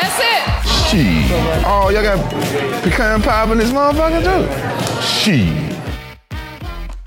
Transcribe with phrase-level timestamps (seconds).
[0.00, 0.68] That's it.
[1.64, 2.18] Oh, y'all got
[2.82, 5.02] pecan pie in this motherfucker too?
[5.02, 5.76] Shit.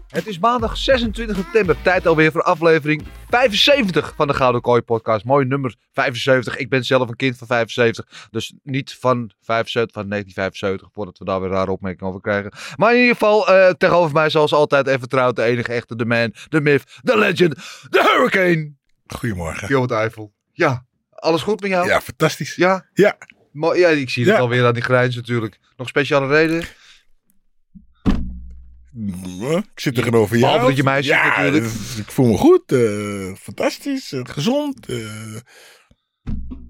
[0.08, 1.82] Het is maandag 26 september.
[1.82, 5.26] Tijd alweer voor aflevering 75 van de Gouden Kooi podcast.
[5.26, 6.58] Mooi nummer 75.
[6.58, 8.28] Ik ben zelf een kind van 75.
[8.32, 10.90] Dus niet van 75, van 1975.
[10.92, 12.52] Voordat we daar weer rare opmerkingen over krijgen.
[12.76, 15.36] Maar in ieder geval, uh, tegenover mij zoals altijd even vertrouwd.
[15.36, 17.56] De enige echte, de man, de myth, de legend,
[17.90, 18.74] de hurricane.
[19.08, 19.68] Goedemorgen.
[19.68, 20.34] Johan Eiffel.
[20.52, 20.86] Ja,
[21.22, 21.88] alles goed met jou?
[21.88, 22.56] Ja, fantastisch.
[22.56, 22.90] Ja?
[22.94, 23.18] Ja.
[23.52, 25.60] Mo ja, ik zie het alweer aan die grijns natuurlijk.
[25.78, 26.64] Nog speciale reden?
[29.74, 30.46] Ik zit tegenover jou.
[30.52, 31.64] Behalve dat je mij ziet ja, natuurlijk.
[31.64, 32.72] dus Ik voel me goed.
[32.72, 34.12] eh, fantastisch.
[34.12, 34.86] eh, gezond.
[34.86, 35.36] eh,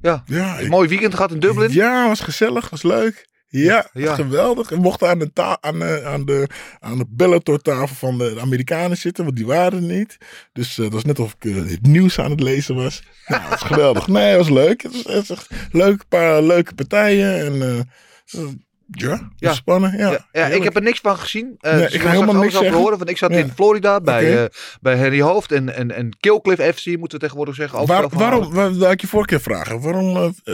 [0.02, 0.24] Ja.
[0.26, 1.72] ja, ik- Mooi weekend gehad in Dublin.
[1.72, 2.70] Ja, was gezellig.
[2.70, 3.30] Was leuk.
[3.54, 4.16] Ja, Ja.
[4.16, 4.70] geweldig.
[4.70, 6.48] We mochten aan de, ta- aan, de, aan de,
[6.80, 10.18] aan de Bellator-tafel van de, Amerikanen zitten, want die waren er niet.
[10.54, 13.02] Dus eh, dat was net of ik eh, het nieuws aan het lezen was.
[13.28, 14.08] Ja, dat was geweldig.
[14.08, 14.82] Nee, het was leuk.
[14.82, 15.92] Het was het was leuk.
[16.00, 17.40] Een paar leuke partijen.
[17.46, 18.48] En eh,
[19.38, 19.94] ja, spannend.
[19.98, 21.56] Ja, Ja, ja, ik heb er niks van gezien.
[21.60, 23.38] Nee, dus ik ga wil helemaal niks over horen, want ik zat Ja.
[23.38, 24.50] in Florida bij, eh,
[24.82, 27.86] bij Henry Hoofd en, en, en Killcliff FC, moeten we tegenwoordig zeggen.
[27.86, 30.54] Waar- waarom, waar, wil ik je vorige keer vragen, waarom eh,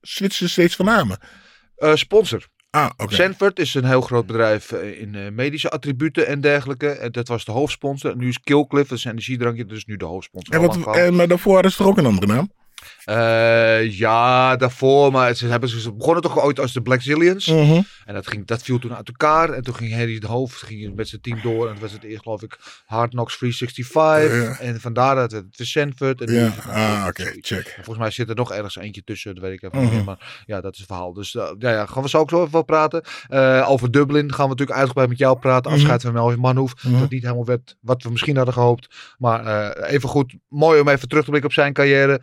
[0.00, 1.18] switchen ze steeds van namen?
[1.82, 2.46] Eh, sponsor.
[2.70, 3.14] Ah, oké.
[3.14, 6.88] Sanford is een heel groot bedrijf eh, in eh, medische attributen en dergelijke.
[6.88, 8.16] En dat was de hoofdsponsor.
[8.16, 10.54] Nu is Killcliff, dat is een energiedrankje, dus nu de hoofdsponsor.
[10.54, 12.50] En wat, en, maar daarvoor ze toch ook een andere naam?
[13.04, 17.46] Eh, ja, daarvoor, maar ze, hebben, ze begonnen toch ooit als de Black Zillions.
[17.46, 17.80] Mhm.
[18.04, 19.50] En dat, ging, dat viel toen uit elkaar.
[19.50, 21.66] En toen ging Harry de Hoofd ging met zijn team door.
[21.66, 24.42] En het was het eerst, geloof ik, Hard Knocks 365.
[24.42, 24.58] Ja.
[24.66, 26.20] En vandaar dat het is Sanford.
[26.20, 27.66] En Ja, ah, oké, check.
[27.66, 29.84] En volgens mij zit er nog ergens eentje tussen, dat weet ik even Mhm.
[29.84, 30.04] niet meer.
[30.04, 31.12] Maar ja, dat is het verhaal.
[31.12, 33.02] Dus eh, ja, ja, gaan we zo ook zo even wel praten.
[33.28, 35.70] Eh, over Dublin gaan we natuurlijk uitgebreid met jou praten.
[35.70, 35.80] Mhm.
[35.80, 36.74] Afscheid van Melvin Manhoef.
[36.82, 37.00] Mhm.
[37.00, 38.94] Dat niet helemaal werd wat we misschien hadden gehoopt.
[39.18, 42.20] Maar even goed, mooi om even terug te blikken op zijn carrière.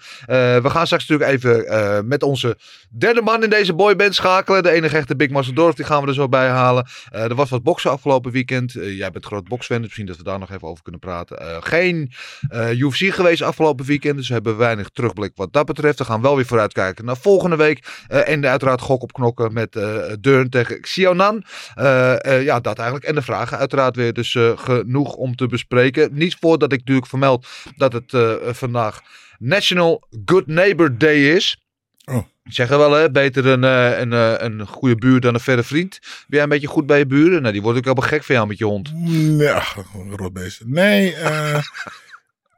[0.55, 2.57] Eh, we gaan straks natuurlijk even eh, met onze
[2.89, 4.63] derde man in deze boyband schakelen.
[4.63, 6.87] De enige echte Big Master Dorf, die gaan we er zo bij halen.
[7.09, 8.71] Eh, er was wat boksen afgelopen weekend.
[8.71, 11.63] Jij bent groot boksfan, dus misschien dat we daar nog even over kunnen praten.
[11.63, 12.11] Geen
[12.51, 15.97] UFC geweest afgelopen weekend, dus we hebben weinig terugblik wat dat betreft.
[15.97, 18.05] We gaan wel weer vooruitkijken naar volgende week.
[18.07, 19.73] En uiteraard gok op knokken met
[20.19, 21.43] Deurn tegen Xiaonan.
[21.73, 23.07] Eh, ja, dat eigenlijk.
[23.07, 24.13] En de vragen uiteraard weer.
[24.13, 26.09] Dus genoeg om te bespreken.
[26.13, 28.13] Niet voordat ik natuurlijk vermeld dat het
[28.57, 29.01] vandaag
[29.39, 31.57] National Good Neighbor Day is.
[32.05, 32.23] Oh.
[32.43, 35.99] Zeggen wel, hè, beter een, eh, een, eh, een goede buur dan een verre vriend.
[36.01, 37.41] Ben jij een beetje goed bij je buren?
[37.41, 38.91] Nou, die wordt ook helemaal gek van jou met je hond.
[39.39, 39.63] Ja,
[40.09, 40.61] rotbeest.
[40.65, 41.61] Nee, eh,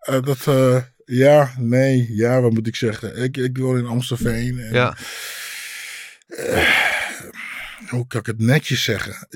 [0.21, 0.47] dat,
[1.05, 3.23] ja, nee, ja, wat moet ik zeggen?
[3.23, 4.59] Ik, ik woon in Amstelveen.
[4.59, 4.95] En, Ja.
[7.89, 9.27] hoe kan ik het netjes zeggen?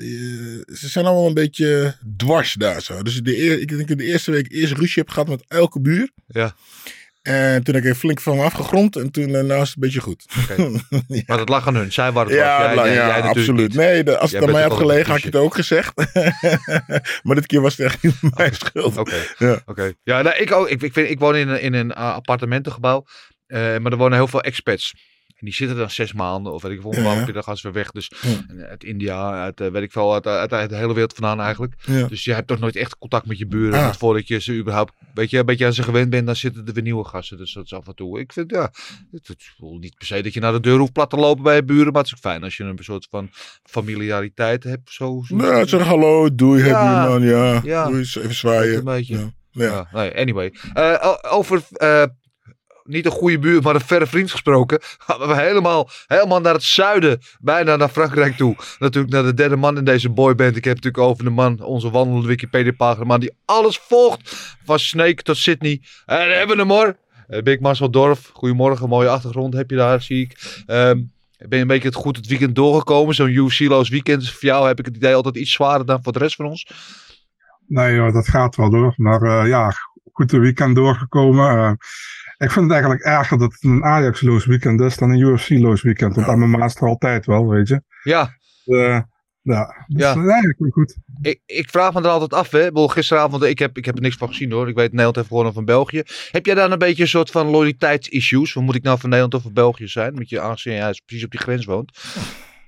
[0.74, 3.02] Ze zijn allemaal een beetje dwars daar zo.
[3.02, 5.44] Dus de, eer- ik denk dat ik de eerste week eerst ruzie heb gehad met
[5.48, 6.10] elke buur.
[6.26, 6.54] Ja.
[7.26, 8.96] En toen heb ik flink van me afgegrond.
[8.96, 10.24] En toen uh, nou is het een beetje goed.
[11.06, 11.22] Ja.
[11.26, 11.92] Maar dat lag aan hun.
[11.92, 12.66] Zij waren het Ja, was.
[12.66, 13.56] Jij, nou, jij- ja jij absoluut.
[13.68, 13.74] niet.
[13.74, 15.92] Nee, de, als Jij het aan mij had gelegen, had ik het ook gezegd.
[17.22, 18.96] maar dit keer was het echt niet mijn schuld.
[18.96, 19.16] Oké.
[19.38, 19.60] Ja.
[19.66, 19.92] Oké.
[20.02, 23.04] Ja, nou, ik, ook, ik, ik, vind, ik woon in een, in een uh, appartementengebouw.
[23.46, 24.94] Uh, maar er wonen heel veel expats.
[25.36, 27.32] En die zitten dan zes maanden of weet ik veel, Ja, ja.
[27.32, 27.90] dan gaan ze weer weg.
[27.90, 28.12] Dus
[28.48, 31.40] en uit India, uit uh, weet ik veel, uit, uit, uit de hele wereld vandaan
[31.40, 31.74] eigenlijk.
[31.86, 32.06] Ja.
[32.06, 33.80] Dus je hebt toch nooit echt contact met je buren.
[33.80, 33.92] Ah.
[33.92, 36.72] Voordat je ze überhaupt, weet je, een beetje aan ze gewend bent, dan zitten er
[36.72, 37.36] weer nieuwe gasten.
[37.36, 38.20] Dus dat is af en toe.
[38.20, 38.72] Ik vind, ja,
[39.10, 41.54] het, het, niet per se dat je naar de deur hoeft plat te lopen bij
[41.54, 41.92] je buren.
[41.92, 43.28] Maar het is ook fijn als je een soort van
[43.62, 44.92] familiariteit hebt.
[44.92, 47.86] Zo, zo Nou, zeg hallo, doei, heb je man, ja.
[47.86, 48.76] Doei, even zwaaien.
[48.76, 49.32] Een beetje.
[49.50, 49.88] Ja.
[49.92, 50.54] Nee, anyway.
[50.74, 52.04] Uh, over uh,
[52.86, 54.78] niet een goede buurt, maar een verre vriend gesproken.
[55.06, 58.56] Gaan we helemaal, helemaal naar het zuiden, bijna naar Frankrijk toe.
[58.78, 60.56] Natuurlijk naar de derde man in deze boyband.
[60.56, 64.56] Ik heb het natuurlijk over de man, onze wandelende Wikipedia-pagina, die alles volgt.
[64.64, 65.82] Van Snake tot Sydney.
[66.06, 66.96] En hebben we hem hoor.
[67.28, 68.30] Uh, Big Marcel Dorf.
[68.32, 70.62] Goedemorgen, mooie achtergrond heb je daar, zie ik.
[70.66, 73.14] Um, ben je een beetje het goed het weekend doorgekomen?
[73.14, 76.18] Zo'n UFC-loos weekend voor jou, heb ik het idee, altijd iets zwaarder dan voor de
[76.18, 76.66] rest van ons.
[77.66, 78.94] Nee dat gaat wel door.
[78.96, 79.72] Maar uh, ja,
[80.12, 81.56] goed de weekend doorgekomen.
[81.56, 81.72] Uh,
[82.38, 86.14] ik vind het eigenlijk erger dat het een Ajax-loos weekend is dan een UFC-loos weekend.
[86.14, 86.36] Want ja.
[86.36, 87.82] MMA is er altijd wel, weet je.
[88.02, 88.30] Ja.
[88.66, 89.00] Uh,
[89.42, 90.14] ja, dus ja.
[90.14, 90.96] eigenlijk goed.
[91.20, 92.58] ik, ik vraag me er altijd af, hè.
[92.58, 94.68] Ik bedoel, gisteravond, ik heb, ik heb er niks van gezien hoor.
[94.68, 96.02] Ik weet Nederland heeft gewonnen van België.
[96.30, 98.52] Heb jij dan een beetje een soort van loyaliteitsissues?
[98.52, 100.14] Van moet ik nou van Nederland of van België zijn?
[100.14, 101.98] Met je aangezien jij precies op die grens woont.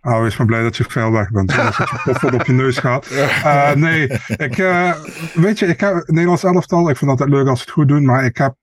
[0.02, 1.56] Oh, wees maar blij dat je ver weg bent.
[1.56, 3.06] Dat je koffer op je neus gaat.
[3.06, 4.02] Eh, nee,
[4.36, 4.92] ik, eh,
[5.34, 6.90] weet je, ik heb Nederlands elftal.
[6.90, 8.04] Ik vind het altijd leuk als ze het goed doen.
[8.04, 8.54] Maar ik heb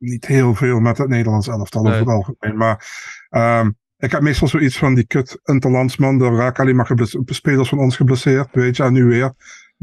[0.00, 1.92] niet heel veel met het Nederlands elftal Nee.
[1.92, 2.56] over het algemeen.
[2.56, 2.86] Maar
[3.28, 6.18] ehm, ik heb meestal zoiets van die kut interlandsman.
[6.18, 6.90] Daar raken alleen maar
[7.26, 8.48] spelers van ons geblesseerd.
[8.52, 9.32] Weet je, en nu weer.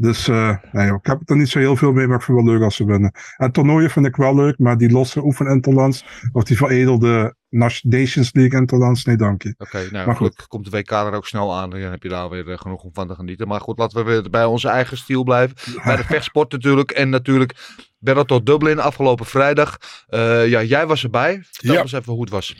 [0.00, 2.46] Dus eh, nee, ik heb er niet zo heel veel mee, maar ik vind het
[2.46, 3.12] wel leuk als ze winnen.
[3.36, 7.34] En toernooien vind ik wel leuk, maar die losse oefen interlands, of die veredelde
[7.82, 9.54] Nations League interlands, nee dank je.
[9.58, 10.46] Oké, nou Maar goed.
[10.46, 11.70] komt de WK er ook snel aan.
[11.70, 13.48] Dan heb je daar weer eh, genoeg om van te genieten.
[13.48, 15.56] Maar goed, laten we weer bij onze eigen stiel blijven.
[15.84, 16.90] Bij de vechtsport natuurlijk.
[16.90, 17.54] En natuurlijk
[17.98, 19.78] Bellator Dublin afgelopen vrijdag.
[20.06, 21.40] Eh, ja, jij was erbij.
[21.50, 21.80] Vertel Ja.
[21.80, 22.54] eens even hoe het was.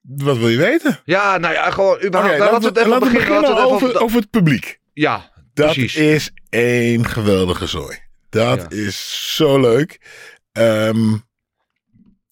[0.00, 1.00] Wat wil je weten?
[1.04, 3.40] Ja, nou ja, gewoon laten laten we het even beginnen.
[3.40, 4.80] beginnen over, het publiek.
[4.92, 5.96] Ja, Dat precies.
[5.96, 7.98] is één geweldige zooi.
[8.28, 8.78] Dat Ja.
[8.78, 10.00] is zo leuk.
[10.52, 11.16] Ehm,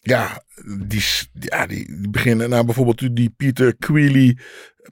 [0.01, 0.43] ja,
[0.79, 2.49] die, ja, die, beginnen.
[2.51, 4.39] Nou, bijvoorbeeld die Peter Queely.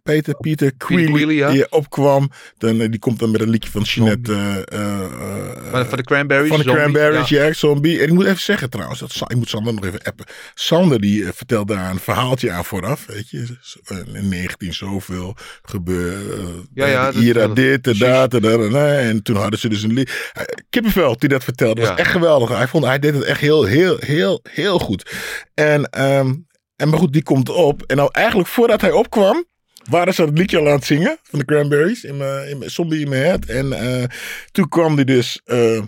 [0.02, 1.50] Peter, Peter Queely, ja.
[1.50, 2.30] die opkwam.
[2.58, 4.32] Dan, eh, die komt dan met een liedje van Jeanette.
[4.64, 6.48] eh, eh, Van, van de Cranberries.
[6.48, 7.44] van de Zombie, Cranberries, ja.
[7.44, 7.52] ja.
[7.52, 7.98] Zombie.
[7.98, 10.24] En ik moet even zeggen trouwens, dat, ik moet Sander nog even appen.
[10.54, 13.06] Sander die eh, vertelt daar een verhaaltje aan vooraf.
[13.06, 13.46] Weet je,
[13.84, 16.38] eh, in 19 zoveel gebeuren.
[16.38, 19.92] eh, Ja, ja, Ira dit en dat en dat en toen hadden ze dus een
[19.92, 20.32] lied.
[20.70, 22.48] Kippenveld die dat vertelde, was echt geweldig.
[22.48, 25.12] Hij, vond, hij deed het echt heel, heel, heel, heel goed.
[25.54, 26.34] En, ehm,
[26.76, 27.82] en maar goed, die komt op.
[27.82, 29.44] En nou eigenlijk voordat hij opkwam,
[29.90, 32.04] waren ze het liedje al aan het zingen van de Cranberries.
[32.04, 33.44] In mijn, in mijn zombie in mijn head.
[33.44, 34.04] En eh,
[34.52, 35.80] toen kwam hij dus, eh,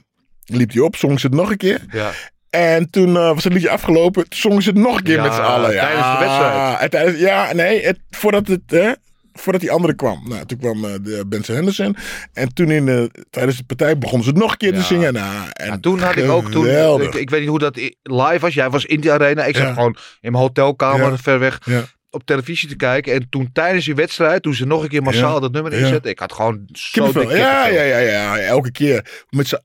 [0.45, 1.81] liep hij op, zong ze het nog een keer.
[1.91, 2.11] Ja.
[2.51, 4.29] En toen eh, was het liedje afgelopen.
[4.29, 5.73] Toen zongen ze het nog een keer Ja, met z'n allen.
[5.73, 6.91] Ja, tijdens de wedstrijd.
[6.91, 8.61] tijdens- ja, nee, het, voordat het...
[8.67, 8.93] Hè,
[9.39, 10.23] Voordat die andere kwam.
[10.29, 11.97] Nou, toen kwam de Benson Henderson.
[12.33, 14.79] En toen in de, tijdens de partij begonnen ze het nog een keer Ja.
[14.79, 15.13] te zingen.
[15.13, 18.39] Nou, en Ja, toen had ik ook, toen, ik, ik weet niet hoe dat live
[18.39, 18.55] was.
[18.55, 19.45] Jij was in die arena.
[19.45, 19.73] Ik zat Ja.
[19.73, 21.85] gewoon in mijn hotelkamer ver weg Ja.
[22.17, 23.13] Op televisie te kijken.
[23.15, 25.41] En toen tijdens die wedstrijd, toen ze nog een keer massaal Ja.
[25.41, 25.79] dat nummer Ja.
[25.79, 26.11] inzetten.
[26.11, 27.29] Ik had gewoon zo Kippenvel.
[27.31, 29.25] dik Ja, ja, ja, ja, elke keer.
[29.31, 29.59] Met z'n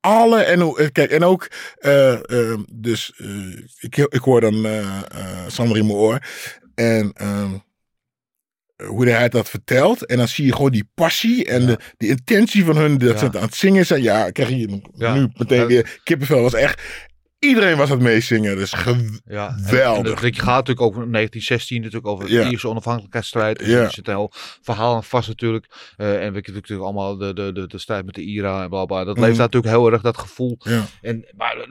[0.00, 0.46] allen.
[0.46, 2.12] En, eh, kijk, en ook, eh,
[2.52, 3.12] eh, dus
[3.80, 4.66] ik, ik hoor dan
[5.46, 6.18] Sander in mijn oor.
[6.74, 7.50] En ehm,
[8.86, 10.06] hoe hij dat vertelt.
[10.06, 12.98] En dan zie je gewoon die passie en de, de intentie van hun.
[12.98, 13.18] Dat Ja.
[13.18, 14.02] ze het aan het zingen zijn.
[14.02, 15.14] Ja, krijg je Ja.
[15.14, 15.66] nu meteen Ja.
[15.66, 16.00] weer.
[16.04, 16.82] Kippenvel was echt...
[17.38, 18.56] Iedereen was het meezingen.
[18.56, 20.20] Dus ge- Ja, en- Geweldig.
[20.20, 22.48] Gaat natuurlijk over 1916, natuurlijk over de.
[22.50, 23.58] Ierse onafhankelijkheidsstrijd.
[23.58, 23.68] Dus.
[23.68, 24.32] Er zit een heel
[24.62, 25.66] verhaal aan vast natuurlijk.
[25.96, 28.68] Eh, en we hebben natuurlijk allemaal de, de, de, de strijd met de IRA en
[28.68, 29.04] bla bla.
[29.04, 29.24] Dat Mhm.
[29.26, 30.56] leeft natuurlijk heel erg, dat gevoel.
[30.58, 30.84] ja.
[31.00, 31.66] En, maar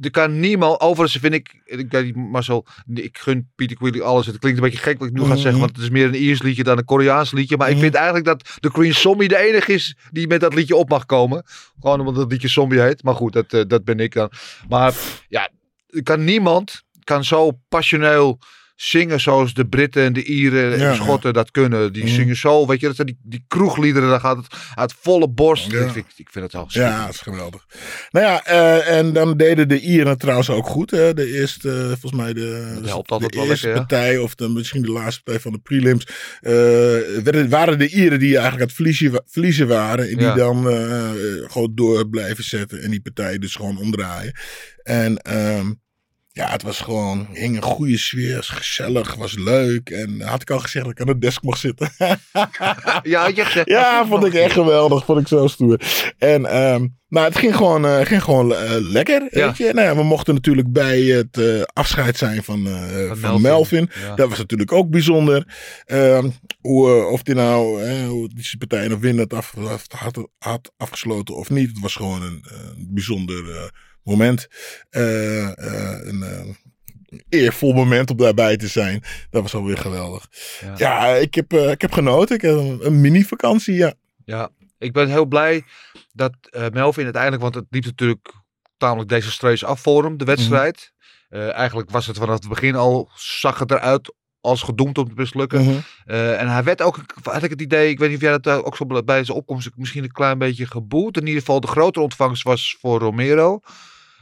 [0.00, 4.26] er kan niemand, overigens vind ik, ik Marcel, ik gun Peter Quilly alles.
[4.26, 5.36] Het klinkt een beetje gek wat ik nu ga Mhm.
[5.38, 7.56] zeggen, want het is meer een Iers liedje dan een Koreaans liedje.
[7.56, 7.82] Maar ik Mhm.
[7.82, 11.06] vind eigenlijk dat de Queen Zombie de enige is die met dat liedje op mag
[11.06, 11.44] komen.
[11.80, 13.02] Gewoon omdat het liedje Zombie heet.
[13.02, 14.30] Maar goed, dat, eh, dat ben ik dan.
[14.68, 14.94] Maar
[15.28, 15.48] ja,
[15.88, 18.38] er kan niemand kan zo passioneel
[18.80, 21.92] zingen zoals de Britten en de Ieren en Ja, de Schotten dat kunnen.
[21.92, 22.12] Die Mhm.
[22.14, 25.72] zingen zo, weet je, dat zijn die, die kroegliederen, daar gaat het uit volle borst.
[25.72, 27.66] Ik, vind, ik vind het wel Ja, dat is geweldig.
[28.10, 30.90] Nou ja, eh, en dan deden de Ieren het trouwens ook goed.
[30.90, 31.14] Hè?
[31.14, 34.48] De eerste, eh, volgens mij de, Dat helpt de wel eerste lekker, partij, of de,
[34.48, 36.06] misschien de laatste partij van de prelims,
[36.40, 36.52] eh,
[37.22, 40.08] werden, waren de Ieren die eigenlijk aan het verliezen, verliezen waren.
[40.08, 40.64] En die dan
[41.50, 44.32] gewoon door blijven zetten en die partij dus gewoon omdraaien.
[44.82, 45.70] En ehm,
[46.38, 49.90] ja, het was gewoon, hing een goede sfeer, was gezellig, was leuk.
[49.90, 51.90] En had ik al gezegd dat ik aan de desk mocht zitten.
[53.02, 53.68] Ja, had je gezegd.
[53.68, 55.04] Ja, vond ik echt geweldig.
[55.04, 55.80] Vond ik zo stoer.
[56.18, 59.28] En ehm nou, het ging gewoon, eh, ging gewoon eh, lekker.
[59.30, 59.46] Ja.
[59.46, 59.72] Weet je?
[59.72, 63.42] Nou, ja, we mochten natuurlijk bij het eh, afscheid zijn van, eh, van, Melvin.
[63.42, 63.90] Melvin.
[64.00, 64.14] Ja.
[64.14, 65.46] Dat was natuurlijk ook bijzonder.
[65.84, 66.30] Ehm,
[66.60, 69.54] hoe, of die nou, hoe die partij nog winnen het af,
[69.88, 71.68] had, had afgesloten of niet.
[71.68, 74.48] Het was gewoon een, eh, bijzonder moment.
[74.90, 79.02] Eh, eh, een eh, eervol moment om daarbij te zijn.
[79.30, 80.28] Dat was alweer geweldig.
[80.60, 80.74] Ja.
[80.76, 82.36] Ja, ik, heb, ik heb genoten.
[82.36, 83.94] Ik heb een, een mini-vakantie, ja.
[84.24, 85.64] Ja, ik ben heel blij
[86.12, 86.32] dat
[86.72, 88.32] Melvin uiteindelijk, want het liep natuurlijk
[88.76, 90.92] tamelijk desastreus af voor hem, de wedstrijd.
[91.28, 95.12] Eh, eigenlijk was het vanaf het begin al, zag het eruit als gedoemd om te
[95.16, 95.62] mislukken.
[95.64, 95.76] Mhm.
[96.04, 98.46] Eh, en hij werd ook, had ik het idee, ik weet niet of jij dat
[98.46, 101.16] eh, ook zo bij zijn opkomst misschien een klein beetje geboet.
[101.16, 103.60] In ieder geval de grotere ontvangst was voor Romero.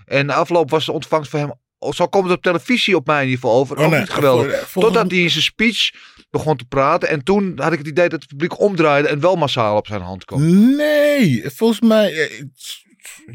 [0.05, 1.53] En de afloop was de ontvangst voor hem,
[1.95, 4.11] zo komt het op televisie op mij in ieder geval over, Oh, ook nee, niet
[4.11, 4.45] geweldig.
[4.45, 5.91] voor- volgens- Totdat hij in zijn speech
[6.31, 7.09] begon te praten.
[7.09, 10.01] En toen had ik het idee dat het publiek omdraaide en wel massaal op zijn
[10.01, 10.77] hand kwam.
[10.77, 12.13] Nee, volgens mij.
[12.13, 12.85] eh, ik-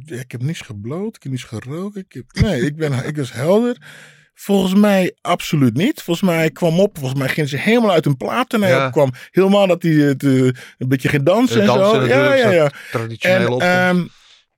[0.05, 1.95] Ik heb niets gebloot, ik heb niets gerookt.
[1.95, 3.77] Ik heb, nee, ik ben ik was helder.
[4.43, 6.01] Volgens mij absoluut niet.
[6.01, 8.53] Volgens mij kwam op, volgens mij ging ze helemaal uit hun plaat.
[8.53, 8.89] En hij Ja.
[8.89, 12.05] kwam helemaal dat hij het, eh, een beetje ging dansen en zo.
[12.05, 12.71] Ja, ja, ja.
[13.19, 14.05] En, ehm,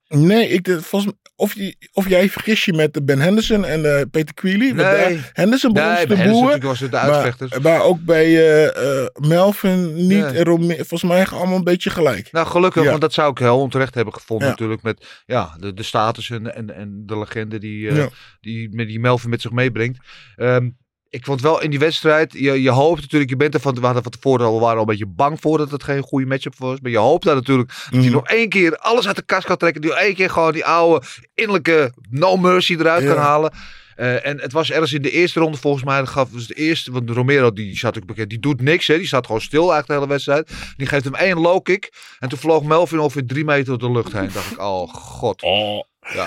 [0.08, 4.34] nee, ik, volgens, of, je, of jij vergis je met Ben Henderson en eh, Peter
[4.34, 4.66] Queely.
[4.66, 4.74] Nee.
[4.76, 6.42] daar- Henderson begon Nee, de Henderson boer.
[6.42, 7.60] natuurlijk was het de maar, uitvechters.
[7.60, 10.08] maar ook bij eh, eh, Melvin niet.
[10.08, 10.24] Nee.
[10.24, 12.32] En Rome- volgens mij allemaal een beetje gelijk.
[12.32, 12.90] Nou, gelukkig, Ja.
[12.90, 14.52] want dat zou ik heel onterecht hebben gevonden Ja.
[14.54, 14.82] natuurlijk.
[14.82, 18.10] Met ja, de, de status en, en, en de legende die, Ja.
[18.42, 19.98] die, met die Melvin met zich meebrengt.
[20.36, 20.70] Ehm,
[21.14, 23.86] ik vond wel in die wedstrijd, je, je hoopt natuurlijk, je bent er van, we
[23.86, 26.26] hadden van tevoren al, we waren al een beetje bang voor dat het geen goede
[26.26, 26.80] matchup was.
[26.82, 28.12] Maar je hoopt daar natuurlijk dat hij Mhm.
[28.12, 29.82] nog één keer alles uit de kast kan trekken.
[29.82, 33.14] Die nog één keer gewoon die oude innerlijke no mercy eruit Ja.
[33.14, 33.54] kan halen.
[33.96, 36.54] Eh, en het was ergens in de eerste ronde volgens mij, dat gaf dus de
[36.54, 39.60] eerste, want Romero die staat ook bekend, die doet niks hè, die staat gewoon stil
[39.72, 40.52] eigenlijk de hele wedstrijd.
[40.78, 43.96] Die geeft hem één low kick en toen vloog Melvin ongeveer drie meter door de
[43.96, 44.30] lucht heen.
[44.34, 45.42] dacht ik, oh god.
[45.42, 45.84] Oh.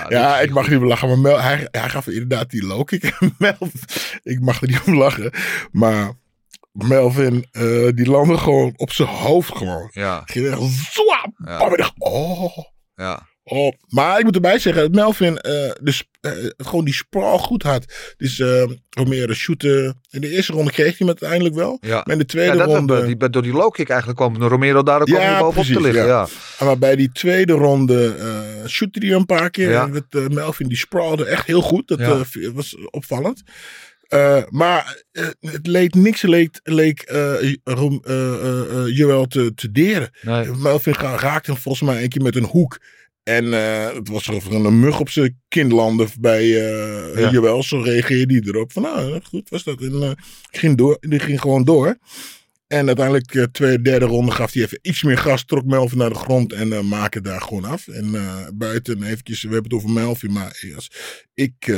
[0.09, 3.17] Ja, ik mag niet om lachen, maar Mel, hij, hij gaf inderdaad die low kick.
[3.37, 3.71] Melvin,
[4.23, 5.31] ik mag er niet om lachen.
[5.71, 6.11] Maar
[6.71, 9.89] Melvin, eh, die landde gewoon op zijn hoofd gewoon.
[9.91, 11.31] Ja, Ging echt zwap.
[11.45, 11.59] Ja.
[11.59, 12.57] Oh, ik dacht, oh,
[12.95, 13.27] ja.
[13.87, 17.85] Maar ik moet erbij zeggen dat Melvin eh, dus, eh, gewoon die sprawl goed had.
[18.17, 20.01] Dus eh Romero shooten.
[20.09, 21.77] In de eerste ronde kreeg hij hem uiteindelijk wel.
[21.81, 22.01] Ja.
[22.05, 23.05] Maar in de Ja, tweede dat ronde...
[23.05, 26.05] die, door die low kick eigenlijk kwam Romero daar ook Ja, bovenop te liggen.
[26.05, 26.27] ja.
[26.59, 26.65] Ja.
[26.65, 29.69] Maar bij die tweede ronde eh shootte hij een paar keer.
[29.69, 29.89] Ja.
[30.09, 31.87] En Melvin die sprawlde echt heel goed.
[31.87, 31.99] Dat
[32.53, 33.43] was opvallend.
[34.49, 35.03] Maar
[35.39, 37.33] het leek niks leek, leek eh,
[38.85, 40.09] Joel te, te deren.
[40.21, 40.45] Nee.
[40.45, 42.77] Melvin raakte hem volgens mij een keer met een hoek.
[43.27, 47.31] En eh, het was alsof er een mug op zijn kin landde bij eh Ja.
[47.31, 47.63] Joel.
[47.63, 48.71] Zo reageerde hij erop.
[48.71, 49.81] Van nou, goed was dat.
[49.81, 50.11] En eh,
[50.51, 51.97] ging, door, die ging gewoon door.
[52.67, 55.45] En uiteindelijk, eh, tweede, derde ronde, gaf hij even iets meer gas.
[55.45, 57.87] Trok Melvin naar de grond en eh maakte daar gewoon af.
[57.87, 58.15] En
[58.53, 60.31] buiten eventjes, we hebben het over Melvin.
[60.31, 60.91] Maar als
[61.33, 61.71] ik,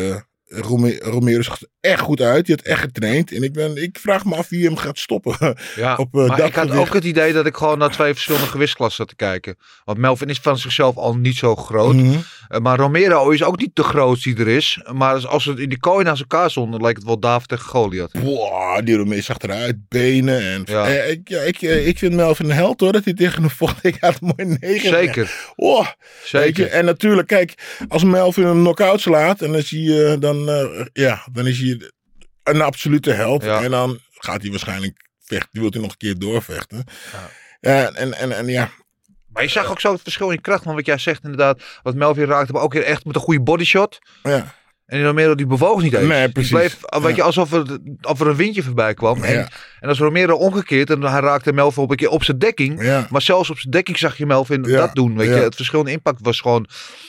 [0.50, 2.46] Rome- Romero zag er echt goed uit.
[2.46, 3.32] Die had echt getraind.
[3.32, 5.58] En ik, ben, ik vraag me af wie hem gaat stoppen.
[5.76, 6.88] Ja, Op, eh, maar dat ik had gewicht.
[6.88, 9.56] ook het idee dat ik gewoon naar twee verschillende gewichtsklassen zat te kijken.
[9.84, 11.96] Want Melvin is van zichzelf al niet zo groot.
[11.96, 12.18] Mhm.
[12.62, 14.82] Maar Romero is ook niet de grootste die er is.
[14.94, 18.12] Maar als ze in die kooi naast elkaar stonden, leek het wel David tegen Goliath.
[18.14, 19.88] Wow, die Romeo zag eruit.
[19.88, 20.42] Benen.
[20.42, 20.88] En, Ja.
[20.88, 22.92] Eh, ik, ja, ik, eh, ik vind Melvin een held hoor.
[22.92, 23.84] Dat hij tegen een vocht.
[23.86, 24.90] Ik had een mooi negen.
[24.90, 26.68] Zeker, Oh, je, zeker.
[26.68, 27.54] en natuurlijk, kijk,
[27.88, 31.92] als Melvin een knockout slaat, en dan, zie je, dan, eh, ja, dan is hij
[32.44, 33.44] een absolute held.
[33.44, 33.64] Ja.
[33.64, 36.84] En dan gaat hij waarschijnlijk vechten, die wil hij nog een keer doorvechten.
[37.62, 37.92] Ja.
[37.92, 38.72] En, en, en ja,
[39.40, 41.62] Maar je zag ook zo het verschil in kracht van wat jij zegt inderdaad.
[41.84, 44.00] Wat Melvin raakte, maar ook weer echt met een goede bodyshot.
[44.24, 44.54] ja,
[44.90, 46.08] En Romero die bewoog niet eens.
[46.08, 46.52] Nee, Die precies.
[46.52, 49.24] bleef, weet je, alsof er, alsof er een windje voorbij kwam.
[49.24, 49.48] En, Ja.
[49.80, 52.84] en als Romero omgekeerd en hij raakte Melvin op een keer op zijn dekking.
[52.84, 53.08] ja.
[53.10, 55.18] Maar zelfs op zijn dekking zag je Melvin Ja, dat doen.
[55.18, 56.68] Weet je, het verschil in impact was gewoon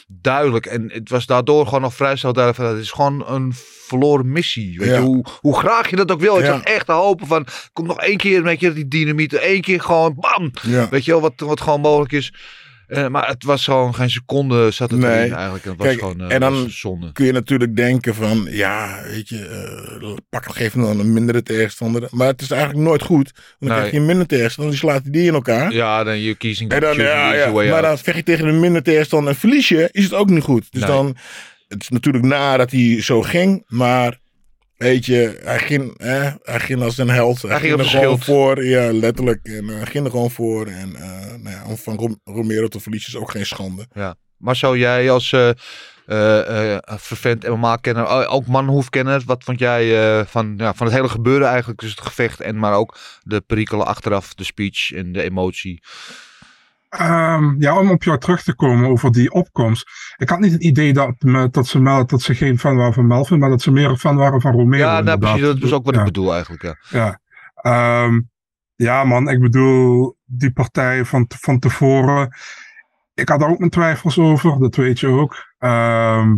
[0.09, 0.67] duidelijk.
[0.67, 3.53] En het was daardoor gewoon nog vrij snel duidelijk van het is gewoon een
[3.87, 4.79] verloren missie.
[4.79, 6.39] Weet je, hoe, hoe graag je dat ook wil.
[6.39, 9.33] Ik zat echt te hopen van komt nog één keer weet je, die dynamiet.
[9.35, 10.51] één keer gewoon bam.
[10.63, 10.89] ja.
[10.89, 12.33] Weet je wel, wat, wat gewoon mogelijk is.
[12.91, 15.19] Eh, maar het was gewoon geen seconde zat het Nee.
[15.19, 15.65] erin eigenlijk.
[15.65, 17.13] En het was gewoon eh, en dan- zonde.
[17.13, 21.43] Kun je natuurlijk denken van, ja, weet je, eh pak geef hem dan een mindere
[21.43, 22.09] tegenstander.
[22.11, 23.33] Maar het is eigenlijk nooit goed.
[23.35, 23.77] Want dan Nee.
[23.79, 25.73] krijg je een minder tegenstander, die slaat die in elkaar.
[25.73, 26.71] Ja, dan je kiezing.
[26.71, 27.51] En dan, ja, ja.
[27.51, 27.83] Maar out.
[27.83, 30.67] dan vecht je tegen een minder tegenstander en verlies je, is het ook niet goed.
[30.71, 30.91] Dus Nee.
[30.91, 31.17] dan,
[31.69, 34.20] het is natuurlijk na dat hij zo ging, maar
[34.89, 37.43] weet je, hij ging, hè, hij ging als een held.
[37.43, 39.41] Hij, Hij ging er gewoon voor, ja, letterlijk.
[39.43, 40.67] En eh, hij ging er gewoon voor.
[40.67, 43.87] En eh, nou ja, om van Rom- Romero te verliezen is ook geen schande.
[44.37, 45.51] Maar zou jij als eh,
[46.85, 51.81] vervent MMA-kenner, ook Manhoef-kenner, wat vond jij van, ja, van het hele gebeuren eigenlijk?
[51.81, 55.83] Dus het gevecht en maar ook de perikelen achteraf, de speech en de emotie.
[56.91, 59.91] Ehm, ja, om op jou terug te komen over die opkomst.
[60.17, 61.15] Ik had niet het idee dat,
[61.51, 64.41] dat, ze, dat ze geen fan waren van Melvin, maar dat ze meer fan waren
[64.41, 64.85] van Romero.
[64.85, 66.01] ja, nou, precies, dat is ook wat Ja.
[66.01, 66.63] ik bedoel eigenlijk.
[66.63, 66.77] Ja.
[66.89, 67.21] Ja.
[67.55, 68.21] Ehm,
[68.75, 72.37] ja, man, ik bedoel, die partij van, van tevoren.
[73.15, 75.55] Ik had daar ook mijn twijfels over, dat weet je ook.
[75.59, 76.37] Ehm,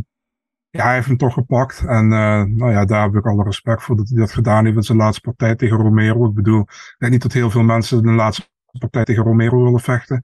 [0.70, 1.84] ja, hij heeft hem toch gepakt.
[1.86, 4.76] En eh, nou ja, daar heb ik alle respect voor dat hij dat gedaan heeft
[4.76, 6.26] in zijn laatste partij tegen Romero.
[6.28, 9.80] Ik bedoel, ik denk niet dat heel veel mensen de laatste partij tegen Romero willen
[9.80, 10.22] vechten.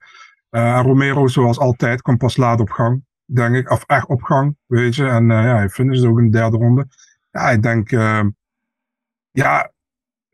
[0.51, 3.71] En Romero, zoals altijd, kwam pas laat op gang, denk ik.
[3.71, 5.07] Of echt op gang, weet je.
[5.07, 6.87] En eh, ja, hij finished ook in de derde ronde.
[7.31, 8.25] Ja, ik denk, eh,
[9.31, 9.73] ja,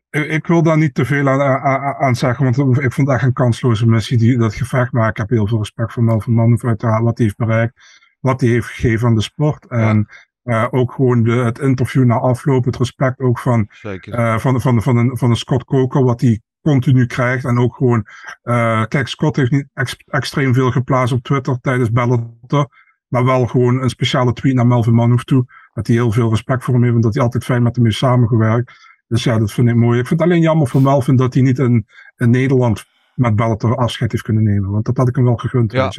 [0.09, 3.25] ik, wil daar niet te veel aan, aan, aan zeggen, want ik vond het echt
[3.25, 4.91] een kansloze missie, die, dat gevecht.
[4.91, 7.73] Maar ik heb heel veel respect voor Melvin Manhoef uiteraard, wat hij heeft bereikt,
[8.19, 9.67] wat hij heeft gegeven aan de sport.
[9.67, 10.07] En
[10.69, 15.17] ook gewoon de, het interview na afloop, het respect ook van, van, van, van, een,
[15.17, 17.45] van een Scott Coker, wat hij continu krijgt.
[17.45, 18.05] En ook gewoon,
[18.43, 22.67] eh, kijk, Scott heeft niet ex- extreem veel geplaatst op Twitter tijdens Bellator.
[23.07, 25.45] Maar wel gewoon een speciale tweet naar Melvin Manhoef toe.
[25.73, 27.85] dat hij heel veel respect voor hem heeft en dat hij altijd fijn met hem
[27.85, 28.73] heeft samengewerkt.
[29.07, 29.99] Dus ja, dat vind ik mooi.
[29.99, 33.75] Ik vind het alleen jammer voor Melvin dat hij niet in, in Nederland met Bellator
[33.77, 34.71] afscheid heeft kunnen nemen.
[34.71, 35.71] Want dat had ik hem wel gegund.
[35.71, 35.91] Ja.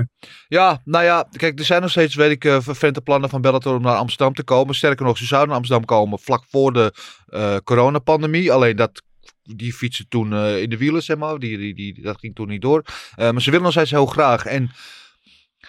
[0.48, 3.82] Ja, nou ja, kijk, er zijn nog steeds, weet ik, uh, plannen van Bellator om
[3.82, 4.74] naar Amsterdam te komen.
[4.74, 6.92] Sterker nog, ze zouden naar Amsterdam komen vlak voor de
[7.26, 8.52] eh, coronapandemie.
[8.52, 9.02] Alleen dat,
[9.46, 11.38] die fietsen toen eh, in de wielen, zeg maar.
[11.38, 12.82] Die, die, die, dat ging toen niet door.
[13.14, 14.46] Eh, maar ze willen nog steeds heel graag.
[14.46, 14.70] En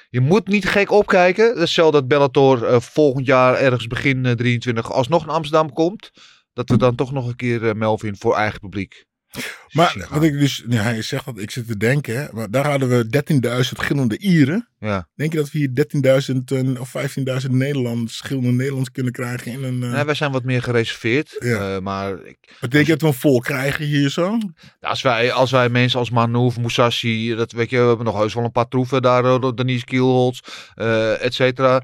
[0.09, 1.67] je moet niet gek opkijken.
[1.67, 6.11] Stel dat Bellator eh, volgend jaar ergens begin eh, 23 alsnog naar Amsterdam komt.
[6.53, 9.06] Dat we dan toch nog een keer Melvin voor eigen publiek.
[9.71, 12.67] Maar wat ik dus, ja, hij zegt dat ik zit te denken, hè, maar daar
[12.69, 13.39] hadden we 13.000
[13.75, 14.69] verschillende Ieren.
[14.79, 15.07] Ja.
[15.15, 15.69] Denk je dat we hier
[16.31, 16.93] 13.000 eh, of
[17.43, 19.83] 15.000 Nederlands, verschillende Nederlands kunnen krijgen in een...
[19.83, 21.35] eh, Nee, wij zijn wat meer gereserveerd.
[21.39, 21.75] Ja.
[21.75, 22.37] eh, maar ik,
[22.69, 24.29] denk je dat we een vol krijgen hier zo?
[24.29, 28.17] Nou, Als wij, als wij mensen als Manouf, Musashi, dat weet je, we hebben nog
[28.17, 30.39] heus wel een paar troeven daar, Denise Kielholz,
[30.75, 31.81] eh et cetera.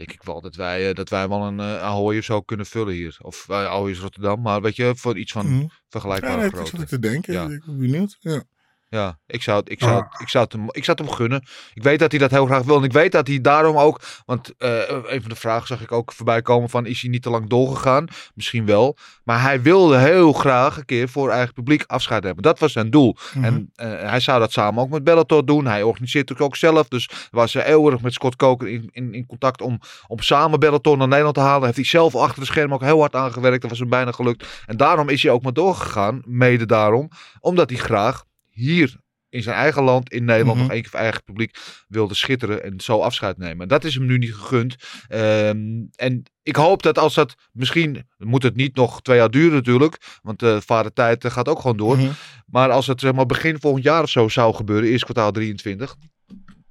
[0.00, 2.66] Denk ik wel dat wij, eh, dat wij wel een uh, Ahoy of zo kunnen
[2.66, 3.16] vullen hier.
[3.22, 5.66] Of uh, Ahoy is Rotterdam, maar weet je, voor iets van Mhm.
[5.88, 6.72] vergelijkbare Ja, dat is grootte.
[6.72, 7.32] wat ik te denken.
[7.32, 7.42] Ja.
[7.48, 8.16] Ik ben benieuwd.
[8.20, 8.42] Ja.
[8.90, 11.42] Ja, ik zou, ik, zou, het, ik, zou het hem, ik zou het hem gunnen.
[11.74, 12.76] Ik weet dat hij dat heel graag wil.
[12.76, 14.00] En ik weet dat hij daarom ook.
[14.24, 17.22] Want eh, een van de vragen zag ik ook voorbij komen: van is hij niet
[17.22, 18.06] te lang doorgegaan?
[18.34, 18.96] Misschien wel.
[19.24, 22.42] Maar hij wilde heel graag een keer voor eigen publiek afscheid hebben.
[22.42, 23.16] Dat was zijn doel.
[23.34, 23.44] Mhm.
[23.44, 25.66] En eh, hij zou dat samen ook met Bellator doen.
[25.66, 26.88] Hij organiseert het ook zelf.
[26.88, 30.96] Dus was hij erg met Scott Coker in, in, in contact om, om samen Bellator
[30.96, 31.64] naar Nederland te halen.
[31.64, 33.60] Heeft hij zelf achter de schermen ook heel hard aangewerkt.
[33.60, 34.46] Dat was hem bijna gelukt.
[34.66, 36.22] En daarom is hij ook maar doorgegaan.
[36.24, 37.08] Mede daarom.
[37.40, 38.28] Omdat hij graag
[38.60, 38.96] hier
[39.28, 40.62] in zijn eigen land, in Nederland, Mhm.
[40.66, 41.56] nog één keer voor eigen publiek
[41.88, 43.68] wilde schitteren en zo afscheid nemen.
[43.68, 44.76] Dat is hem nu niet gegund.
[45.08, 45.58] Ehm,
[45.94, 50.18] en ik hoop dat als dat misschien, moet het niet nog twee jaar duren natuurlijk,
[50.22, 51.96] want de vadertijd eh, gaat ook gewoon door.
[51.96, 52.10] Mhm.
[52.46, 55.96] Maar als het zeg maar, begin volgend jaar of zo zou gebeuren, eerst kwartaal 23.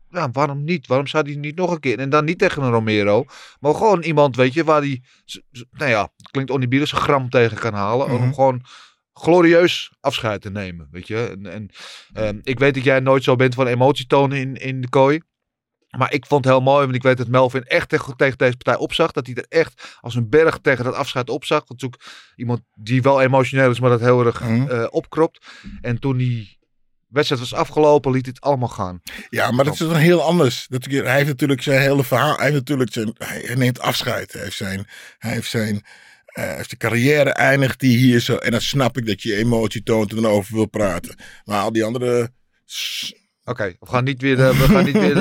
[0.10, 0.88] Ja, waarom niet?
[0.88, 2.00] Waarom zou die niet nog een keer?
[2.00, 3.26] En dan niet tegen een Romero,
[3.60, 5.04] maar gewoon iemand, weet je, waar die,
[5.72, 8.08] nou ja, klinkt onnibielig, een gram tegen kan halen.
[8.12, 8.24] Mhm.
[8.24, 8.62] Om gewoon
[9.20, 11.28] glorieus afscheid te nemen, weet je.
[11.28, 11.70] En, en
[12.14, 15.22] ehm, ik weet dat jij nooit zo bent van emotie tonen in, in de kooi.
[15.98, 18.58] Maar ik vond het heel mooi, want ik weet dat Melvin echt tegen, tegen deze
[18.58, 19.12] partij opzag.
[19.12, 21.64] Dat hij er echt als een berg tegen dat afscheid opzag.
[21.68, 21.96] Want ook
[22.36, 24.70] iemand die wel emotioneel is, maar dat heel erg Mhm.
[24.70, 25.46] eh, opkropt.
[25.82, 26.58] En toen die
[27.08, 29.02] wedstrijd was afgelopen, liet het allemaal gaan.
[29.30, 30.66] Ja, maar dat is dan heel anders.
[30.68, 32.36] Dat, hij heeft natuurlijk zijn hele verhaal.
[32.36, 34.34] Hij, heeft natuurlijk zijn, hij neemt afscheid.
[34.34, 35.84] Hij heeft zijn, hij heeft zijn,
[36.40, 38.36] hij heeft zijn carrière eindigt die hier zo.
[38.36, 41.16] En dan snap ik dat je emotie toont en erover wil praten.
[41.46, 42.30] Maar al die andere.
[43.44, 45.16] Oké, we gaan niet weer, we gaan niet weer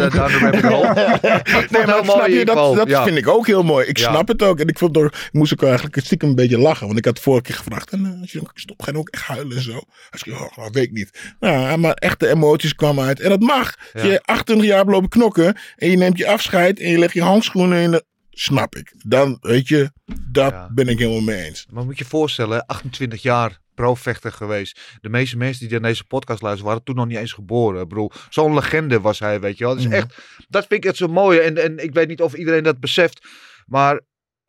[0.66, 0.92] hole.
[1.70, 3.04] Nee, maar mooi snap je, dat, dat ja.
[3.04, 3.87] vind ik ook heel mooi.
[3.87, 4.11] Ik Ja.
[4.11, 4.61] snap het ook.
[4.61, 6.87] En ik, vond door, ik moest ook eigenlijk stiekem een beetje lachen.
[6.87, 7.90] Want ik had vorige keer gevraagd.
[7.90, 9.72] En eh, als je stop, ga je ook echt huilen en zo.
[10.11, 11.11] Hij zei, oh, dat weet ik niet.
[11.40, 13.20] Nou, maar echte emoties kwamen uit.
[13.20, 13.74] En dat mag.
[13.92, 14.11] Als Ja.
[14.11, 15.57] je 28 jaar hebt lopen knokken.
[15.76, 16.81] En je neemt je afscheid.
[16.81, 18.04] En je legt je handschoenen in de...
[18.40, 18.92] Snap ik.
[19.07, 19.90] Dan, weet je,
[20.31, 20.68] dat Ja.
[20.70, 21.66] ben ik helemaal mee eens.
[21.70, 24.81] Maar moet je je voorstellen, 28 jaar pro-vechter geweest.
[25.01, 27.83] De meeste mensen die naar deze podcast luisteren, waren toen nog niet eens geboren.
[27.83, 29.72] Ik bedoel, zo'n legende was hij, weet je wel.
[29.74, 29.96] Dat is Mhm.
[29.98, 30.14] echt,
[30.48, 31.38] dat vind ik het zo mooi.
[31.38, 33.27] En, en ik weet niet of iedereen dat beseft,
[33.66, 34.01] maar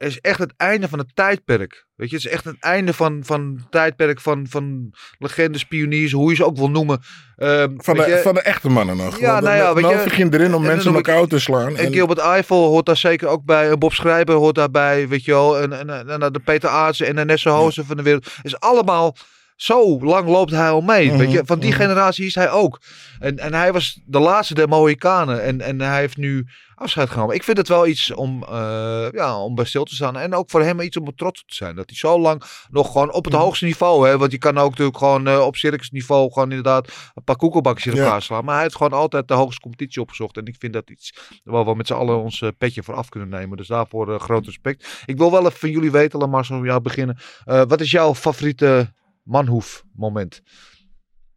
[0.07, 1.85] is echt het einde van het tijdperk.
[1.95, 6.11] Weet je, het is echt het einde van, van het tijdperk van, van legendes, pioniers,
[6.11, 6.99] hoe je ze ook wil noemen.
[7.35, 9.19] Ehm, Van de, je, van de echte mannen nog.
[9.19, 11.39] Ja, Want nou ja, weet je, Melvin ging erin om en mensen ik- elkaar te
[11.39, 11.77] slaan.
[11.77, 13.77] En Gilbert Eiffel hoort daar zeker ook bij.
[13.77, 15.59] Bob Schrijber hoort daarbij, weet je wel.
[15.59, 18.27] En, en, en, en de Peter Aartsen en de Nesse Hozen van de wereld.
[18.41, 19.15] is allemaal...
[19.59, 21.11] Zo lang loopt hij al mee.
[21.11, 21.41] Weet je?
[21.45, 21.79] Van die mhm.
[21.79, 22.81] generatie is hij ook.
[23.19, 25.43] En, en hij was de laatste der Mohikanen.
[25.43, 27.35] En, en hij heeft nu afscheid genomen.
[27.35, 30.17] Ik vind het wel iets om, eh, ja, om bij stil te staan.
[30.17, 31.75] En ook voor hem iets om trots op te zijn.
[31.75, 33.41] Dat hij zo lang nog gewoon op het Mhm.
[33.43, 34.07] hoogste niveau.
[34.07, 37.93] Hè, want je kan ook natuurlijk gewoon eh, op circusniveau gewoon inderdaad een paar koekelbakjes
[37.93, 38.05] in Ja.
[38.05, 38.45] elkaar slaan.
[38.45, 40.37] Maar hij heeft gewoon altijd de hoogste competitie opgezocht.
[40.37, 43.09] En ik vind dat iets waar we met z'n allen ons eh, petje voor af
[43.09, 43.57] kunnen nemen.
[43.57, 45.03] Dus daarvoor groot respect.
[45.05, 47.17] Ik wil wel even van jullie weten, laat maar zo jou beginnen.
[47.45, 48.93] Wat is jouw favoriete
[49.29, 50.41] manhoef moment?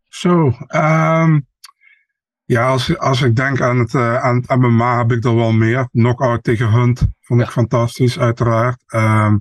[0.08, 1.40] Zo, ehm,
[2.44, 5.52] ja, als, als ik denk aan het, eh, aan het MMA heb ik er wel
[5.52, 5.88] meer.
[5.90, 8.82] Knockout tegen Hunt vond ik fantastisch, uiteraard.
[8.86, 9.36] Ehm,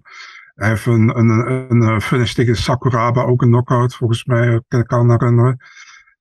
[0.55, 1.29] hij heeft een, een,
[1.81, 5.59] een, finish tegen Sakuraba, ook een knockout, volgens mij, eh, kan ik kan herinneren.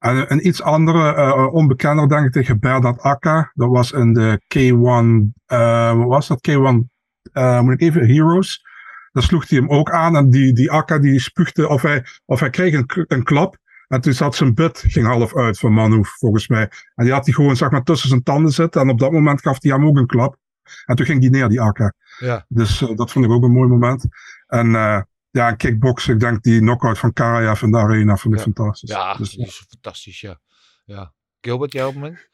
[0.01, 3.51] En een iets andere, eh, onbekender denk ik, tegen Bernard Akka.
[3.55, 6.41] Dat was in de K1, eh, wat was dat?
[6.41, 6.91] K1,
[7.33, 8.65] eh, moet ik even, Heroes.
[9.13, 12.41] Daar sloeg hij hem ook aan en die, die Akka die spuugde, of hij, of
[12.41, 13.57] hij kreeg een, een klap.
[13.89, 16.71] En toen zat zijn bit, ging half uit van Manu, volgens mij.
[16.95, 18.81] En die had hij gewoon, zeg maar, tussen zijn tanden zitten.
[18.81, 20.37] En op dat moment gaf hij hem ook een klap.
[20.85, 21.93] En toen ging die neer, die Akka.
[22.19, 22.45] Ja.
[22.49, 24.05] Dus eh, dat vond ik ook een mooi moment.
[24.47, 28.35] En eh, ja, en kickboksen, ik denk die knockout van Karajev in de arena, vond
[28.35, 28.47] ik Ja.
[28.47, 28.91] fantastisch.
[28.91, 30.41] Ja, Dus, is fantastisch, ja.
[30.85, 31.13] ja.
[31.41, 32.29] Gilbert, jouw moment?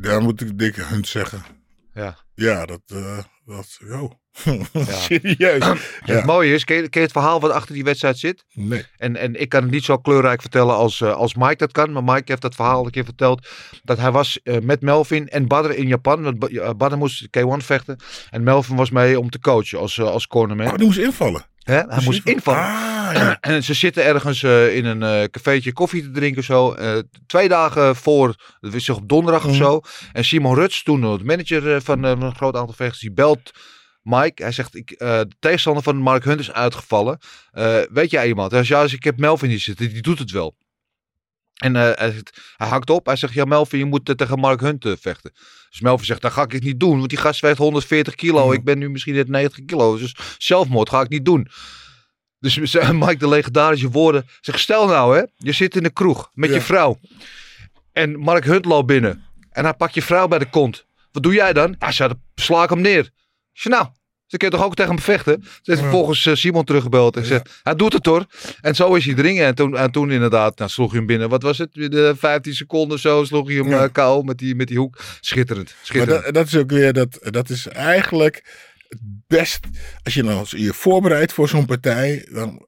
[0.00, 1.42] Daar moet ik dikke Hunt zeggen.
[1.92, 2.16] Ja.
[2.34, 4.10] Ja, dat, eh, Dat, yo.
[5.06, 5.64] Serieus.
[6.00, 8.44] Het mooie is, ken je, ken je het verhaal wat achter die wedstrijd zit?
[8.52, 8.84] Nee.
[8.96, 11.92] En, en ik kan het niet zo kleurrijk vertellen als, eh, als Mike dat kan.
[11.92, 13.48] Maar Mike heeft dat verhaal een keer verteld.
[13.82, 16.22] Dat hij was eh, met Melvin en Badr in Japan.
[16.22, 17.96] Want eh, Badr moest K1 vechten.
[18.30, 20.66] En Melvin was mee om te coachen als, als cornerman.
[20.66, 21.46] Oh, die moest invallen.
[21.66, 21.80] Hè?
[21.88, 22.60] Hij moest invallen.
[22.60, 23.38] Ah, ja.
[23.52, 26.72] En ze zitten ergens eh, in een eh cafeetje koffie te drinken zo.
[26.72, 29.58] Eh, twee dagen voor, dat wist zich op donderdag of Mhm.
[29.62, 29.80] zo.
[30.12, 33.50] En Simon Ruts, toen de manager van een groot aantal vechters, die belt
[34.02, 34.42] Mike.
[34.42, 37.18] Hij zegt, ik, de tegenstander van Mark Hunt is uitgevallen.
[37.90, 38.50] Weet jij iemand?
[38.50, 40.56] Hij zegt, ja, dus ik heb Melvin hier zitten, die doet het wel.
[41.56, 43.06] En eh, hij, zegt, hij hakt op.
[43.06, 45.32] Hij zegt, ja Melvin, je moet eh, tegen Mark Hunt eh, vechten.
[45.70, 46.98] Dus Melvin zegt, dat ga ik het niet doen.
[46.98, 48.52] Want die gast weegt 140 kilo.
[48.52, 49.98] Ik ben nu misschien net 90 kilo.
[49.98, 51.48] Dus zelfmoord ga ik niet doen.
[52.38, 52.56] Dus
[52.92, 54.26] Mike de legendarische woorden.
[54.40, 56.98] Zegt, stel nou hè, je zit in de kroeg met je vrouw.
[57.92, 59.24] En Mark Hunt loopt binnen.
[59.50, 60.86] En hij pakt je vrouw bij de kont.
[61.12, 61.74] Wat doe jij dan?
[61.78, 63.04] Hij zei, dan sla ik hem neer.
[63.52, 63.88] Ik zei, nou,
[64.26, 65.42] ze kun je toch ook tegen hem vechten?
[65.42, 68.26] Ze heeft vervolgens eh, Simon teruggebeld en gezegd, hij doet het hoor.
[68.60, 69.36] En zo is hij erin.
[69.38, 71.28] En toen, en toen inderdaad, nou, sloeg hij hem binnen.
[71.28, 71.68] Wat was het?
[71.72, 73.82] De 15 seconden zo sloeg hij hem Ja.
[73.84, 74.98] eh, KO met die, met die hoek.
[75.20, 76.24] Schitterend, Maar schitterend.
[76.24, 79.60] dat, dat is ook weer, dat, dat is eigenlijk het best.
[80.02, 82.66] Als je dan je voorbereidt voor zo'n partij, dan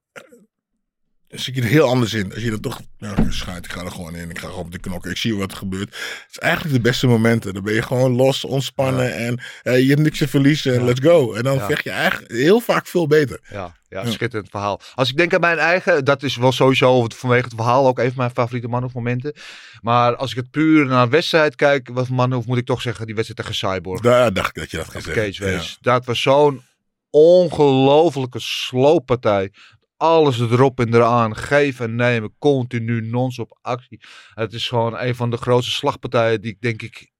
[1.29, 2.33] dan zie je er heel anders in.
[2.35, 4.73] Als je dan toch, nou, schijt, ik ga er gewoon in, ik ga gewoon op
[4.73, 5.89] de knokken, ik zie wat er gebeurt.
[5.89, 7.55] Het is eigenlijk de beste momenten.
[7.55, 11.33] Dan ben je gewoon los, ontspannen en eh, je hebt niks te verliezen, let's go.
[11.35, 11.67] En dan Ja.
[11.67, 13.41] vecht je eigenlijk heel vaak veel beter.
[13.51, 14.11] Ja, ja, Ja.
[14.11, 14.81] schitterend verhaal.
[14.95, 18.15] Als ik denk aan mijn eigen, dat is wel sowieso vanwege het verhaal ook even
[18.17, 19.33] mijn favoriete manhoefmomenten.
[19.81, 22.83] Maar als ik het puur naar een wedstrijd kijk, wat voor manhoef moet ik toch
[22.83, 24.01] zeggen, die wedstrijd tegen Cyborg.
[24.01, 25.03] Daar dacht ik dat je dat gaat Of
[25.35, 25.77] zeggen.
[25.81, 26.63] Dat was zo'n
[27.11, 29.53] ongelofelijke slooppartij.
[29.99, 31.37] Alles erop en eraan.
[31.37, 32.35] Geven en nemen.
[32.39, 34.01] Continu non-stop actie.
[34.35, 37.13] Het is gewoon een van de grootste slagpartijen die ik denk ik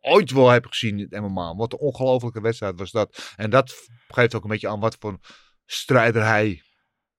[0.00, 1.54] ooit wel heb gezien in het MMA.
[1.54, 3.32] Wat een ongelofelijke wedstrijd was dat.
[3.36, 3.74] En dat
[4.08, 5.18] geeft ook een beetje aan wat voor
[5.66, 6.62] strijder hij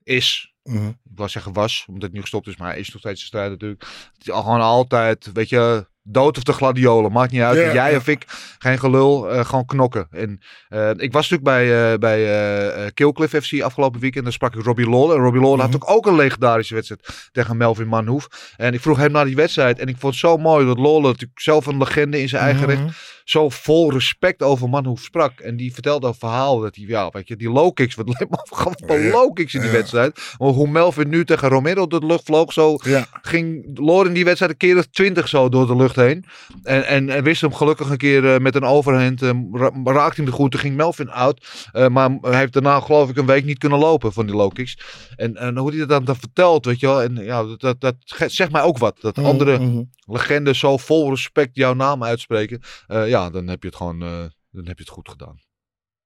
[0.04, 0.54] is.
[0.63, 0.88] Mhm.
[0.88, 3.28] Ik wil zeggen was, omdat het nu gestopt is, maar hij is nog steeds een
[3.28, 3.84] strijder natuurlijk.
[4.13, 7.58] Het is gewoon altijd, weet je, dood of de gladiolen, maakt niet uit.
[7.74, 8.24] Jij of ik,
[8.60, 10.08] geen gelul, eh, gewoon knokken.
[10.12, 10.39] En
[10.70, 14.89] eh, ik was natuurlijk bij, eh bij Killcliff FC afgelopen weekend, daar sprak ik Robbie
[14.89, 15.15] Lawler.
[15.18, 18.54] En Robbie Lawler had ook, ook een legendarische wedstrijd tegen Melvin Manhoef.
[18.58, 21.02] En ik vroeg hem naar die wedstrijd en ik vond het zo mooi dat Lawler
[21.02, 22.70] natuurlijk zelf een legende in zijn eigen Mhm.
[22.70, 25.39] recht, zo vol respect over Manhoef sprak.
[25.39, 28.29] En die vertelde een verhaal dat hij, ja, weet je, die low kicks, wat leek
[28.29, 29.75] me low kicks in die Ja.
[29.75, 30.35] wedstrijd.
[30.38, 33.05] Maar hoe Melvin nu tegen Romero door de lucht vloog, zo Ja.
[33.21, 33.65] ging
[34.05, 36.25] in die wedstrijd een keer of twintig zo door de lucht heen.
[36.63, 40.25] En, en, en wist hem gelukkig een keer eh, met een overhand, ra- raakte hem
[40.25, 41.45] de goed, toen ging Melvin out.
[41.71, 44.53] Eh, maar hij heeft daarna geloof ik een week niet kunnen lopen van die low
[44.53, 44.77] kicks.
[45.15, 47.01] En, en hoe hij dat dan, dan vertelt, weet je wel.
[47.01, 47.95] En ja, dat, dat, dat
[48.31, 48.95] zegt mij ook wat.
[49.01, 49.83] Dat andere Mhm.
[50.06, 52.62] Legendes zo vol respect jouw naam uitspreken.
[52.88, 55.39] Eh, ja, dan heb je het gewoon eh, dan heb je het goed gedaan.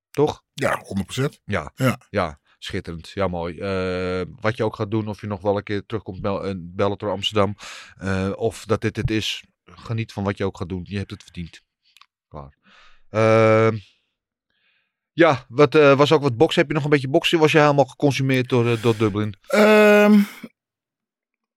[0.09, 0.43] Toch?
[0.53, 1.41] Ja, 100%.
[1.45, 1.71] Ja.
[1.75, 1.99] Ja.
[2.09, 3.09] Ja, schitterend.
[3.09, 3.59] Ja, mooi.
[3.59, 6.71] Eh, wat je ook gaat doen, of je nog wel een keer terugkomt bel in
[6.75, 7.55] Bellator Amsterdam.
[8.35, 9.43] of dat dit het is.
[9.65, 10.81] Geniet van wat je ook gaat doen.
[10.83, 11.61] Je hebt het verdiend.
[12.27, 12.57] Klaar.
[13.09, 13.77] Ehm,
[15.13, 16.61] ja, wat was ook wat boksen?
[16.61, 17.39] Heb je nog een beetje boksen?
[17.39, 19.35] Was je helemaal geconsumeerd door, door Dublin?
[19.47, 20.19] Ehm,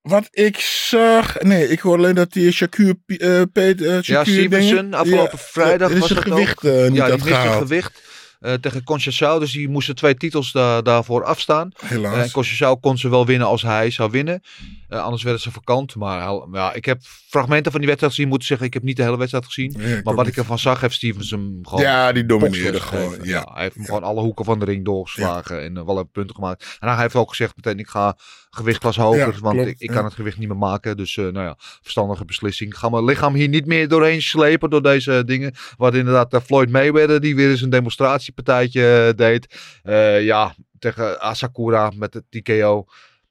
[0.03, 1.41] wat ik zag.
[1.41, 5.45] Nee, ik hoor alleen dat die Shakur uh, eh, Ja, Shakur Stevenson, dingen- afgelopen Ja,
[5.45, 6.73] vrijdag is was dat gewicht ook.
[6.73, 7.63] eh, niet ja, die miste gehaald.
[7.63, 8.11] gewicht.
[8.41, 11.73] eh, tegen Conchasau, dus die moesten twee titels da- daarvoor afstaan.
[11.85, 12.25] Helaas.
[12.25, 14.43] En Conchasau kon ze wel winnen als hij zou winnen.
[14.89, 15.95] Anders werden ze vakant.
[15.97, 18.31] Maar ja, ik heb fragmenten van die wedstrijd gezien.
[18.31, 19.75] Moet zeggen, ik heb niet de hele wedstrijd gezien.
[19.79, 20.33] Nee, maar wat niet.
[20.33, 21.85] ik ervan zag, heeft Stevens hem gewoon...
[21.85, 23.51] Ja, die domineerde gewoon, ja.
[23.53, 25.63] hij heeft hem gewoon alle hoeken van de ring doorgeslagen.
[25.63, 26.77] En wel een punten gemaakt.
[26.81, 28.17] En hij heeft ook gezegd meteen, ik ga
[28.55, 29.33] gewichtklas hoger.
[29.33, 29.95] Ja, want klopt, ik, ik ja.
[29.95, 30.97] kan het gewicht niet meer maken.
[30.97, 32.79] Dus eh, nou ja, verstandige beslissing.
[32.79, 35.55] Ga mijn lichaam hier niet meer doorheen slepen door deze dingen.
[35.77, 39.55] Wat inderdaad eh, Floyd Mayweather, die weer eens een demonstratiepartijtje eh, deed.
[39.83, 42.87] Eh, ja, tegen Asakura met de TKO.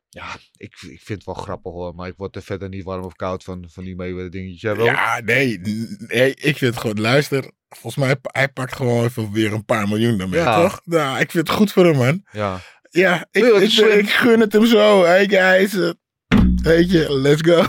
[0.09, 1.95] Ja, ik, ik vind het wel grappig hoor.
[1.95, 4.61] Maar ik word er verder niet warm of koud van, van die Mayweather dingetjes.
[4.61, 4.85] Jij wel?
[4.85, 5.59] Ja, nee,
[6.07, 9.87] nee, ik vind het gewoon, luister, volgens mij, hij pakt gewoon even weer een paar
[9.87, 10.61] miljoen daarmee, Ja.
[10.61, 10.81] toch?
[10.85, 12.25] Ja, ik vind het goed voor hem, man.
[12.31, 12.59] Ja.
[12.91, 15.03] Ja, ik, ik, gun het hem zo.
[15.03, 15.89] Hey guys, eh,
[16.63, 17.65] weet je, let's go.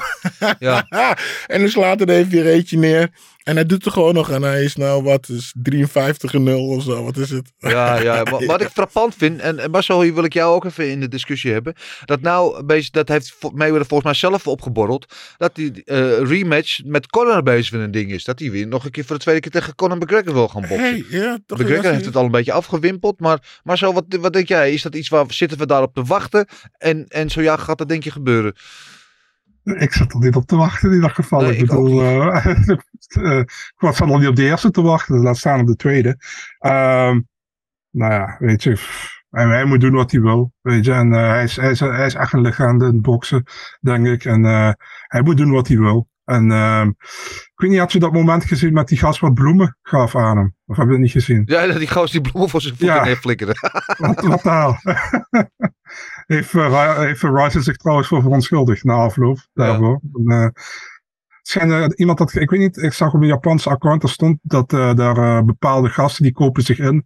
[0.58, 0.88] Ja.
[1.46, 3.10] en dus later heeft hij er eentje neer.
[3.44, 6.68] En hij doet er gewoon nog en hij is nou, wat is 53 en 0
[6.68, 7.52] of zo, wat is het?
[7.58, 8.22] Ja, ja.
[8.22, 11.08] Wat, wat ik frappant vind, en, Marcel, hier wil ik jou ook even in de
[11.08, 11.74] discussie hebben.
[12.04, 15.14] Dat nou, dat heeft Mayweather volgens mij zelf opgeborreld.
[15.36, 18.24] Dat die eh, rematch met Conor bezig weer een ding is.
[18.24, 20.60] Dat hij weer nog een keer voor de tweede keer tegen Conor McGregor wil gaan
[20.60, 20.78] boksen.
[20.80, 23.20] Hey, ja, toch McGregor heeft het al een beetje afgewimpeld.
[23.20, 24.72] Maar Marcel, wat, wat denk jij?
[24.72, 26.46] Is dat iets waar zitten we daarop te wachten?
[26.78, 28.54] En, en zo ja, gaat dat denk je gebeuren?
[29.84, 31.40] Ik zat er niet op te wachten in ieder geval.
[31.40, 32.46] Nee, ik ik bedoel, eh,
[33.08, 36.16] eh, ik was al niet op de eerste te wachten, laat staan op de tweede.
[36.58, 37.20] Ehm,
[37.90, 38.78] nou ja, weet je,
[39.30, 40.92] hij, moet doen wat hij wil, weet je.
[40.92, 43.44] En eh, hij, is, hij, is, hij is echt een legende in het boksen,
[43.80, 44.24] denk ik.
[44.24, 44.44] En
[45.06, 46.10] hij moet doen wat hij wil.
[46.24, 49.76] En ehm, ik weet niet, had je dat moment gezien met die gast wat bloemen
[49.82, 50.54] gaf aan hem?
[50.66, 51.42] Of heb je het niet gezien?
[51.46, 53.04] Ja, dat die goos die bloemen voor zijn voeten Ja.
[53.04, 53.54] neer flikkerde.
[53.98, 54.76] Wat, wat de hel?
[56.32, 60.00] heeft, uh, heeft Ryzen zich trouwens voor verontschuldigd na afloop daarvoor.
[60.14, 60.42] En, eh,
[61.38, 64.08] het schijnt, eh, iemand dat, ik weet niet, ik zag op een Japanse account, er
[64.08, 67.04] stond dat eh, daar eh, bepaalde gasten die kopen zich in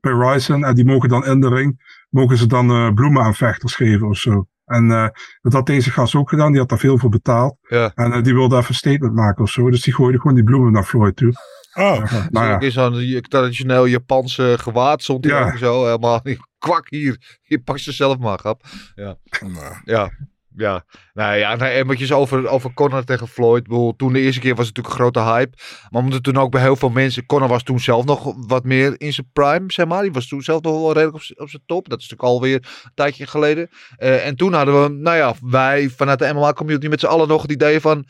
[0.00, 3.34] bij Ryzen en die mogen dan in de ring, mogen ze dan eh, bloemen aan
[3.34, 4.46] vechters geven of zo.
[4.64, 5.08] En eh,
[5.42, 7.56] dat had deze gast ook gedaan, die had daar veel voor betaald.
[7.68, 7.92] Ja.
[7.94, 10.44] En eh, die wilde even een statement maken of zo, dus die gooide gewoon die
[10.44, 11.32] bloemen naar Floyd toe.
[11.74, 12.54] Oh, Nou ja.
[12.54, 15.56] Ook in zo'n traditioneel Japanse gewaad stond Ja.
[15.56, 16.20] zo helemaal
[16.66, 17.38] kwak hier.
[17.42, 18.62] Je pakt ze zelf maar, grap.
[18.94, 19.16] Ja.
[19.40, 19.74] nou.
[19.84, 20.10] Ja.
[20.56, 23.62] Ja, nou ja, nee, eventjes over, over Conor tegen Floyd.
[23.62, 25.56] Bedoel, toen de eerste keer was het natuurlijk een grote hype.
[25.90, 27.26] Maar omdat toen ook bij heel veel mensen...
[27.26, 30.02] Conor was toen zelf nog wat meer in zijn prime, zeg maar.
[30.02, 31.88] Die was toen zelf nog wel redelijk op, op zijn top.
[31.88, 33.68] Dat is natuurlijk alweer een tijdje geleden.
[33.96, 37.28] Eh, en toen hadden we, nou ja, wij vanuit de MMA community met z'n allen
[37.28, 38.04] nog het idee van...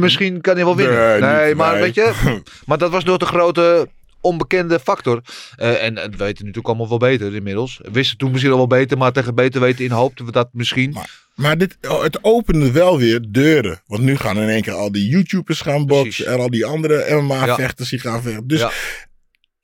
[0.00, 1.20] Misschien kan hij wel winnen.
[1.20, 2.40] Nee, maar weet je...
[2.66, 3.88] Maar dat was door de grote
[4.20, 5.22] onbekende factor.
[5.56, 7.80] Eh, en het weten natuurlijk allemaal wel beter inmiddels.
[7.92, 10.96] Wisten toen misschien al wel beter, maar tegen beter weten in hoopten we dat misschien.
[11.34, 13.82] Maar dit, oh, het opende wel weer deuren.
[13.86, 16.02] Want nu gaan in één keer al die YouTubers gaan boksen.
[16.02, 16.24] Precies.
[16.24, 18.46] En al die andere MMA-vechters die gaan vechten.
[18.46, 18.70] Dus Ja.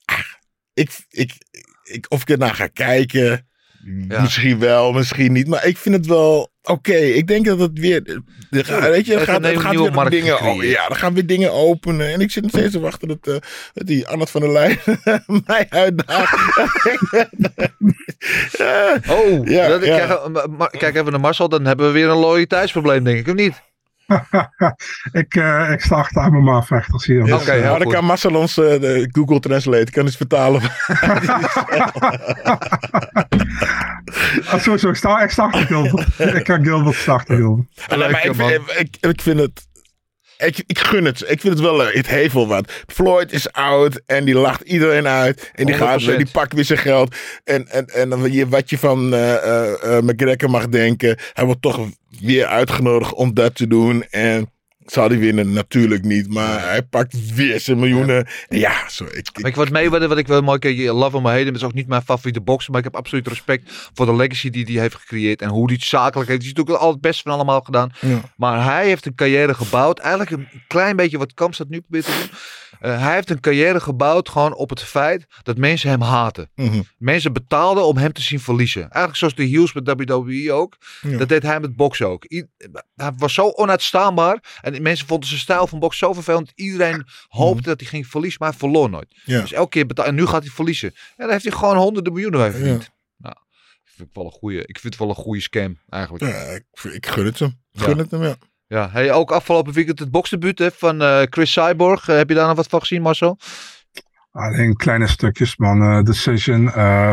[0.04, 0.18] ah,
[0.74, 1.32] ik, ik,
[1.82, 3.46] ik, of ik er naar ga kijken.
[4.08, 4.20] Ja.
[4.20, 5.46] Misschien wel, misschien niet.
[5.48, 6.94] Maar ik vind het wel oké.
[6.94, 8.22] Ik denk dat het weer.
[8.50, 10.68] er weet je, Het het gaat, heeft het een gaat nieuwe weer dingen.
[10.68, 12.12] ja, er gaan weer dingen openen.
[12.12, 13.34] En ik zit nog steeds te wachten dat, eh,
[13.72, 14.78] dat die Annette van der Leyen
[15.46, 16.58] mij uitdaagt.
[18.58, 19.96] Eh, Oh, Ja, dat, ja.
[20.06, 23.28] Kijk, maar- maar- kijk even naar Marcel, dan hebben we weer een loyaliteitsprobleem, denk ik,
[23.28, 23.62] of niet?
[25.22, 27.34] ik, eh ik sta achter MMA-vechters hier.
[27.34, 30.62] Oké, maar dan kan Marcel ons eh, de Google Translate kan eens vertalen.
[34.50, 36.36] Ah, sowieso, ik sta, ik sta achter Gilbert.
[36.36, 37.68] ik kan Gilbert starten, Gilbert.
[37.88, 38.48] Nee, maar ik, man.
[38.48, 39.66] vind, ik, ik vind het.
[40.44, 41.20] Ik, ik gun het.
[41.20, 41.94] Ik vind het wel leuk.
[41.94, 42.72] Het heeft wel wat.
[42.86, 45.50] Floyd is oud en die lacht iedereen uit.
[45.54, 46.04] En die, gaat, 100%.
[46.16, 47.16] die pakt weer zijn geld.
[47.44, 51.18] En, en, en je- wat je van eh eh, eh, McGregor mag denken.
[51.32, 51.86] Hij wordt toch
[52.20, 54.04] weer uitgenodigd om dat te doen.
[54.10, 54.50] En
[54.86, 55.52] zal hij winnen?
[55.52, 56.28] Natuurlijk niet.
[56.28, 58.26] Maar hij pakt weer zijn miljoenen.
[58.48, 61.16] En ja, zo, ik, ik- je wat mee, wat, wat ik wel mooi kijk, Love
[61.16, 63.90] him or hate him, is ook niet mijn favoriete bokser, maar ik heb absoluut respect
[63.94, 66.40] voor de legacy die hij heeft gecreëerd en hoe hij het zakelijk heeft.
[66.42, 67.90] Hij is natuurlijk al het beste van allemaal gedaan.
[68.00, 68.20] Ja.
[68.36, 72.10] Maar hij heeft een carrière gebouwd, eigenlijk een klein beetje wat Kamstad nu probeert te
[72.20, 72.38] doen.
[72.80, 76.50] Eh, hij heeft een carrière gebouwd gewoon op het feit dat mensen hem haten.
[76.54, 76.82] Mhm.
[76.98, 78.80] Mensen betaalden om hem te zien verliezen.
[78.82, 80.76] Eigenlijk zoals de heels met WWE ook.
[81.00, 81.16] Ja.
[81.18, 82.24] Dat deed hij met boksen ook.
[82.32, 82.44] I-
[82.94, 84.58] hij was zo onuitstaanbaar.
[84.60, 86.52] En mensen vonden zijn stijl van boksen zo vervelend.
[86.54, 89.14] Iedereen hoopte dat hij ging verliezen, maar hij verloor nooit.
[89.24, 89.40] Ja.
[89.40, 90.08] Dus elke keer betaald.
[90.08, 90.88] En nu gaat hij verliezen.
[90.88, 92.90] En dan heeft hij gewoon honderden miljoenen bij verdiend.
[93.16, 93.34] Nou,
[93.84, 96.24] ik vind het wel een goede, ik vind het wel een goede scam eigenlijk.
[96.24, 97.48] ja, ik, ik gun het hem.
[97.72, 98.36] Ik gun het hem, ja.
[98.74, 102.08] Ja, hey, ook afgelopen weekend het boksdebuut hè, van eh, Chris Cyborg.
[102.08, 103.38] Eh, heb je daar nog wat van gezien, Marcel?
[104.32, 105.82] Alleen kleine stukjes, man.
[105.82, 106.64] Eh, Decision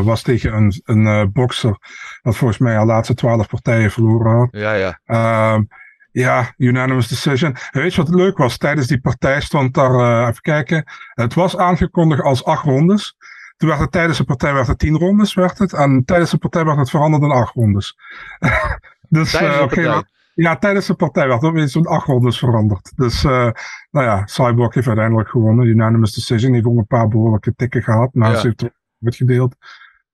[0.04, 1.78] was tegen een, een bokser.
[2.21, 4.47] Dat volgens mij al laatste twaalf partijen verloren had.
[4.52, 5.00] Ja, ja.
[5.06, 5.63] Ehm,
[6.12, 7.56] ja, unanimous decision.
[7.71, 8.58] Weet je wat leuk was?
[8.58, 10.84] Tijdens die partij stond daar, even kijken.
[11.13, 13.15] Het was aangekondigd als acht rondes.
[13.58, 15.74] Toen werd het tijdens de partij werd het tien rondes, werd het.
[15.74, 17.97] En tijdens de partij werd het veranderd in acht rondes.
[19.10, 20.19] dus, Tijdens de op een gegeven partij?
[20.41, 22.91] Ja, tijdens de partij werd het opeens zo'n acht rondes veranderd.
[22.95, 23.49] Dus, eh,
[23.91, 25.65] nou ja, Cyborg heeft uiteindelijk gewonnen.
[25.65, 26.54] Unanimous decision.
[26.54, 28.13] Heeft ook een paar behoorlijke tikken gehad.
[28.13, 28.38] Maar Ja.
[28.39, 28.73] ze heeft het
[29.04, 29.56] uitgedeeld.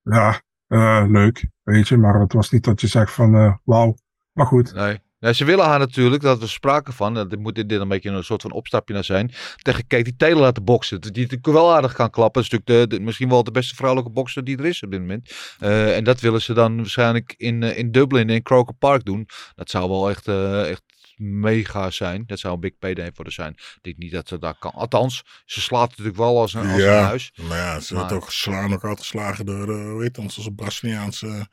[0.02, 1.98] Ja, eh, leuk, weet je.
[1.98, 3.96] Maar het was niet dat je zegt van, eh, wauw.
[4.32, 4.74] Maar goed.
[4.74, 5.00] Nee.
[5.20, 8.24] Ja, ze willen haar natuurlijk, dat we spraken van, dat moet dit een beetje een
[8.24, 11.02] soort van opstapje naar zijn, tegen Katie Taylor laten boksen.
[11.02, 12.42] Die natuurlijk wel aardig kan klappen.
[12.42, 14.92] Dat is natuurlijk de, de- misschien wel de beste vrouwelijke bokser die er is op
[14.92, 15.32] dit moment.
[15.60, 19.28] Eh, en dat willen ze dan waarschijnlijk in, eh, in Dublin, in Croker Park doen.
[19.56, 20.82] Dat zou wel echt, eh, echt
[21.16, 22.24] mega zijn.
[22.28, 23.52] Dat zou een big payday voor haar zijn.
[23.52, 24.72] Ik denk niet dat ze daar kan.
[24.72, 27.32] Althans, ze slaat natuurlijk wel als een, als een ja, huis.
[27.48, 31.48] maar ja, ze wordt ook geslaan, ook geslagen door, eh hoe heet ons, onze Braziliaanse,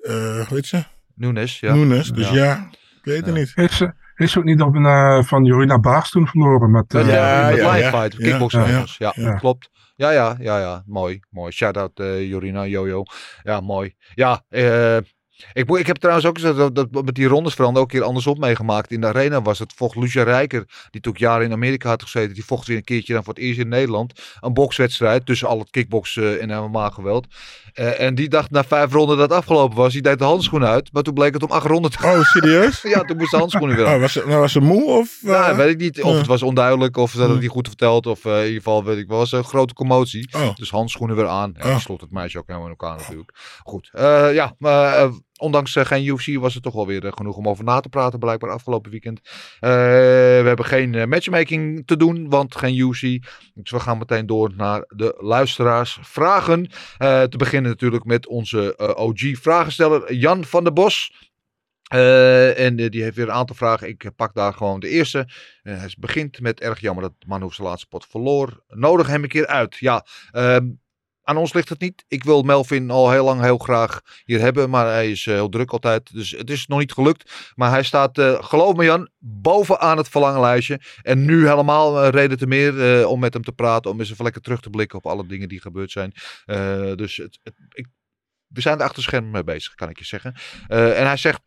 [0.00, 0.84] eh hoe heet ze?
[1.14, 1.74] Nunes, ja.
[1.74, 2.08] Nunes.
[2.08, 2.70] Dus Ja.
[3.02, 3.32] Weet het Ja.
[3.32, 3.52] niet.
[3.54, 6.70] Heeft ze, heeft ze ook niet op een, eh, van Jorina Baars toen verloren?
[6.70, 8.66] Met, Met, eh, Ja, met ja, live fight, Ja, kickboxing.
[8.66, 9.34] ja, Ja, ja.
[9.34, 9.70] klopt.
[9.96, 10.82] Ja, ja, ja, ja.
[10.86, 11.52] Mooi, mooi.
[11.52, 13.02] Shout-out eh, Jorina, Jojo.
[13.42, 13.94] Ja, mooi.
[14.14, 14.96] Ja, eh,
[15.52, 18.06] Ik, ik heb trouwens ook eens dat, dat met die rondes veranderen ook een keer
[18.08, 18.90] andersom meegemaakt.
[18.92, 22.02] In de arena was het, vocht Lucia Rijker, die toen ook jaren in Amerika had
[22.02, 22.34] gezeten.
[22.34, 24.20] Die vocht weer een keertje dan voor het eerst in Nederland.
[24.40, 27.26] Een bokswedstrijd tussen al het kickboksen en MMA geweld.
[27.72, 29.92] Eh, en die dacht na vijf ronden dat het afgelopen was.
[29.92, 30.92] Die deed de handschoenen uit.
[30.92, 32.18] Maar toen bleek het om acht ronden te gaan.
[32.18, 32.82] Oh, serieus?
[32.94, 33.94] ja, toen moest de handschoenen weer aan.
[33.94, 35.18] Oh, was, ze, was ze moe of...
[35.22, 36.02] eh, Nou, weet ik niet.
[36.02, 38.06] Of het was onduidelijk, of ze hadden het niet goed verteld.
[38.06, 40.28] Of eh, in ieder geval, weet ik wel, was een grote commotie.
[40.36, 40.54] Oh.
[40.54, 41.54] Dus handschoenen weer aan.
[41.58, 41.78] Ja, Oh.
[41.78, 43.30] slot het meisje ook helemaal in elkaar natuurlijk.
[43.62, 43.88] Goed.
[43.92, 45.08] Eh, ja, maar eh,
[45.40, 47.88] ondanks eh, geen UFC was het toch wel weer eh, genoeg om over na te
[47.88, 48.18] praten.
[48.18, 49.20] Blijkbaar afgelopen weekend.
[49.60, 53.00] Eh, we hebben geen matchmaking te doen, want geen UFC.
[53.54, 56.70] Dus we gaan meteen door naar de luisteraars vragen.
[56.98, 61.12] Te beginnen natuurlijk met onze OG-vragensteller Jan van der Bos.
[61.88, 63.88] En die heeft weer een aantal vragen.
[63.88, 65.28] Ik pak daar gewoon de eerste.
[65.62, 68.64] Hij begint met erg jammer dat Manhoef zijn laatste pot verloor.
[68.68, 69.76] Nodig hem een keer uit.
[69.76, 70.66] Ja, ehm,
[71.30, 72.04] aan ons ligt het niet.
[72.08, 74.70] Ik wil Melvin al heel lang heel graag hier hebben.
[74.70, 76.12] Maar hij is eh, heel druk altijd.
[76.12, 77.52] Dus het is nog niet gelukt.
[77.54, 80.80] Maar hij staat, eh, geloof me Jan, bovenaan het verlangenlijstje.
[81.02, 83.90] En nu helemaal eh, reden te meer om met hem te praten.
[83.90, 86.12] Om eens even lekker terug te blikken op alle dingen die gebeurd zijn.
[86.96, 87.38] Dus het,
[87.68, 87.86] ik,
[88.46, 90.34] we zijn er achter schermen mee bezig, kan ik je zeggen.
[90.68, 91.40] En hij zegt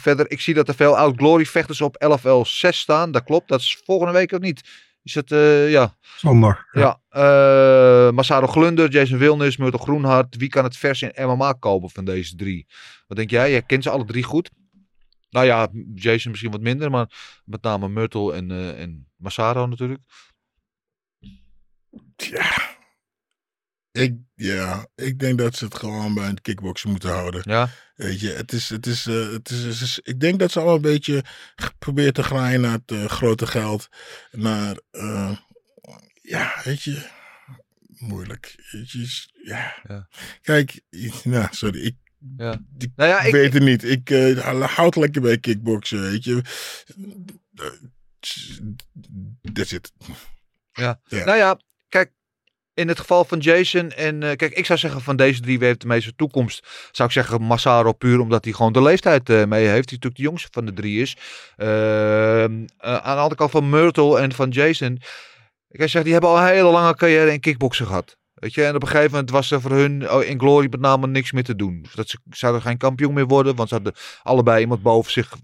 [0.00, 3.10] verder, ik zie dat er veel Oud Glory vechters op 11L6 staan.
[3.10, 4.87] Dat klopt, dat is volgende week ook niet.
[5.08, 5.96] Is het, eh, ja.
[6.16, 6.64] Zondag.
[6.72, 10.36] Ja, eh Massaro Glunder, Jason Wilnis, Myrtle Groenhart.
[10.36, 12.66] Wie kan het vers in MMA kopen van deze drie?
[13.06, 13.50] Wat denk jij?
[13.50, 14.50] Jij kent ze alle drie goed.
[15.30, 20.00] Nou ja, Jason misschien wat minder, maar met name Myrtle en, eh en Massaro natuurlijk.
[22.16, 22.76] Ja.
[23.98, 27.40] Ik, ja, ik denk dat ze het gewoon bij het kickboksen moeten houden.
[27.44, 27.68] Ja.
[27.94, 30.58] Weet je, het is, het is, eh, het is, het is- ik denk dat ze
[30.58, 31.24] allemaal een beetje
[31.78, 33.88] proberen te graaien naar het eh, grote geld.
[34.30, 35.36] Naar, eh,
[36.22, 37.06] ja, weet je,
[37.98, 38.54] moeilijk.
[38.70, 39.74] Weet je, is- ja.
[39.88, 40.08] Ja.
[40.42, 40.80] Kijk,
[41.24, 41.96] nou, sorry, ik,
[42.36, 42.60] Ja.
[42.78, 43.84] ik Nou ja, ik- weet het niet.
[43.84, 44.08] Ik
[44.60, 46.42] houd lekker bij kickboksen, weet je.
[49.52, 49.92] That's it.
[50.72, 51.00] Ja.
[51.04, 51.24] Ja.
[51.24, 51.58] Nou ja,
[51.88, 52.12] kijk,
[52.78, 55.66] in het geval van Jason en eh, kijk, ik zou zeggen van deze drie wie
[55.66, 56.66] heeft de meeste toekomst.
[56.92, 59.88] Zou ik zeggen Massaro puur omdat hij gewoon de leeftijd eh, mee heeft.
[59.88, 61.16] Die natuurlijk de jongste van de drie is.
[61.56, 61.68] Ehm,
[62.78, 65.00] eh, aan de andere kant van Myrtle en van Jason.
[65.68, 68.16] Ik zeg, die hebben al een hele lange carrière in kickboksen gehad.
[68.34, 70.80] Weet je, en op een gegeven moment was er voor hun oh, in Glory met
[70.80, 71.86] name niks meer te doen.
[71.94, 75.36] Dat ze zouden geen kampioen meer worden, want ze hadden allebei iemand boven zich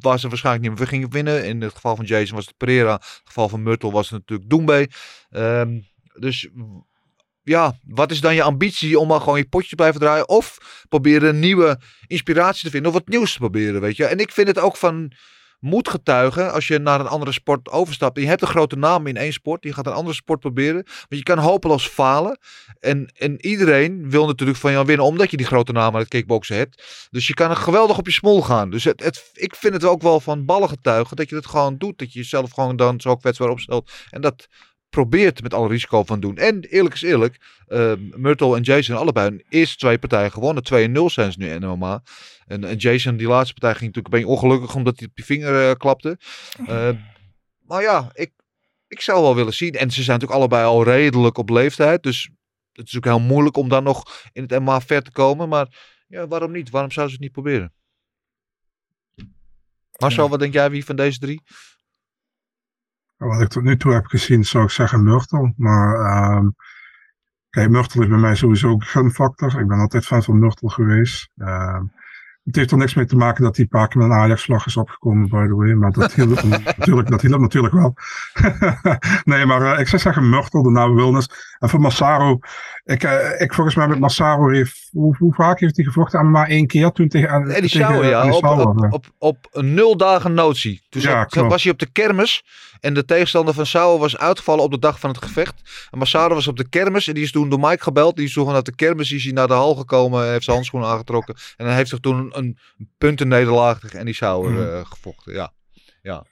[0.00, 1.44] waar ze waarschijnlijk niet meer gingen winnen.
[1.44, 2.90] In het geval van Jason was het Pereira.
[2.90, 4.88] In het geval van Myrtle was het natuurlijk Doembe.
[5.30, 5.80] Ehm,
[6.18, 6.48] dus
[7.42, 10.28] ja, wat is dan je ambitie om maar gewoon je potje te blijven draaien?
[10.28, 14.04] Of proberen een nieuwe inspiratie te vinden of wat nieuws te proberen, weet je.
[14.04, 15.12] En ik vind het ook van
[15.62, 18.18] moed getuigen als je naar een andere sport overstapt.
[18.18, 20.82] Je hebt een grote naam in één sport, je gaat een andere sport proberen.
[20.84, 22.38] Maar je kan hopeloos falen.
[22.80, 26.08] En, en iedereen wil natuurlijk van jou winnen omdat je die grote naam aan het
[26.08, 27.08] kickboksen hebt.
[27.10, 28.70] Dus je kan er geweldig op je smol gaan.
[28.70, 31.78] Dus het, het, ik vind het ook wel van ballen getuigen dat je het gewoon
[31.78, 31.98] doet.
[31.98, 33.90] Dat je jezelf gewoon dan zo kwetsbaar opstelt.
[34.10, 34.48] En dat
[34.92, 36.36] probeert met alle risico van doen.
[36.36, 40.62] En eerlijk is eerlijk, eh, Myrtle en Jason allebei hun eerste twee partijen gewonnen.
[40.62, 42.02] 2-0 zijn ze nu in MMA.
[42.46, 45.24] En, en Jason, die laatste partij, ging natuurlijk een beetje ongelukkig omdat hij op je
[45.24, 46.18] vinger eh, klapte.
[46.66, 46.90] Eh,
[47.66, 48.32] maar ja, ik,
[48.88, 49.74] ik zou wel willen zien.
[49.74, 52.02] En ze zijn natuurlijk allebei al redelijk op leeftijd.
[52.02, 52.30] Dus
[52.72, 55.48] het is ook heel moeilijk om dan nog in het MMA ver te komen.
[55.48, 55.66] Maar
[56.08, 56.70] ja, waarom niet?
[56.70, 57.72] Waarom zouden ze het niet proberen?
[59.98, 61.42] Marcel, wat denk jij wie van deze drie?
[63.28, 65.52] Wat ik tot nu toe heb gezien, zou ik zeggen Myrtle.
[65.56, 66.46] Maar ehm
[67.50, 69.60] kijk, Myrtle is bij mij sowieso ook een gunfactor.
[69.60, 71.30] Ik ben altijd fan van Myrtle geweest.
[71.36, 71.82] Ehm,
[72.44, 74.66] het heeft er niks mee te maken dat hij een paar keer met een Ajax-vlag
[74.66, 75.72] is opgekomen, by the way.
[75.72, 76.42] Maar dat hielp,
[76.76, 77.94] natuurlijk, dat hielp natuurlijk wel.
[79.24, 81.28] nee, maar eh, ik zou zeggen Myrtle, de naam Wilnis.
[81.58, 82.38] En voor Massaro,
[82.84, 86.18] ik, eh, ik volgens mij met Massaro heeft, hoe, hoe vaak heeft hij gevochten?
[86.18, 88.32] aan maar één keer toen tegen Eddie Sauer, ja.
[88.32, 88.44] Op,
[88.90, 90.82] op, op, nul dagen notie.
[90.88, 92.44] Toen Ja, zat- was hij op de kermis.
[92.82, 95.88] En de tegenstander van Sauer was uitgevallen op de dag van het gevecht.
[95.90, 97.08] En Massaro was op de kermis.
[97.08, 98.16] En die is toen door Mike gebeld.
[98.16, 100.30] Die is toen vanuit de kermis is hij naar de hal gekomen.
[100.30, 101.34] Heeft zijn handschoenen aangetrokken.
[101.56, 102.58] En dan heeft zich toen een, een
[102.98, 104.62] puntennederlaag tegen Eddie Sauer Mhm.
[104.62, 105.32] eh, gevochten.
[105.32, 105.52] Ja.
[106.02, 106.24] ja.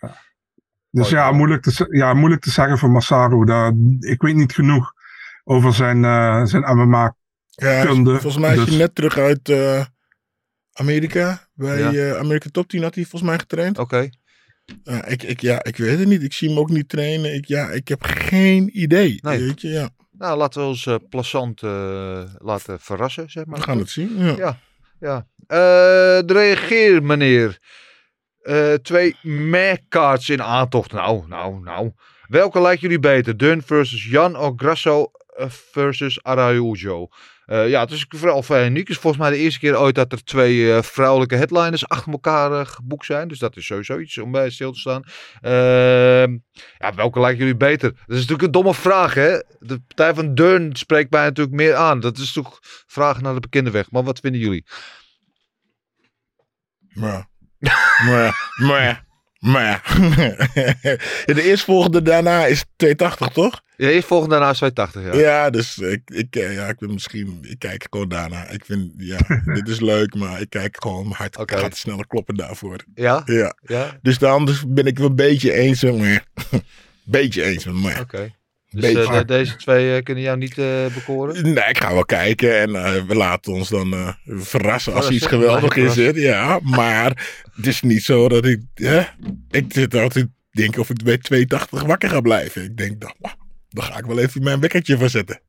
[0.90, 3.42] Dus ja moeilijk, te, ja, moeilijk te zeggen voor Massaro.
[4.00, 4.92] Ik weet niet genoeg
[5.44, 7.14] over zijn, eh zijn MMA.
[7.48, 9.84] Ja, Kunde, volgens mij is hij dus- net terug uit eh,
[10.72, 11.48] Amerika.
[11.54, 11.92] Bij Ja.
[11.92, 13.78] eh Amerika Top 10 had hij volgens mij getraind.
[13.78, 14.08] Oké.
[14.85, 16.22] Ja, ik, ik, ja, ik weet het niet.
[16.22, 17.35] Ik zie hem ook niet trainen.
[17.35, 19.18] Ik, ja, ik heb geen idee.
[19.22, 19.38] Nee.
[19.38, 19.88] Weet je, ja.
[20.11, 20.94] Nou, laten we ons eh
[21.62, 23.59] eh, laten verrassen, zeg maar.
[23.59, 24.18] We gaan het zien.
[24.18, 24.35] Ja.
[24.37, 24.59] Ja,
[25.00, 25.26] ja.
[25.46, 27.59] Eh, de reageer, meneer.
[28.42, 30.92] Eh, twee meh-cards in aantocht.
[30.92, 31.92] Nou, nou, nou.
[32.26, 33.37] Welke lijkt jullie beter?
[33.37, 37.09] Dun versus Jan of Grasso eh, versus Araujo?
[37.51, 38.88] Eh, ja, het is vooral vrij uniek.
[38.88, 42.12] Het is volgens mij de eerste keer ooit dat er twee eh, vrouwelijke headliners achter
[42.12, 43.28] elkaar eh, geboekt zijn.
[43.28, 45.03] Dus dat is sowieso iets om bij stil te staan.
[45.40, 46.38] Ehm,
[46.78, 47.90] ja, welke lijken jullie beter?
[47.90, 49.38] Dat is natuurlijk een domme vraag, hè?
[49.59, 52.01] De partij van Deurn spreekt mij natuurlijk meer aan.
[52.01, 53.90] Dat is toch vragen naar de bekende weg.
[53.90, 54.66] Maar wat vinden jullie?
[56.92, 57.28] Maar.
[58.59, 59.05] Maar.
[59.38, 59.82] Maar.
[61.24, 63.61] De eerstvolgende daarna is 280, toch?
[63.81, 65.20] Ja, eerst volgende daarna is 280, ja.
[65.20, 68.49] Ja, dus ik, ik, eh, ja, ik ben misschien, ik kijk gewoon daarna.
[68.49, 69.18] Ik vind, ja,
[69.55, 71.59] dit is leuk, maar ik kijk gewoon, mijn hart Oké.
[71.59, 72.85] gaat sneller kloppen daarvoor.
[72.95, 73.22] Ja?
[73.24, 73.55] Ja.
[73.62, 73.99] Ja?
[74.03, 76.20] Dus dan dus ben ik wel een beetje eens met me.
[77.05, 78.01] Beetje eens met me.
[78.01, 78.35] Oké.
[78.70, 81.43] Dus eh, de- deze twee eh, kunnen jou niet eh, bekoren?
[81.43, 85.95] Nee, ik ga wel kijken en we laten ons dan verrassen als iets geweldig is.
[85.95, 86.16] zit.
[86.16, 89.03] Ja, maar het is niet zo dat ik, hè,
[89.51, 92.64] ik zit altijd denk of ik bij 280 wakker ga blijven.
[92.64, 93.35] Ik denk, dan, wauw,
[93.70, 95.40] dan ga ik wel even mijn wekkertje voor zetten.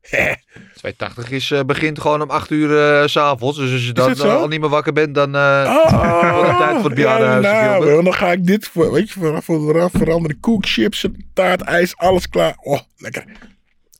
[0.74, 3.58] 280 is, eh, begint gewoon om 8 uur eh, s s'avonds.
[3.58, 6.58] Dus als je dan eh, al niet meer wakker bent, dan eh Oh, wordt het
[6.58, 7.44] tijd voor het bejaardenhuis.
[7.44, 10.40] ja, nou, dan ga ik dit voor, weet je, voor, voor de veranderen.
[10.40, 12.54] Koek, chips, taart, ijs, alles klaar.
[12.60, 13.24] Oh, lekker.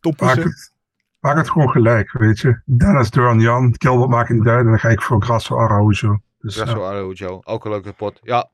[0.01, 0.73] Het,
[1.21, 2.61] maak het gewoon gelijk, weet je.
[2.65, 4.59] Dennis, Durn, Jan, Gilbert maakt het niet uit.
[4.65, 6.21] En dan ga ik voor Grasso Araujo.
[6.39, 7.41] Dus, zo Araujo.
[7.45, 8.21] Ook een leuke pot.
[8.23, 8.51] Ja,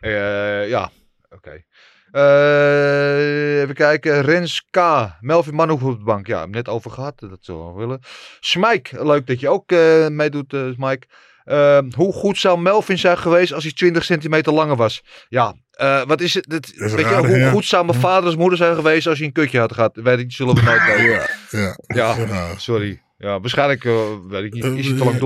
[0.00, 0.90] Eh, ja.
[1.30, 1.64] oké.
[2.12, 4.22] Eh, even kijken.
[4.22, 4.78] Rens K.
[5.20, 6.26] Melvin Manhoef op de bank.
[6.26, 7.20] Ja, net over gehad.
[7.20, 8.00] Dat zou we wel willen.
[8.40, 9.04] Smike.
[9.06, 11.06] Leuk dat je ook eh, meedoet, eh Smike.
[11.44, 15.02] Eh, hoe goed zou Melvin zijn geweest als hij 20 centimeter langer was?
[15.28, 15.54] Ja,
[16.06, 16.72] wat is het?
[16.74, 17.50] is weet je, raar, hoe ja.
[17.50, 19.96] goed zou mijn vaders moeder zijn geweest als hij een kutje had gehad?
[19.96, 21.04] Ik, zullen we nooit weten.
[21.12, 21.76] Ja, ja.
[21.86, 22.58] Ja, Ja.
[22.58, 23.02] sorry.
[23.22, 23.94] Ja, waarschijnlijk, eh,
[24.28, 24.64] weet ik niet.
[24.64, 25.20] Is het te lang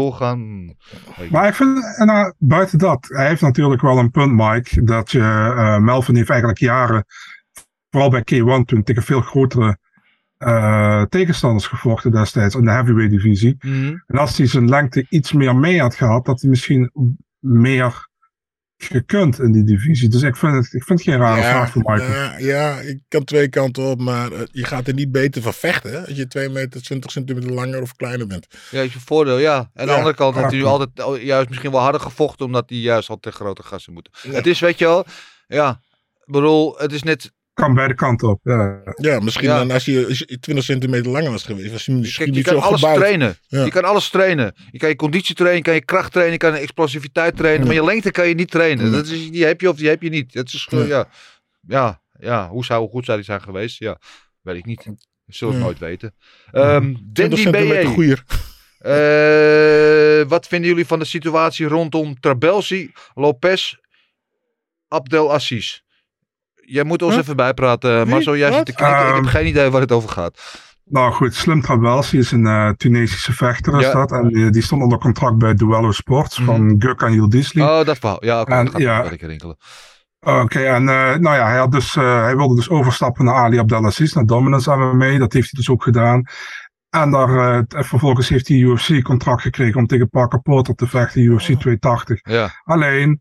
[1.16, 4.32] weet ik Maar ik vind, en, nou, buiten dat, hij heeft natuurlijk wel een punt,
[4.32, 4.82] Mike.
[4.82, 7.04] Dat je, eh, Melvin heeft eigenlijk jaren,
[7.90, 9.78] vooral bij K1 toen, tegen veel grotere
[10.36, 13.56] eh, tegenstanders gevochten destijds in de heavyweight divisie.
[13.58, 13.94] Mhm.
[14.06, 16.90] En als hij zijn lengte iets meer mee had gehad, dat hij misschien
[17.38, 18.08] meer
[18.78, 20.08] gekund in die divisie.
[20.08, 22.02] Dus ik vind het, ik vind het geen rare vraag voor Mike.
[22.04, 25.54] ja, ja, ik kan twee kanten op, maar eh, je gaat er niet beter van
[25.54, 28.46] vechten hè, als je 2 meter 20 centimeter langer of kleiner bent.
[28.70, 29.70] Ja, is een voordeel, ja.
[29.74, 32.78] En aan de andere kant heeft hij altijd juist misschien wel harder gevochten, omdat hij
[32.78, 34.08] juist al tegen grote gasten moet.
[34.28, 35.04] Het is, weet je wel,
[35.46, 35.80] ja,
[36.26, 38.40] ik bedoel, het is net, Kan beide kanten op.
[38.42, 38.82] Ja.
[38.96, 39.58] Ja, misschien Ja.
[39.58, 42.42] dan als je, als je 20 centimeter langer was geweest, was je misschien kijk, je
[42.42, 42.98] niet kan zo alles gebouwd.
[42.98, 43.36] trainen.
[43.46, 43.64] Ja.
[43.64, 44.54] Je kan alles trainen.
[44.70, 47.66] Je kan je conditie trainen, je kan je kracht trainen, je kan je explosiviteit trainen,
[47.66, 48.84] maar je lengte kan je niet trainen.
[48.84, 48.90] Ja.
[48.90, 50.34] Dat is, die heb je of die heb je niet.
[50.34, 50.84] Het is Ja.
[50.84, 51.08] ja.
[51.68, 53.78] Ja, ja, hoe, zou, hoe goed zou die zijn geweest?
[53.78, 53.98] Ja,
[54.42, 54.84] weet ik niet.
[54.84, 54.92] We
[55.26, 55.68] zullen het Ja.
[55.68, 56.14] nooit weten.
[56.52, 58.22] Ehm 20 Dandy goeier.
[58.78, 63.74] Eh, wat vinden jullie van de situatie rondom Trabelsi, Lopez,
[64.88, 65.84] Abdel Assis?
[66.68, 67.22] Jij moet ons Huh?
[67.22, 68.06] even bijpraten, Wie?
[68.14, 68.36] Marcel.
[68.36, 68.98] Jij zit te knikken.
[68.98, 70.64] ik heb Ehm, geen idee waar het over gaat.
[70.84, 73.92] Nou goed, Slim Trabelsi is een eh, Tunesische vechter is Ja.
[73.92, 74.12] dat.
[74.12, 77.62] En die, die stond onder contract bij Duello Sports van Guk en Yildizni.
[77.62, 78.24] Oh, dat verhaal.
[78.24, 78.52] Ja, oké.
[78.52, 79.02] En, dat ja.
[79.02, 79.56] lekker rinkelen.
[80.20, 83.58] Oké, en eh, nou ja, hij, had dus, eh, hij wilde dus overstappen naar Ali
[83.58, 85.18] Abdelaziz, naar Dominance MMA.
[85.18, 86.22] Dat heeft hij dus ook gedaan.
[86.90, 91.44] En daar, eh, vervolgens heeft hij UFC-contract gekregen om tegen Parker Porter te vechten, UFC
[91.46, 92.20] 280.
[92.22, 93.20] Ja, Alleen,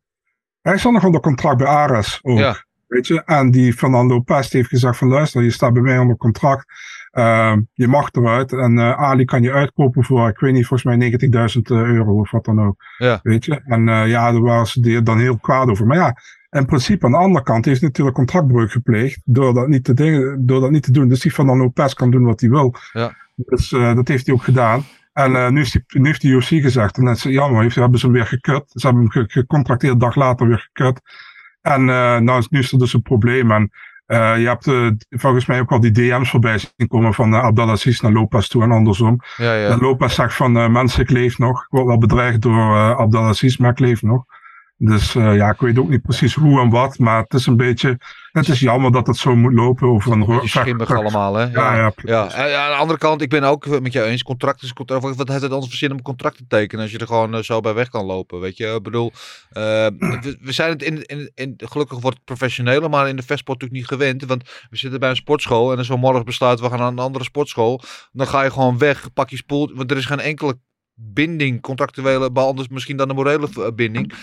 [0.61, 2.37] hij stond nog onder contract bij Ares ook.
[2.37, 2.63] Ja.
[2.95, 3.23] Weet je?
[3.23, 6.65] En die Fernando Pest heeft gezegd van luister, je staat bij mij onder contract.
[7.11, 8.51] Ehm, je mag eruit.
[8.53, 11.11] En eh, Ali kan je uitkopen voor, ik weet niet, volgens mij
[11.55, 12.83] 90.000 euro of wat dan ook.
[12.97, 13.19] Ja.
[13.23, 13.61] Weet je?
[13.65, 15.85] En eh, ja, daar waren ze dan heel kwaad over.
[15.85, 16.17] Maar ja,
[16.49, 19.21] in principe aan de andere kant heeft natuurlijk contractbreuk gepleegd.
[19.23, 21.07] Door dat niet te, dingen, door dat niet te doen.
[21.07, 22.75] Dus die Fernando Pest kan doen wat hij wil.
[22.93, 23.15] Ja.
[23.35, 24.83] Dus eh, dat heeft hij ook gedaan.
[25.13, 27.75] En eh, nu, is die, nu heeft de UFC gezegd, en dat is jammer, heeft,
[27.75, 28.63] hebben ze hem weer gekut.
[28.67, 31.01] Ze hebben hem ge- gecontracteerd, dag later weer gekut.
[31.65, 33.51] En eh, nou, is- nu is er dus een probleem.
[33.51, 33.71] En
[34.05, 37.43] eh, je hebt eh, volgens mij ook al die DM's voorbij zien komen van uh,
[37.43, 39.19] Abdelaziz naar Lopez toe en andersom.
[39.37, 39.67] ja, ja.
[39.69, 41.61] En Lopez zegt van mensen, ik leef nog.
[41.61, 44.25] Ik word wel bedreigd door Abdelaziz, maar ik leef nog.
[44.77, 47.55] Dus eh, ja, ik weet ook niet precies hoe en wat, maar het is een
[47.55, 47.97] beetje,
[48.31, 51.43] het is jammer dat het zo moet lopen over een schimmig allemaal, hè?
[51.43, 52.31] Ja, ja, ja.
[52.31, 54.23] En, aan de andere kant, ik ben ook met jou eens.
[54.23, 55.15] Contract is contract.
[55.15, 57.41] Wat heeft het anders voor zin om contract te tekenen als je er gewoon eh,
[57.41, 58.39] zo bij weg kan lopen?
[58.39, 59.11] Weet je, ik bedoel,
[59.49, 59.63] eh,
[60.21, 63.61] we, we zijn het in, in, in, gelukkig wordt het professioneler, maar in de vechtsport
[63.61, 64.25] natuurlijk niet gewend.
[64.25, 66.99] Want we zitten bij een sportschool en als we morgen besluiten we gaan naar een
[66.99, 70.57] andere sportschool, dan ga je gewoon weg, pak je spoel, want er is geen enkele
[70.95, 74.13] binding, contractuele, behalve misschien dan een morele binding.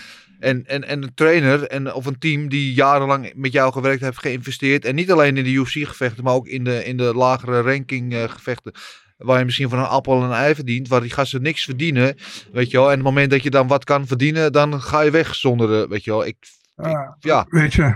[0.43, 4.19] En, en, en een trainer en, of een team die jarenlang met jou gewerkt heeft,
[4.19, 4.85] geïnvesteerd.
[4.85, 8.71] En niet alleen in de UFC-gevechten, maar ook in de, in de lagere ranking-gevechten.
[9.17, 10.87] waar je misschien van een appel en een ei verdient.
[10.87, 12.15] Waar die gasten niks verdienen.
[12.51, 12.85] Weet je wel.
[12.85, 15.81] En op het moment dat je dan wat kan verdienen, dan ga je weg zonder.
[15.83, 16.25] eh, weet je wel.
[16.25, 16.37] Ik,
[16.77, 17.45] ik- ja.
[17.49, 17.95] Weet je,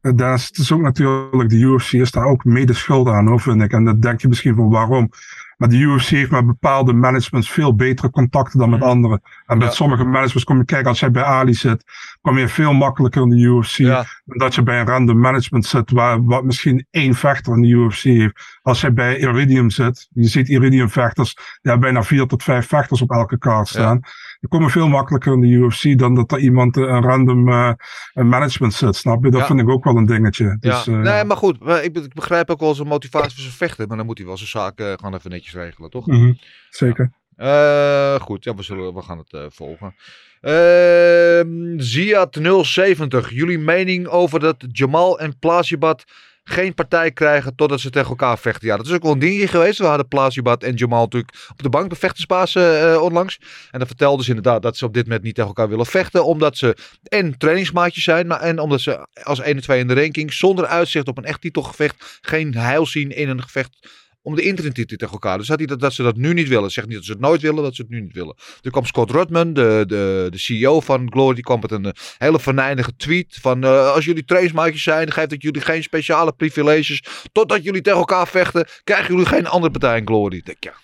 [0.00, 3.26] eh, daar is, het is ook natuurlijk, de UFC is daar ook mede schuld aan,
[3.26, 3.72] hoor, vind ik.
[3.72, 5.10] En dat denk je misschien van waarom.
[5.56, 9.22] Maar de UFC heeft met bepaalde managements veel betere contacten dan met anderen.
[9.46, 11.84] En met sommige managements kom je, kijk, als jij bij Ali zit,
[12.20, 13.76] kom je veel makkelijker in de UFC.
[13.76, 14.04] Ja.
[14.24, 17.68] Dan dat je bij een random management zit, waar wat misschien één vechter in de
[17.68, 18.58] UFC heeft.
[18.62, 22.66] Als jij bij Iridium zit, je ziet Iridium vechters, die hebben bijna vier tot vijf
[22.66, 24.00] vechters op elke kaart staan.
[24.42, 27.72] Die komen veel makkelijker in de UFC dan dat er iemand eh, een random eh,
[28.14, 29.30] een management zit, snap je?
[29.30, 29.46] Dat Ja.
[29.46, 30.44] vind ik ook wel een dingetje.
[30.44, 30.56] Ja.
[30.70, 31.54] Dus, eh, nee, maar goed.
[31.82, 33.88] Ik, be- ik begrijp ook wel zijn motivatie voor zijn vechten.
[33.88, 36.06] Maar dan moet hij wel zijn zaak eh, gewoon even netjes regelen, toch?
[36.06, 36.32] mhm,
[36.70, 37.12] zeker.
[37.36, 39.94] Eh, goed, ja, we, zullen, we gaan het volgen.
[40.40, 43.30] Ehm Ziad 070.
[43.30, 46.04] Jullie mening over dat Jamal en Plasibat
[46.44, 48.68] geen partij krijgen totdat ze tegen elkaar vechten.
[48.68, 49.78] Ja, dat is ook wel een dingetje geweest.
[49.78, 53.38] We hadden Plasibat en Jamal natuurlijk op de bank bij eh, eh, onlangs.
[53.70, 56.24] En dan vertelden ze inderdaad dat ze op dit moment niet tegen elkaar willen vechten.
[56.24, 58.26] Omdat ze en trainingsmaatjes zijn.
[58.26, 61.24] Maar en omdat ze als 1 en 2 in de ranking zonder uitzicht op een
[61.24, 63.88] echt titelgevecht geen heil zien in een gevecht
[64.22, 65.38] om de internettitel tegen elkaar.
[65.38, 66.70] Dus dat, hij dat, dat ze dat nu niet willen.
[66.70, 68.36] Zegt niet dat ze het nooit willen, dat ze het nu niet willen.
[68.60, 71.92] Toen kwam Scott Rudman, de, de, de CEO van Glory, die kwam met een eh,
[72.18, 77.04] hele venijnige tweet van eh, als jullie trainingsmaatjes zijn, geeft dat jullie geen speciale privileges.
[77.32, 80.36] Totdat jullie tegen elkaar vechten, krijgen jullie geen andere partij in Glory.
[80.36, 80.74] Ik denk, ja,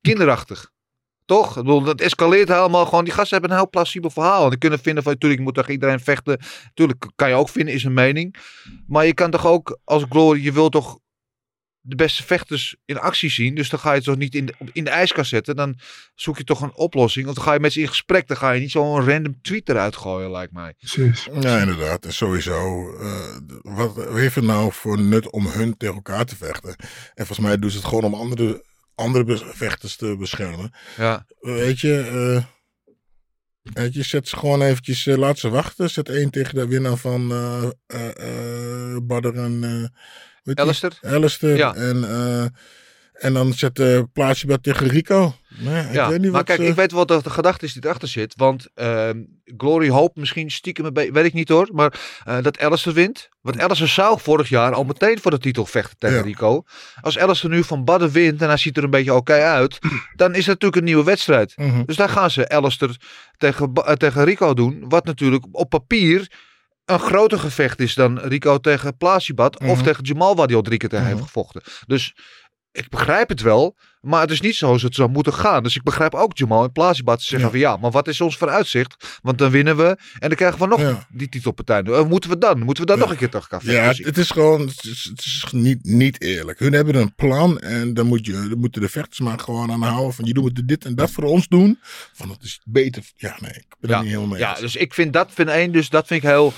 [0.00, 0.74] kinderachtig.
[1.24, 1.62] Toch?
[1.62, 3.04] Dat escaleert helemaal gewoon.
[3.04, 4.44] Die gasten hebben een heel plausibel verhaal.
[4.44, 6.38] En die kunnen vinden van, natuurlijk moet tegen iedereen vechten.
[6.74, 8.36] Tuurlijk kan je ook vinden, is een mening.
[8.86, 10.98] Maar je kan toch ook als Glory, je wilt toch
[11.86, 13.54] de beste vechters in actie zien.
[13.54, 15.56] Dus dan ga je het toch niet in de, in de ijskast zetten.
[15.56, 15.78] Dan
[16.14, 17.28] zoek je toch een oplossing.
[17.28, 18.26] Of dan ga je met ze in gesprek.
[18.26, 20.74] Dan ga je niet zo'n random tweet eruit gooien, lijkt mij.
[20.78, 21.28] Precies.
[21.40, 22.04] Ja, inderdaad.
[22.04, 26.76] En sowieso, eh, wat heeft het nou voor nut om hun tegen elkaar te vechten?
[27.14, 28.64] En volgens mij doen ze het gewoon om andere,
[28.94, 30.74] andere vechters te beschermen.
[30.96, 31.26] Ja.
[31.40, 32.44] Weet je, eh,
[33.74, 35.90] weet je, zet ze gewoon eventjes, eh, laat ze wachten.
[35.90, 39.92] Zet één tegen de winnaar van eh eh eh, Badr en...
[40.46, 40.64] eh, die?
[40.64, 40.98] Alistair?
[41.02, 41.56] Alistair.
[41.56, 41.74] Ja.
[41.74, 42.44] En, eh,
[43.16, 45.34] en dan zet uh, plaatsje bij tegen Rico.
[45.58, 47.64] Nee, ik ja, weet niet maar wat kijk, ze- ik weet wat de, de gedachte
[47.64, 48.34] is die erachter zit.
[48.36, 49.22] Want ehm,
[49.56, 53.28] Glory hoopt misschien stiekem weet ik niet hoor, maar eh, dat Alistair wint.
[53.40, 56.22] Want Alistair zou vorig jaar al meteen voor de titel vechten tegen Ja.
[56.22, 56.62] Rico.
[57.00, 59.78] Als Alistair nu van Badden wint en hij ziet er een beetje oké uit,
[60.16, 61.52] dan is het natuurlijk een nieuwe wedstrijd.
[61.56, 61.82] Mhm.
[61.86, 62.96] Dus daar gaan ze Alistair
[63.36, 64.84] tegen, eh, tegen Rico doen.
[64.88, 66.30] Wat natuurlijk op papier
[66.86, 69.60] een groter gevecht is dan Rico tegen Plasibat.
[69.60, 69.82] Of Mhm.
[69.82, 71.62] tegen Jamal, waar hij al drie keer tegen heeft gevochten.
[71.86, 72.14] Dus
[72.76, 73.76] ik begrijp het wel.
[74.00, 75.62] Maar het is niet zoals het zou moeten gaan.
[75.62, 79.18] Dus ik begrijp ook Jamal en Plasibat zeggen van ja, maar wat is ons vooruitzicht?
[79.22, 79.86] Want dan winnen we
[80.18, 81.06] en dan krijgen we nog Ja.
[81.10, 81.82] die titelpartij.
[81.82, 82.58] Eh, Moeten we dan?
[82.58, 84.04] Moeten we dan nog een keer tegen elkaar vechten?
[84.04, 86.58] Ja, het, is gewoon het is, het is niet, niet eerlijk.
[86.58, 89.82] Hun hebben een plan en dan, moet je, dan moeten de vechters maar gewoon aan
[89.82, 91.78] houden van jullie moeten dit en dat voor ons doen.
[92.12, 93.02] Van dat is beter.
[93.16, 95.72] Ja, nee, ik ben er niet helemaal mee ja, dus ik vind dat vind één,
[95.72, 96.52] dus dat vind ik heel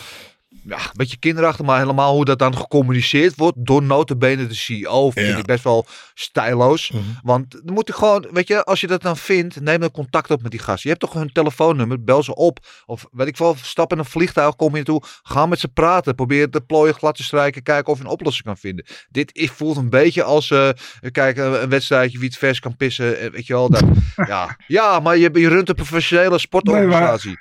[0.65, 5.11] ja, een beetje kinderachtig, maar helemaal hoe dat dan gecommuniceerd wordt door notabene de CEO
[5.11, 5.37] vind Ja.
[5.37, 6.91] ik best wel stijloos.
[6.91, 7.03] Mhm.
[7.23, 10.31] Want dan moet je gewoon, weet je, als je dat dan vindt, neem dan contact
[10.31, 10.83] op met die gasten.
[10.83, 12.67] Je hebt toch hun telefoonnummer, bel ze op.
[12.87, 16.15] Of weet ik veel, stap in een vliegtuig, kom je naartoe, ga met ze praten.
[16.15, 18.85] Probeer de plooien glad te strijken, kijken of je een oplossing kan vinden.
[19.11, 20.69] Dit is, voelt een beetje als, eh
[21.13, 23.71] kijk, een een wedstrijdje wie het vers kan pissen, eh, weet je wel.
[23.71, 23.85] Dat,
[24.29, 24.57] ja.
[24.67, 27.39] ja, maar je, je runt een professionele sportorganisatie.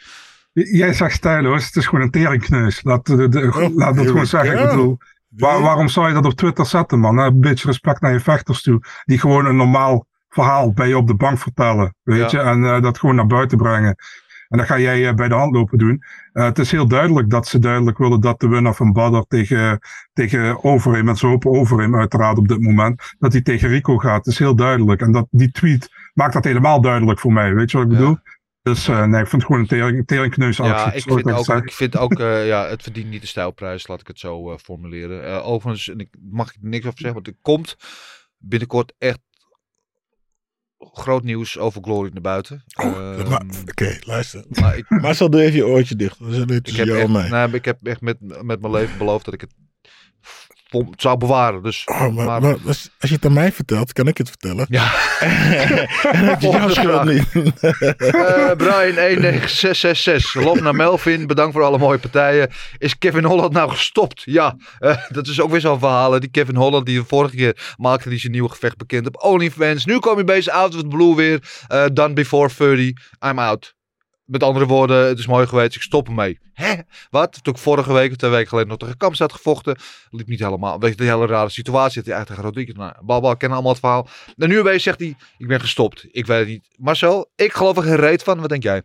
[0.63, 2.83] Jij zegt stijloos, het is gewoon een teringkneus.
[2.83, 4.55] Laat, de, de- Oh, laat dat gewoon zeggen.
[4.57, 4.63] ja.
[4.63, 4.97] Ik bedoel,
[5.29, 7.17] waar- waarom zou je dat op Twitter zetten, man?
[7.17, 8.79] Een beetje respect naar je vechters toe.
[9.05, 11.95] Die gewoon een normaal verhaal bij je op de bank vertellen.
[12.03, 12.41] Weet Ja.
[12.43, 12.49] je?
[12.49, 13.95] En eh, dat gewoon naar buiten brengen.
[14.47, 16.03] En dat ga jij eh, bij de hand lopen doen.
[16.33, 19.79] Eh, het is heel duidelijk dat ze duidelijk willen dat de winnaar van Badr tegen,
[20.13, 24.17] tegen Overeem, en ze hopen Overeem uiteraard op dit moment, dat hij tegen Rico gaat.
[24.25, 25.01] Het is heel duidelijk.
[25.01, 27.53] En dat, die tweet maakt dat helemaal duidelijk voor mij.
[27.53, 27.97] Weet je wat ik Ja.
[27.99, 28.17] bedoel?
[28.67, 31.47] Dus eh, nee, ik vind het gewoon een tering, teringkneus Ja, ik vind ik ook,
[31.47, 34.57] ik vind ook eh, ja, het verdient niet de stijlprijs, laat ik het zo eh,
[34.57, 35.25] formuleren.
[35.25, 37.75] Eh, overigens, en ik mag er niks over zeggen, want er komt
[38.37, 39.19] binnenkort echt
[40.77, 42.63] groot nieuws over Glory naar buiten.
[42.75, 44.45] Oh, Ehm, maar- Oké, luister.
[44.49, 46.17] maar ik, Marcel, doe even je oortje dicht.
[46.19, 47.21] We ik, tussen heb jou en echt, mij.
[47.21, 49.53] nee, maar ik heb echt met, met mijn leven beloofd dat ik het
[50.97, 51.63] zou bewaren.
[51.63, 54.65] Dus, Oh, maar, maar- maar als, je het aan mij vertelt, kan ik het vertellen.
[54.69, 54.91] ja.
[56.07, 57.25] En niet.
[57.33, 60.33] Eh, Brian 19666.
[60.33, 61.27] Loop naar Melvin.
[61.27, 62.49] Bedankt voor alle mooie partijen.
[62.77, 64.21] Is Kevin Holland nou gestopt?
[64.25, 66.19] Ja, eh, dat is ook weer zo'n verhaal.
[66.19, 69.85] Die Kevin Holland die de vorige keer maakte die zijn nieuwe gevecht bekend op OnlyFans.
[69.85, 71.39] Nu kom je bezig out of the blue weer.
[71.67, 72.91] Eh, done before 30.
[73.25, 73.75] I'm out.
[74.27, 75.75] Met andere woorden, het is mooi geweest.
[75.75, 76.39] Ik stop ermee.
[76.53, 76.73] Hè?
[77.09, 77.43] Wat?
[77.43, 79.77] Toen ik vorige week of twee weken geleden nog tegen Kamstad gevochten.
[80.09, 80.79] Liep niet helemaal.
[80.79, 81.95] Weet je, een hele rare situatie.
[81.95, 82.77] Dat hij eigenlijk tegen Rodriguez.
[82.77, 84.07] Nou, Balbal kennen allemaal het verhaal.
[84.37, 86.05] En nu opeens zegt hij, ik ben gestopt.
[86.11, 86.67] Ik weet het niet.
[86.75, 88.39] Marcel, ik geloof er geen reet van.
[88.39, 88.77] Wat denk jij?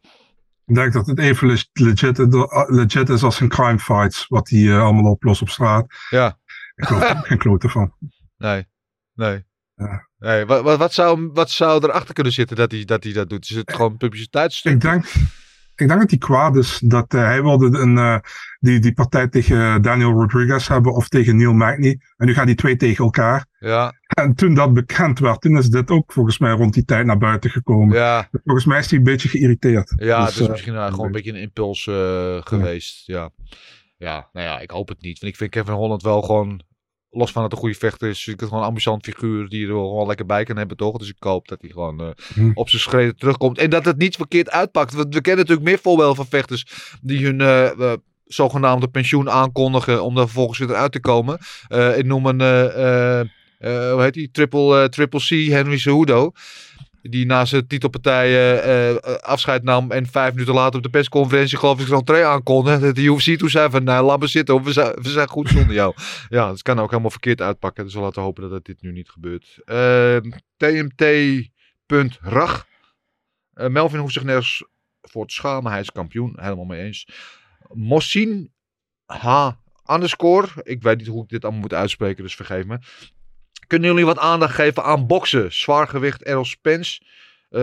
[0.66, 2.18] Ik denk dat het even leg- legit,
[2.66, 5.86] legit is als een crime fights, wat hij eh, allemaal oplost op straat.
[6.11, 6.38] Ja.
[6.74, 7.95] Ik geloof er geen klote van.
[8.36, 8.66] Nee.
[9.14, 9.45] Nee.
[10.18, 13.29] Nee, wat, wat, wat, zou, wat zou erachter kunnen zitten dat hij dat, hij dat
[13.29, 13.51] doet?
[13.51, 14.73] Is het gewoon publiciteitsstuk?
[14.73, 15.05] Ik denk,
[15.75, 18.18] ik denk dat hij kwaad is dat eh, hij wilde een, eh,
[18.61, 22.01] die, die partij tegen Daniel Rodriguez hebben of tegen Neil Magny.
[22.16, 23.47] En nu gaan die twee tegen elkaar.
[23.59, 27.07] Ja, En toen dat bekend werd, toen is dit ook volgens mij rond die tijd
[27.07, 27.97] naar buiten gekomen.
[27.97, 29.93] ja, Volgens mij is hij een beetje geïrriteerd.
[29.97, 33.07] ja Dus, het is eh, misschien uh, gewoon een beetje een impuls eh, geweest.
[33.07, 33.31] Ja.
[33.97, 35.18] ja, nou ja, ik hoop het niet.
[35.18, 36.62] Want ik vind Kevin Holland wel gewoon,
[37.14, 39.48] los van dat het een goede vechter is, vind ik het gewoon een amusant figuur
[39.48, 40.96] die er wel gewoon lekker bij kan hebben, toch?
[40.98, 42.50] Dus ik hoop dat hij gewoon eh, Hm.
[42.54, 43.58] op zijn schreden terugkomt.
[43.58, 44.94] En dat het niet verkeerd uitpakt.
[44.94, 46.66] Want we kennen natuurlijk meer voorbeelden van vechters
[47.02, 47.92] die hun eh, eh,
[48.26, 51.38] zogenaamde pensioen aankondigen om daar vervolgens weer uit te komen.
[51.96, 52.40] Ik noem een,
[53.60, 54.30] hoe heet die?
[54.30, 56.32] Triple, Triple C, Henry Cejudo.
[57.03, 61.59] Die na zijn titelpartijen eh, eh, afscheid nam en vijf minuten later op de persconferentie
[61.59, 62.92] geloof ik zijn entree aankondigde.
[62.92, 65.74] De UFC toen zei van, nou, laat me zitten, we zijn, we zijn goed zonder
[65.74, 65.94] jou.
[66.28, 67.84] ja, dat kan ook helemaal verkeerd uitpakken.
[67.84, 69.61] Dus we laten hopen dat het dit nu niet gebeurt.
[69.64, 71.50] Ehm, TMT.rag.
[73.53, 74.64] Eh, Melvin hoeft zich nergens
[75.03, 75.72] voor te schamen.
[75.72, 76.32] Hij is kampioen.
[76.36, 77.09] Helemaal mee eens.
[77.72, 78.53] Mossin
[79.07, 79.50] H.
[79.90, 80.48] Underscore.
[80.62, 82.78] Ik weet niet hoe ik dit allemaal moet uitspreken, dus vergeef me.
[83.73, 85.53] Kunnen jullie wat aandacht geven aan boksen?
[85.53, 87.01] Zwaargewicht Errol Spence
[87.49, 87.61] eh,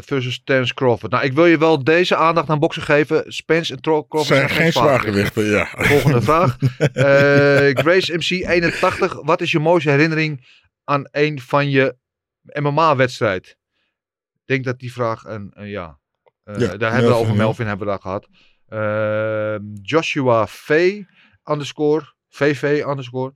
[0.00, 1.12] versus Terence Crawford.
[1.12, 3.24] Nou, ik wil je wel deze aandacht aan boksen geven.
[3.32, 5.68] Spence en Crawford zijn geen zwaargewichten, ja.
[5.72, 6.56] Volgende vraag.
[6.58, 9.22] Eh, Grace MC 81.
[9.22, 10.46] Wat is je mooiste herinnering
[10.84, 11.96] aan een van je
[12.60, 13.46] MMA-wedstrijd?
[14.32, 15.98] Ik denk dat die vraag een, een ja.
[16.44, 17.70] Eh, Ja, daar hebben we over Melvin, ja.
[17.70, 18.28] Hebben we daar gehad.
[18.68, 21.00] Eh, Joshua V
[21.44, 23.32] underscore VV underscore.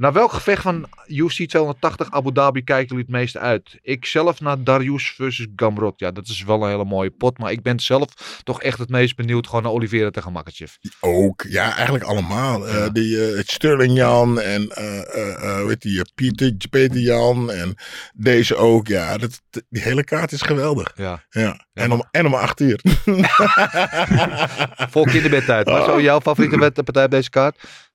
[0.00, 3.78] Naar welk gevecht van UFC 280 Abu Dhabi kijken jullie het meeste uit?
[3.82, 6.00] Ik zelf naar Darius versus Gamrot.
[6.00, 7.38] Ja, dat is wel een hele mooie pot.
[7.38, 8.08] Maar ik ben zelf
[8.42, 10.72] toch echt het meest benieuwd gewoon naar Oliveira tegen Makachev.
[11.00, 12.68] Ook, ja, eigenlijk allemaal.
[12.68, 17.74] Eh, die eh, Sterling Jan en eh eh, heet die, Pieter, Peter Jan en
[18.14, 18.86] deze ook.
[18.86, 20.92] Ja, dat, die hele kaart is geweldig.
[20.94, 21.24] Ja.
[21.30, 21.66] Ja.
[21.72, 22.80] En, om, en om acht uur.
[24.90, 25.66] Vol kinderbedtijd.
[25.66, 25.86] Maar Oh.
[25.86, 27.88] zo jouw favoriete partij op deze kaart?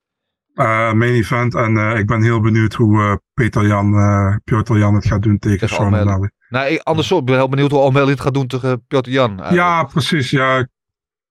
[0.56, 1.56] Eh, main event.
[1.56, 5.22] En eh, ik ben heel benieuwd hoe eh, Peter Jan, eh Piotr Jan het gaat
[5.22, 6.32] doen tegen, Sean O'Malley.
[6.50, 7.20] Nou, ik, andersom.
[7.20, 9.30] Ik ben heel benieuwd hoe O'Malley het gaat doen tegen Piotr Jan.
[9.30, 9.56] eigenlijk.
[9.56, 10.30] Ja, precies.
[10.30, 10.68] Ja,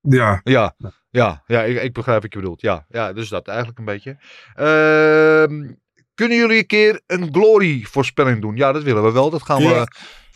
[0.00, 0.40] ja.
[0.42, 0.74] Ja,
[1.10, 2.60] ja, ja ik, ik begrijp wat je bedoelt.
[2.60, 4.16] Ja, ja, dus dat eigenlijk een beetje.
[4.54, 5.74] Ehm,
[6.14, 8.56] kunnen jullie een keer een glory voorspelling doen?
[8.56, 9.30] Ja, dat willen we wel.
[9.30, 9.86] Dat gaan we Ja.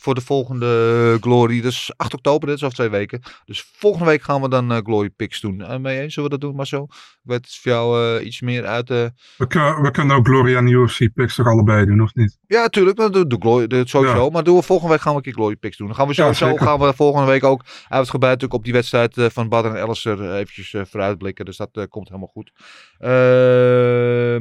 [0.09, 1.61] Voor de volgende glory.
[1.61, 3.21] Dus 8 oktober, dit is over twee weken.
[3.45, 5.61] Dus volgende week gaan we dan eh, glory picks doen.
[5.61, 6.89] Uh, mee eens, zullen we dat doen, Marcel?
[6.93, 9.13] Ik weet het voor jou eh, iets meer uit de...
[9.37, 12.39] We, kunnen, we kunnen ook Glory en UFC picks toch allebei doen, of niet?
[12.47, 12.97] Ja, tuurlijk.
[12.97, 14.31] Dat doe, doe glory, dat sowieso.
[14.31, 15.87] Maar doen we volgende week gaan we een keer glory picks doen.
[15.87, 16.67] Dan gaan we sowieso zeker.
[16.67, 20.23] gaan we volgende week ook uitgebreid natuurlijk op die wedstrijd eh, van Badr en Elliser
[20.23, 21.45] eh, eventjes eh, vooruitblikken.
[21.45, 22.53] Dus dat eh, komt helemaal goed.
[22.99, 24.39] Ehm,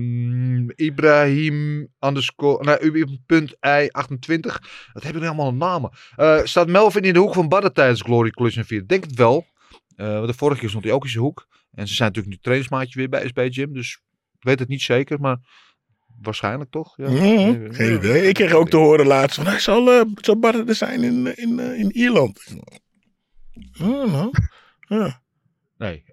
[0.69, 4.59] Ibrahim underscore, nou, punt I 28.
[4.93, 5.91] Dat hebben jullie allemaal namen.
[6.15, 8.87] Eh, staat Melvin in de hoek van Badr tijdens Glory Collision 4?
[8.87, 9.45] Denk het wel.
[9.95, 11.47] Want de vorige keer stond hij ook in zijn hoek.
[11.73, 13.73] En ze zijn natuurlijk nu trainingsmaatje weer bij SB Gym.
[13.73, 14.01] Dus
[14.37, 15.37] ik weet het niet zeker, maar
[16.21, 16.97] waarschijnlijk toch?
[16.97, 17.09] Ja.
[17.09, 18.27] Mhm, geen idee.
[18.27, 21.59] Ik kreeg ook te horen laatst van hij zal, zal Barre er zijn in, in,
[21.59, 22.55] in Ierland.
[23.81, 24.31] Oh, nou.
[24.79, 25.21] Ja.
[25.77, 26.03] Nee,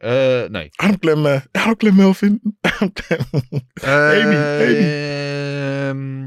[0.49, 0.69] nee.
[0.75, 2.41] Armklem, eh, armklem Melvin.
[2.79, 3.21] Armklem.
[3.83, 5.13] Amy, Amy.
[5.85, 6.27] Ehm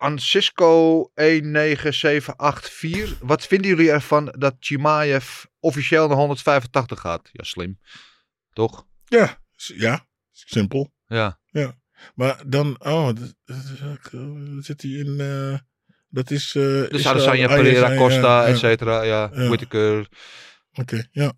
[0.00, 3.18] Ancisco 19784.
[3.20, 7.28] Wat vinden jullie ervan dat Chimaev officieel naar 185 gaat?
[7.32, 7.78] Ja, slim.
[8.52, 8.86] Toch?
[9.04, 10.92] Ja, ja, simpel.
[11.06, 11.40] Ja.
[11.44, 11.78] Ja.
[12.14, 13.58] Maar dan, oh, dat, dat
[14.64, 15.58] zit hij in, eh,
[16.08, 16.54] dat is...
[16.54, 19.02] eh Dus Adesanya, Pereira, Costa, ja, et cetera.
[19.02, 19.48] Ja, Ja.
[19.48, 20.08] Whittaker.
[20.72, 21.32] Oké, ja.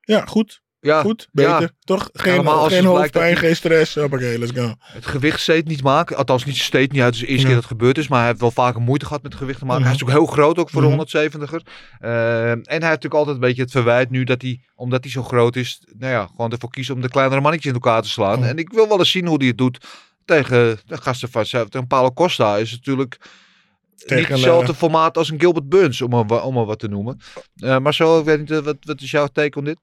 [0.00, 0.62] Ja, goed.
[0.84, 1.60] Ja, Goed, beter.
[1.60, 1.68] ja.
[1.84, 2.10] Toch?
[2.12, 3.94] Geen, dat hoofdpijn, geen stress.
[3.94, 4.74] Hoppakee, let's go.
[4.80, 6.16] Het gewicht steeds niet maken.
[6.16, 7.14] Althans, niet steeds niet uit.
[7.14, 8.08] Het is de eerste keer dat het gebeurd is.
[8.08, 9.80] Maar hij heeft wel vaker moeite gehad met het gewicht te maken.
[9.82, 9.90] Mhm.
[9.90, 10.90] Hij is natuurlijk heel groot ook voor Mhm.
[10.90, 11.62] de 170er.
[12.00, 15.12] Ehm, en hij heeft natuurlijk altijd een beetje het verwijt nu dat hij, omdat hij
[15.12, 18.08] zo groot is, nou ja, gewoon ervoor kiezen om de kleinere mannetjes in elkaar te
[18.08, 18.38] slaan.
[18.38, 18.48] Mhm.
[18.48, 19.86] En ik wil wel eens zien hoe hij het doet
[20.24, 22.56] tegen de gasten van tegen Paulo Costa.
[22.56, 23.16] Is natuurlijk
[23.96, 27.20] Tegen, niet hetzelfde eh, formaat als een Gilbert Burns, om maar, om wat te noemen.
[27.56, 29.78] Eh, maar zo, ik weet niet, eh, wat, wat is jouw take op dit?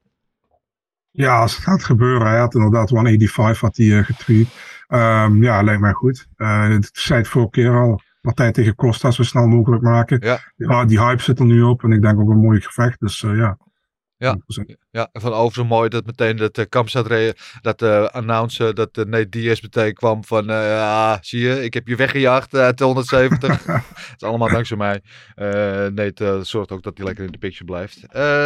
[1.12, 2.26] Ja, als het gaat gebeuren.
[2.26, 4.48] Hij had inderdaad 185 had hij eh, getweet.
[4.88, 6.26] Ehm, ja, lijkt mij goed.
[6.36, 8.00] Het zei het vorige keer al.
[8.20, 10.18] Partij tegen Costa zo snel mogelijk maken.
[10.20, 10.40] Ja.
[10.56, 11.82] Ja, die hype zit er nu op.
[11.82, 13.00] En ik denk ook een mooi gevecht.
[13.00, 13.58] Dus eh, ja.
[14.16, 14.38] Ja.
[14.92, 14.94] 100%.
[14.94, 18.96] Ja, van over zo mooi dat meteen dat uh, Kampstad re- dat uh, announce dat
[18.96, 22.78] uh, Nate Diaz meteen kwam van uh, ja, zie je, ik heb je weggejaagd uit
[22.78, 23.64] de 170.
[23.64, 23.84] Het
[24.16, 25.02] is allemaal dankzij mij.
[25.36, 25.44] Uh,
[25.86, 28.06] Nate zorgt ook dat hij lekker in de picture blijft.
[28.06, 28.36] Ehm,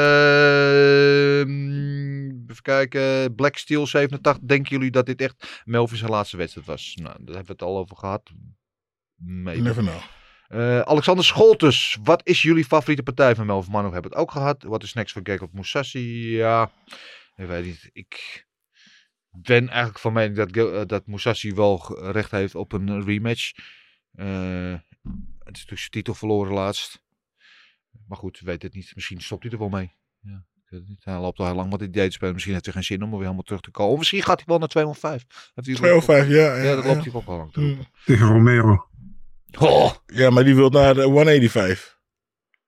[2.51, 3.35] even kijken.
[3.35, 4.43] Black Steel 87.
[4.43, 6.93] Denken jullie dat dit echt Melvin zijn laatste wedstrijd was?
[6.95, 8.31] Nou, daar hebben we het al over gehad.
[9.17, 9.63] Maybe.
[9.63, 10.01] Never know.
[10.49, 13.93] Eh, Alexander Scholtes, wat is jullie favoriete partij van Melvin Manu?
[13.93, 14.63] Hebben we het ook gehad.
[14.63, 16.37] Wat is next voor Gekop Moussassi?
[16.37, 16.71] Ja,
[17.37, 17.91] ik weet niet.
[17.93, 18.45] Ik
[19.31, 23.53] ben eigenlijk van mening dat, eh, dat Moussassi wel recht heeft op een rematch.
[24.13, 24.73] Eh,
[25.39, 27.05] het is natuurlijk zijn titel verloren laatst.
[28.09, 28.93] Maar goed, weet het niet.
[28.95, 29.93] Misschien stopt hij er wel mee.
[30.21, 31.05] Ja, ik weet het niet.
[31.05, 32.33] Hij loopt al heel lang met idee te spelen.
[32.33, 33.93] Misschien heeft hij geen zin om er weer helemaal terug te komen.
[33.93, 35.25] Of misschien gaat hij wel naar 205.
[35.55, 37.11] Heeft hij 205, ja, ja, Ja, dat loopt ja.
[37.11, 37.53] hij ook al lang.
[38.05, 38.89] Tegen Romero.
[39.59, 41.95] Oh, Ja, maar die wil naar de 185.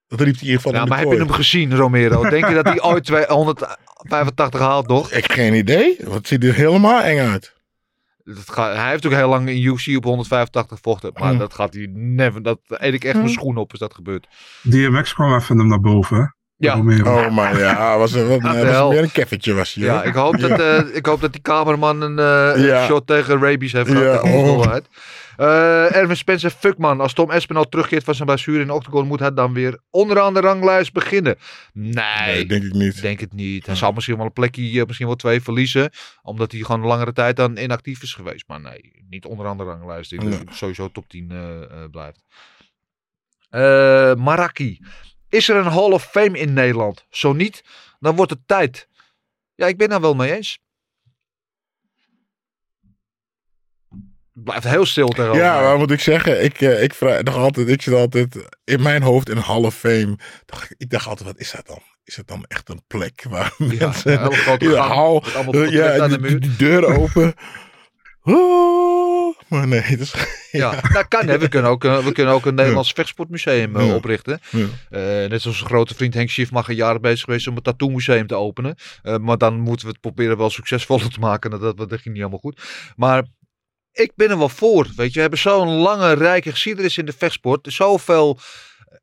[0.09, 2.29] Dat riep hij in ieder geval nou, in maar heb je hem gezien, Romero?
[2.31, 5.13] Denk je dat hij ooit 285 haalt nog?
[5.13, 5.97] Ik geen idee.
[6.11, 7.57] Het ziet er helemaal eng uit.
[8.25, 11.11] Dat gaat, hij heeft ook heel lang in UFC op 185 gevochten.
[11.15, 11.39] Maar Mm.
[11.39, 12.43] dat gaat hij never.
[12.43, 14.27] Dat eet ik echt mijn schoen op als dat gebeurt.
[14.63, 16.35] DMX kwam even hem naar boven.
[16.57, 16.75] Ja.
[16.75, 17.25] Romero.
[17.25, 19.85] Oh, maar ja, was, een- wat, Wat was weer een keffertje was hij.
[19.85, 20.05] Ja, hoor.
[20.05, 22.85] ik hoop, dat, eh, ik hoop dat die cameraman een eh, Ja.
[22.87, 24.23] shot tegen rabies heeft Ja, gehad.
[24.23, 24.77] oh.
[25.39, 27.01] Eh, Erwin Spencer, fuckman.
[27.01, 30.41] Als Tom Espinal terugkeert van zijn blessure in octagon, moet hij dan weer onderaan de
[30.41, 31.37] ranglijst beginnen?
[31.73, 31.95] Nee,
[32.27, 33.01] Nee, denk ik niet.
[33.03, 33.67] denk het niet.
[33.67, 35.91] Hij zal misschien wel een plekje, misschien wel twee verliezen.
[36.23, 38.45] Omdat hij gewoon een langere tijd dan inactief is geweest.
[38.49, 40.13] Maar nee, niet onderaan de ranglijst.
[40.13, 40.39] Ik Nee.
[40.51, 42.23] sowieso top 10 eh, eh, blijft.
[44.19, 44.85] Maraki.
[45.29, 47.07] Is er een Hall of Fame in Nederland?
[47.11, 47.65] Zo niet,
[48.01, 48.89] dan wordt het tijd.
[49.55, 50.59] Ja, ik ben daar wel mee eens.
[54.45, 55.43] Blijft heel stil tegenover.
[55.43, 58.83] Ja, maar moet ik zeggen, ik, eh, ik, vraag, dacht altijd, ik zit altijd in
[58.83, 60.19] mijn hoofd in Hall of Fame.
[60.47, 61.81] Dacht, ik- dacht altijd, wat is dat dan?
[62.05, 65.99] Is het dan echt een plek waar Ja, mensen een de hal, eh, portretten ja,
[65.99, 66.41] de die, muur.
[66.41, 67.35] die deuren open.
[68.23, 70.15] Oh, maar nee, het is,
[70.51, 71.29] Ja, dat kan.
[71.29, 71.39] Hè.
[71.39, 73.95] We, kunnen ook, we kunnen ook een Nederlands vechtsportmuseum eh, Ja.
[73.95, 74.41] oprichten.
[74.51, 74.67] Ja.
[74.91, 78.27] Eh, net zoals een grote vriend Henk Schiefmacher jaren bezig geweest om een tattoo museum
[78.27, 78.77] te openen.
[79.21, 81.51] Maar dan moeten we het proberen wel succesvoller te maken.
[81.51, 82.63] Dat, dat, dat ging niet helemaal goed.
[82.97, 83.25] Maar
[83.93, 84.87] ik ben er wel voor.
[84.97, 87.67] Weet je, we hebben zo'n lange, rijke geschiedenis in de vechtsport.
[87.73, 88.39] Zoveel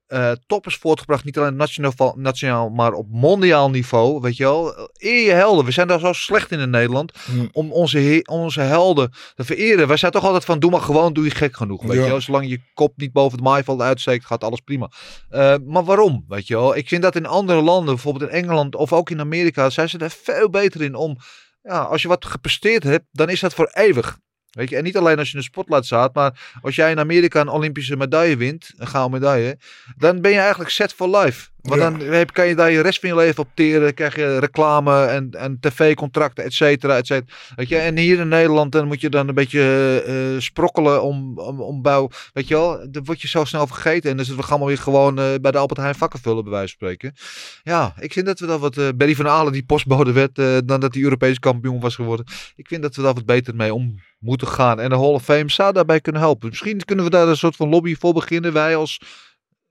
[0.06, 1.24] eh toppers voortgebracht.
[1.24, 4.22] Niet alleen nationaal, nationaal, maar op mondiaal niveau.
[4.22, 4.90] Weet je wel.
[4.94, 5.66] Eer je helden.
[5.66, 7.12] We zijn daar zo slecht in in Nederland.
[7.26, 7.46] Hm.
[7.52, 9.88] Om onze, onze helden te vereren.
[9.88, 11.84] Wij zijn toch altijd van, doe maar gewoon, doe je gek genoeg.
[11.84, 12.04] Weet Ja.
[12.04, 12.22] je wel.
[12.22, 14.92] Zolang je kop niet boven het maaiveld uitsteekt, gaat alles prima.
[15.30, 16.26] Eh, maar waarom?
[16.28, 16.76] Weet je wel.
[16.76, 19.98] Ik vind dat in andere landen, bijvoorbeeld in Engeland of ook in Amerika, zijn ze
[19.98, 21.18] er veel beter in om.
[21.62, 24.18] Ja, als je wat gepresteerd hebt, dan is dat voor eeuwig.
[24.56, 27.42] Weet je, en niet alleen als je de spotlight staat, maar als jij in Amerika
[27.42, 29.58] een Olympische medaille wint, een gouden medaille,
[29.98, 31.50] dan ben je eigenlijk set for life.
[31.66, 31.90] Want Ja.
[31.90, 35.06] dan heb, kan je daar je rest van je leven op teren, krijg je reclame
[35.06, 37.36] en, en tv-contracten, et cetera, et cetera.
[37.56, 41.40] Weet je, en hier in Nederland dan moet je dan een beetje eh, sprokkelen om,
[41.40, 42.10] om, om bouw.
[42.34, 44.10] Weet je wel, dan word je zo snel vergeten.
[44.10, 46.52] En dan zitten we allemaal weer gewoon eh, bij de Albert Heijn vakken vullen, bij
[46.54, 47.16] wijze van spreken.
[47.64, 48.78] Ja, ik vind dat we dat wat...
[48.78, 52.26] eh Berry van Alen die postbode werd, eh, dan dat hij Europees kampioen was geworden.
[52.56, 54.80] Ik vind dat we daar wat beter mee om moeten gaan.
[54.80, 56.50] En de Hall of Fame zou daarbij kunnen helpen.
[56.50, 58.54] Misschien kunnen we daar een soort van lobby voor beginnen.
[58.54, 59.02] Wij als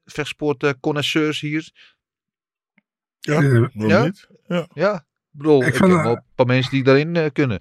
[0.04, 0.60] vechtsport
[1.40, 1.70] hier.
[3.18, 4.02] ja, Eh, Ja?
[4.04, 4.28] niet?
[4.46, 4.66] Ja.
[4.72, 7.30] Ja, ik bedoel, Ik ik, vind, heb eh, wel een paar mensen die daarin eh,
[7.32, 7.60] kunnen.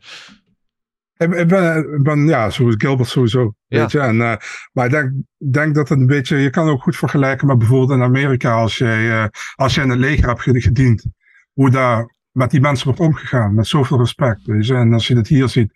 [1.17, 3.53] Ik, ik ben, ik ben, ja, zoals Gilbert sowieso.
[3.67, 3.79] Ja.
[3.79, 3.99] Weet je?
[3.99, 4.35] En, eh,
[4.73, 5.11] maar ik denk,
[5.51, 8.77] denk dat het een beetje, je kan ook goed vergelijken met bijvoorbeeld in Amerika, als
[8.77, 11.05] jij, eh, als jij in het leger hebt ged- gediend,
[11.53, 14.45] hoe daar met die mensen wordt omgegaan, met zoveel respect.
[14.45, 14.75] Weet je?
[14.75, 15.71] En als je het hier ziet,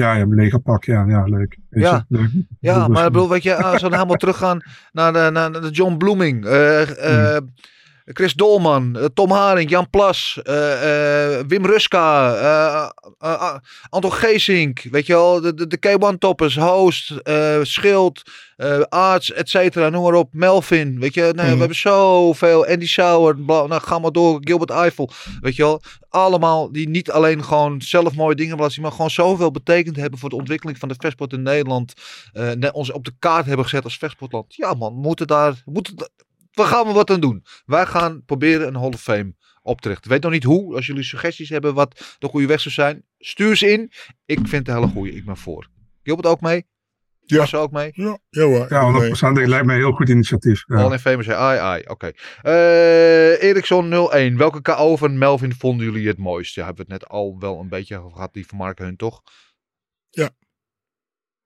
[0.00, 1.58] ja, je hebt een legerpak, ja, ja, leuk.
[1.68, 2.04] Weet Ja.
[2.08, 2.30] Leuk.
[2.60, 4.60] Ja, maar is- ik bedoel, weet je, als we dan helemaal teruggaan
[4.92, 7.42] naar de, naar de John Blooming, eh, eh,
[8.12, 12.34] Chris Dolman, eh, Tom Haring, Jan Plas, eh, eh, Wim Ruska,
[13.20, 13.54] eh,
[13.88, 17.12] Anton Geesink, weet je wel, de, de, de K1-toppers, Host,
[17.62, 18.22] Schild,
[18.88, 21.44] Arts, et cetera, noem maar op, Melvin, weet je, Mhm.
[21.52, 25.82] we hebben zoveel, Andy Sauer, bla, nou, ga maar door, Gilbert Eiffel, weet je wel,
[26.08, 30.28] allemaal die niet alleen gewoon zelf mooie dingen zien, maar gewoon zoveel betekend hebben voor
[30.28, 31.92] de ontwikkeling van de vechtsport in Nederland,
[32.32, 34.54] net ons op de kaart hebben gezet als vechtsportland.
[34.54, 35.94] Ja man, moeten daar, moeten,
[36.50, 37.44] we gaan er wat aan doen.
[37.64, 40.04] Wij gaan proberen een Hall of Fame op te richten.
[40.04, 40.74] Ik weet nog niet hoe.
[40.74, 43.92] Als jullie suggesties hebben wat de goede weg zou zijn, stuur ze in.
[44.24, 45.12] Ik vind het een hele goede.
[45.12, 45.68] Ik ben voor.
[46.02, 46.66] Gilbert ook mee?
[47.30, 47.36] Ja.
[47.36, 47.90] Marcel ook mee?
[47.94, 48.66] Ja, ja hoor.
[48.68, 49.34] Ja, 100%.
[49.34, 50.64] Dat lijkt mij een heel goed initiatief.
[50.66, 50.76] Ja.
[50.76, 51.82] All in Fame zei ai ai.
[51.86, 52.10] Oké.
[52.42, 54.36] Eh Ericsson 01.
[54.36, 56.54] Welke KO van Melvin vonden jullie het mooist?
[56.54, 58.32] Ja, hebben we het net al wel een beetje gehad.
[58.32, 59.22] Die van Mark Hun toch?
[60.10, 60.30] Ja.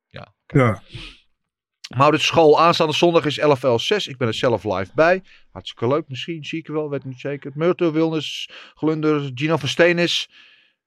[0.08, 0.34] Ja.
[0.46, 0.82] Ja.
[1.88, 4.06] Maurits School, aanstaande zondag is LFL 6.
[4.08, 5.22] Ik ben er zelf live bij.
[5.50, 6.04] Hartstikke leuk.
[6.08, 7.50] Misschien zie ik er wel, weet niet zeker.
[7.54, 10.30] Murto, Wilnes, Glunder, Gino van Steenis.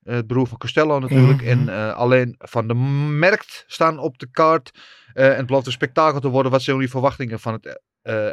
[0.03, 1.41] eh, Het broer van Costello natuurlijk.
[1.41, 1.49] Mhm.
[1.49, 4.71] En eh, alleen Van de Merkt staan op de kaart.
[5.13, 6.51] Eh, en het belooft een spektakel te worden.
[6.51, 7.81] Wat zijn jullie verwachtingen van het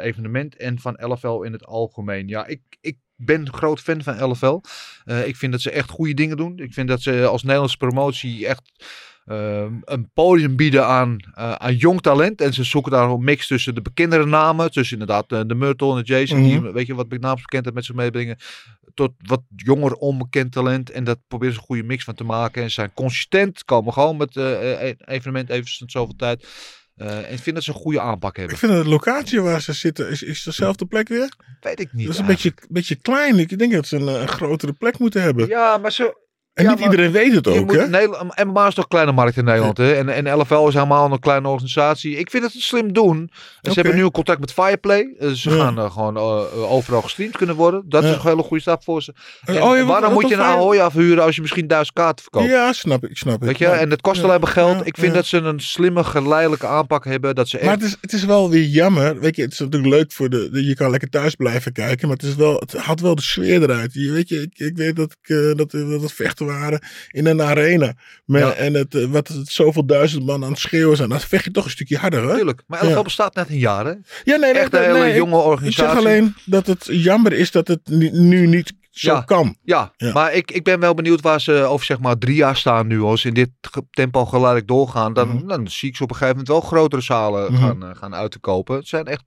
[0.01, 2.27] evenement en van LFL in het algemeen?
[2.27, 4.59] Ja, ik, ik ben groot fan van LFL.
[5.25, 6.59] Ik vind dat ze echt goede dingen doen.
[6.59, 8.71] Ik vind dat ze als Nederlandse promotie echt
[9.25, 12.41] ehm, een podium bieden aan, eh, aan jong talent.
[12.41, 14.71] En ze zoeken daar een mix tussen de bekendere namen.
[14.71, 16.43] Tussen inderdaad eh, de Myrtle en de Jason.
[16.43, 18.37] Die, weet je, wat naamsbekendheid met zich meebrengen.
[18.93, 20.89] Tot wat jonger onbekend talent.
[20.89, 22.61] En dat proberen ze een goede mix van te maken.
[22.61, 23.63] En ze zijn consistent.
[23.63, 26.47] Komen gewoon met eh, evenement even zoveel tijd.
[26.95, 28.53] En ik vind dat ze een goede aanpak hebben.
[28.53, 31.33] Ik vind dat de locatie waar ze zitten, is, is dezelfde plek weer?
[31.61, 32.05] Weet ik niet.
[32.05, 33.39] Dat is een beetje, beetje klein.
[33.39, 35.47] Ik denk dat ze een, een grotere plek moeten hebben.
[35.47, 36.13] Ja, maar zo.
[36.55, 37.87] En ja, niet iedereen weet het ook, hè?
[37.87, 39.93] Nederland, MMA is toch een kleine markt in Nederland, hè?
[39.93, 42.17] En, en LFL is helemaal een kleine organisatie.
[42.17, 43.29] Ik vind het slim doen.
[43.61, 45.15] En Ze hebben nu een contact met Fireplay.
[45.19, 45.55] Eh, ze Ja.
[45.55, 47.83] gaan eh, gewoon eh, overal gestreamd kunnen worden.
[47.89, 49.13] Dat is een hele goede stap voor ze.
[49.45, 52.23] En oh wat- waarom wat moet je een Ahoy afhuren als je misschien duizend kaarten
[52.23, 52.49] verkoopt?
[52.49, 53.41] Ja, snap ik, snap ik.
[53.47, 54.87] Weet je, en het kost alleen maar geld.
[54.87, 57.35] ik vind dat ze een slimme, geleidelijke aanpak hebben.
[57.35, 57.65] Dat ze echt...
[57.65, 59.19] Maar het is, het is wel weer jammer.
[59.19, 62.07] Weet je, het is natuurlijk leuk voor de, de- Je kan lekker thuis blijven kijken.
[62.07, 63.93] Maar het, is wel, het had wel de sfeer eruit.
[63.93, 66.79] Je, weet je, ik, ik weet dat, ik, eh, dat, dat het vechten waren
[67.11, 67.93] in een arena.
[68.25, 68.53] Ja.
[68.53, 71.09] En het, eh, wat het zoveel duizend man aan het schreeuwen zijn.
[71.09, 72.35] Dan vecht je toch een stukje harder, hoor.
[72.35, 72.61] Tuurlijk.
[72.67, 73.01] Maar LFL Ja.
[73.01, 73.93] bestaat net een jaar, hè?
[74.23, 75.83] Ja, nee, Echt een hele nee, jonge organisatie.
[75.83, 77.81] Ik zeg alleen dat het jammer is dat het
[78.11, 79.21] nu niet zo Ja.
[79.21, 79.55] kan.
[79.63, 80.13] Ja, Ja.
[80.13, 83.01] maar ik, ik ben wel benieuwd waar ze over zeg maar drie jaar staan nu.
[83.01, 83.49] Als ze in dit
[83.91, 85.47] tempo geleidelijk doorgaan, dan, Mhm.
[85.47, 87.61] dan zie ik ze op een gegeven moment wel grotere zalen Mhm.
[87.61, 88.81] gaan, eh, gaan uit te kopen.
[88.81, 89.23] Ze zijn echt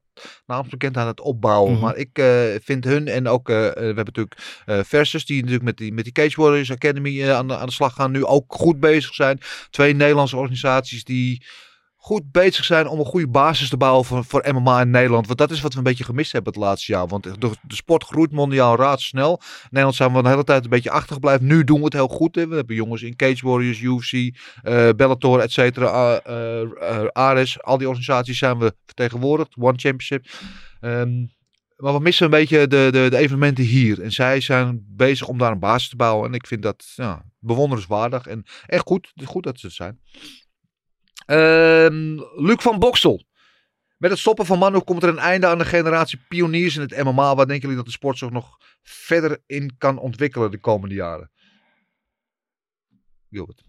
[0.46, 1.72] naamsbekend aan het opbouwen.
[1.72, 1.80] Mhm.
[1.80, 5.64] Maar ik eh, vind hun en ook, eh, we hebben natuurlijk eh, Versus, die natuurlijk
[5.64, 8.54] met die, met die Cage Warriors Academy aan, de, aan de slag gaan, nu ook
[8.54, 9.40] goed bezig zijn.
[9.70, 11.44] Twee Nederlandse organisaties die
[12.00, 15.26] goed bezig zijn om een goede basis te bouwen voor, MMA in Nederland.
[15.26, 17.06] Want dat is wat we een beetje gemist hebben het laatste jaar.
[17.06, 19.40] Want de, sport groeit mondiaal razendsnel.
[19.42, 21.46] In Nederland zijn we de hele tijd een beetje achtergebleven.
[21.46, 22.34] Nu doen we het heel goed.
[22.34, 22.48] Hè.
[22.48, 26.20] We hebben jongens in Cage Warriors, UFC, eh, Bellator, et cetera.
[26.20, 29.56] eh, eh, Ares, al die organisaties zijn we vertegenwoordigd.
[29.56, 30.26] One Championship.
[30.80, 31.26] Ehm,
[31.76, 34.02] maar we missen een beetje de, de, de evenementen hier.
[34.02, 36.28] En zij zijn bezig om daar een basis te bouwen.
[36.28, 38.26] En ik vind dat ja, bewonderenswaardig.
[38.26, 39.12] En echt goed.
[39.24, 40.00] Goed dat ze het zijn.
[41.28, 43.24] Ehm, Luc van Boksel.
[43.96, 47.02] Met het stoppen van Manu komt er een einde aan de generatie pioniers in het
[47.04, 47.34] MMA.
[47.34, 51.30] Waar denken jullie dat de sport zich nog verder in kan ontwikkelen de komende jaren?
[53.30, 53.62] Gilbert.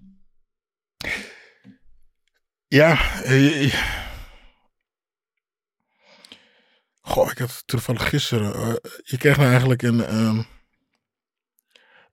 [2.67, 3.21] Ja.
[3.23, 3.73] eh,
[7.01, 8.53] Goh, ik had toevallig gisteren.
[8.53, 10.05] eh, je krijgt nou eigenlijk een.
[10.05, 10.41] ehm,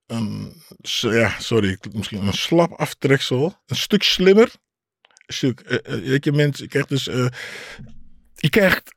[0.07, 0.63] een
[1.01, 3.63] ja, sorry, misschien een slap aftreksel.
[3.67, 4.53] Een stuk slimmer.
[5.27, 5.61] Stuk.
[5.61, 7.09] eh, eh, weet je, mensen, je krijgt dus.
[7.09, 7.27] eh,
[8.35, 8.95] je krijgt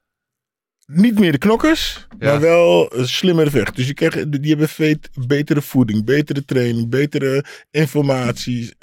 [0.86, 2.32] niet meer de knokkers, Ja.
[2.32, 3.76] maar wel slimmer vecht.
[3.76, 8.74] Dus je krijgt, die hebben vet- betere voeding, betere training, betere informatie,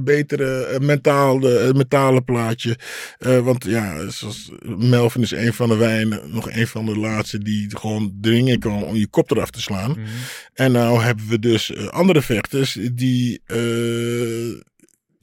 [0.00, 2.78] betere mentale, mentale plaatje.
[3.18, 7.76] Want ja, zoals Melvin is een van de wijnen, nog een van de laatste die
[7.78, 9.96] gewoon dringen kan om je kop eraf te slaan.
[10.54, 13.40] En nou hebben we dus andere vechters die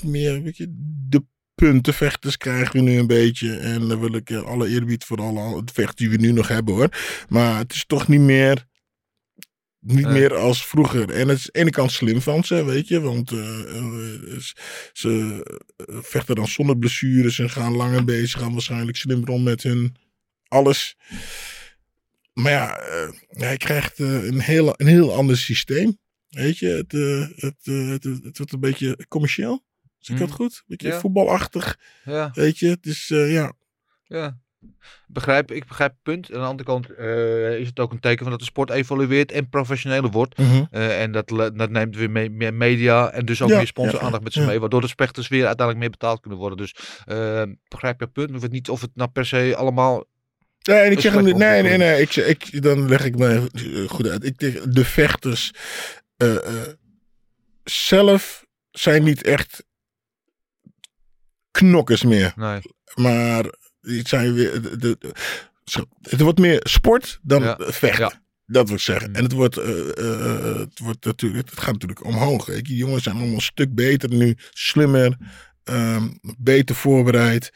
[0.06, 0.68] meer, weet je,
[1.10, 1.24] de
[1.56, 3.56] puntenvechters krijgen we nu een beetje.
[3.58, 6.48] En dan wil ik eh, alle eerbied voor alle het vecht die we nu nog
[6.48, 6.90] hebben hoor.
[7.30, 8.66] Maar het is toch niet meer,
[9.80, 10.14] niet Nee.
[10.14, 11.10] meer als vroeger.
[11.10, 13.00] En het is aan de ene kant slim van ze, weet je.
[13.00, 14.40] Want eh, eh,
[14.94, 18.40] ze- eh, vechten dan zonder blessures en gaan langer bezig.
[18.40, 19.96] Gaan waarschijnlijk slimmer om met hun
[20.48, 20.96] alles.
[22.34, 25.98] Maar ja, eh, hij krijgt eh, een, heel, een heel ander systeem.
[26.30, 29.64] Weet je, het, eh, het, eh, het, het wordt een beetje commercieel.
[30.06, 30.54] Zeg ik dat goed?
[30.56, 31.00] Een beetje Ja.
[31.00, 31.78] voetbalachtig.
[32.06, 33.54] Ja, Weet je, het is eh, ja.
[34.04, 34.38] ja.
[35.08, 36.34] Begrijp, ik begrijp het punt.
[36.34, 39.32] Aan de andere kant eh, is het ook een teken van dat de sport evolueert
[39.32, 40.38] en professioneler wordt.
[40.38, 40.64] Mhm.
[40.72, 44.18] Eh, en dat, dat neemt weer mee, meer media en dus ook Ja, meer sponsor-aandacht
[44.18, 44.60] ja, met zich mee.
[44.60, 46.58] Waardoor de spechters weer uiteindelijk meer betaald kunnen worden.
[46.58, 46.76] Dus
[47.68, 48.30] begrijp je het punt.
[48.30, 50.06] Ik weet niet of het nou per se allemaal...
[50.62, 51.78] Nee, en ik zeg Nee, nee, ontwikkeling.
[51.78, 52.02] nee.
[52.02, 53.50] Ik, ik, dan leg ik me
[53.88, 54.26] goed uit.
[54.26, 55.52] Ik denk, de vechters
[57.64, 59.64] zelf zijn niet echt
[61.58, 62.34] knokkers meer.
[62.36, 62.60] Nee.
[62.96, 64.62] Maar die zijn weer.
[64.62, 65.12] De, de- de-
[65.64, 68.04] zo, het wordt meer sport dan Ja, vechten.
[68.06, 68.22] ja.
[68.46, 69.10] Dat wil ik zeggen.
[69.10, 69.16] Mm.
[69.16, 72.46] En het wordt, eh, eh, het wordt natuurlijk, het gaat natuurlijk omhoog.
[72.46, 72.64] Weet je.
[72.64, 75.18] Die jongens zijn allemaal een stuk beter nu, slimmer,
[75.64, 77.52] ehm, beter voorbereid.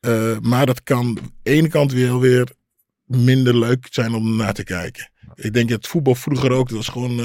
[0.00, 2.48] Eh, maar dat kan aan de ene kant weer, weer
[3.06, 5.10] minder leuk zijn om naar te kijken.
[5.34, 7.20] Ik denk dat voetbal vroeger ook, dat was gewoon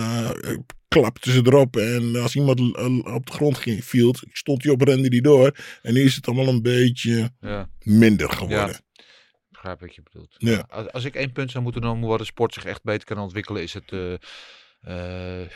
[0.87, 1.77] klap tussen erop.
[1.77, 5.57] En als iemand eh, op de grond ging, viel, stond hij op, rende die door.
[5.81, 8.75] En nu is het allemaal een beetje Ja, minder geworden.
[8.75, 9.03] ik
[9.49, 10.35] begrijp wat je bedoelt.
[10.37, 10.65] Ja.
[10.69, 13.17] Als, als ik één punt zou moeten noemen waar de sport zich echt beter kan
[13.17, 14.13] ontwikkelen, is het eh
[14.87, 15.47] eh,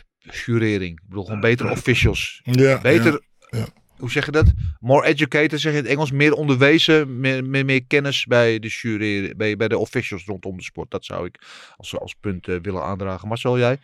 [0.46, 0.92] jurering.
[1.00, 2.42] Ik bedoel, gewoon betere officials.
[2.44, 3.68] Ja, Beter ja,
[3.98, 4.54] hoe zeg je dat?
[4.80, 6.12] More educated, zeg je in het Engels.
[6.12, 10.64] Meer onderwezen, meer, meer, meer kennis bij de jury, bij, bij de officials rondom de
[10.64, 10.92] sport.
[10.92, 11.42] Dat zou ik
[11.78, 13.28] als, als punt eh, willen aandragen.
[13.28, 13.78] Marcel, jij?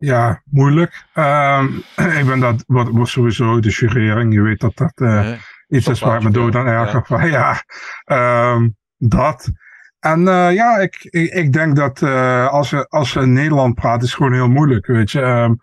[0.00, 1.04] Ja, moeilijk.
[1.12, 1.66] Ehm,
[2.20, 4.32] ik ben dat wat, wat sowieso de jurering.
[4.32, 5.38] Je weet dat dat eh, Nee.
[5.68, 7.26] iets is waar ik me dood aan erger.
[7.26, 7.62] Ja, ja
[8.04, 9.50] ehm, dat.
[9.98, 13.74] En eh, ja, ik, ik, ik denk dat eh, als, we, als we in Nederland
[13.74, 14.86] praten, is het gewoon heel moeilijk.
[14.86, 15.20] Weet je.
[15.20, 15.54] Ehm,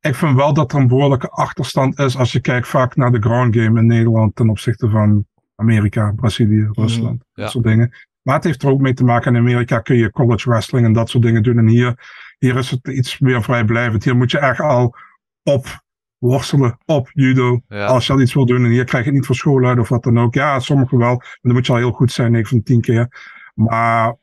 [0.00, 3.22] ik vind wel dat er een behoorlijke achterstand is als je kijkt vaak naar de
[3.22, 5.26] ground game in Nederland ten opzichte van
[5.56, 7.42] Amerika, Brazilië, Rusland, ja.
[7.42, 7.94] dat soort dingen.
[8.22, 9.34] Maar het heeft er ook mee te maken.
[9.34, 11.58] In Amerika kun je college wrestling en dat soort dingen doen.
[11.58, 11.94] En hier,
[12.38, 14.04] hier is het iets meer vrijblijvend.
[14.04, 14.94] Hier moet je echt al
[15.42, 15.84] op
[16.18, 17.60] worstelen, op judo.
[17.68, 17.86] Ja.
[17.86, 18.64] Als je al iets wil doen.
[18.64, 20.34] En hier krijg je het niet voor school uit of wat dan ook.
[20.34, 21.14] Ja, sommige wel.
[21.16, 23.08] Maar dan moet je al heel goed zijn, 9 van de 10 keer.
[23.54, 24.16] Maar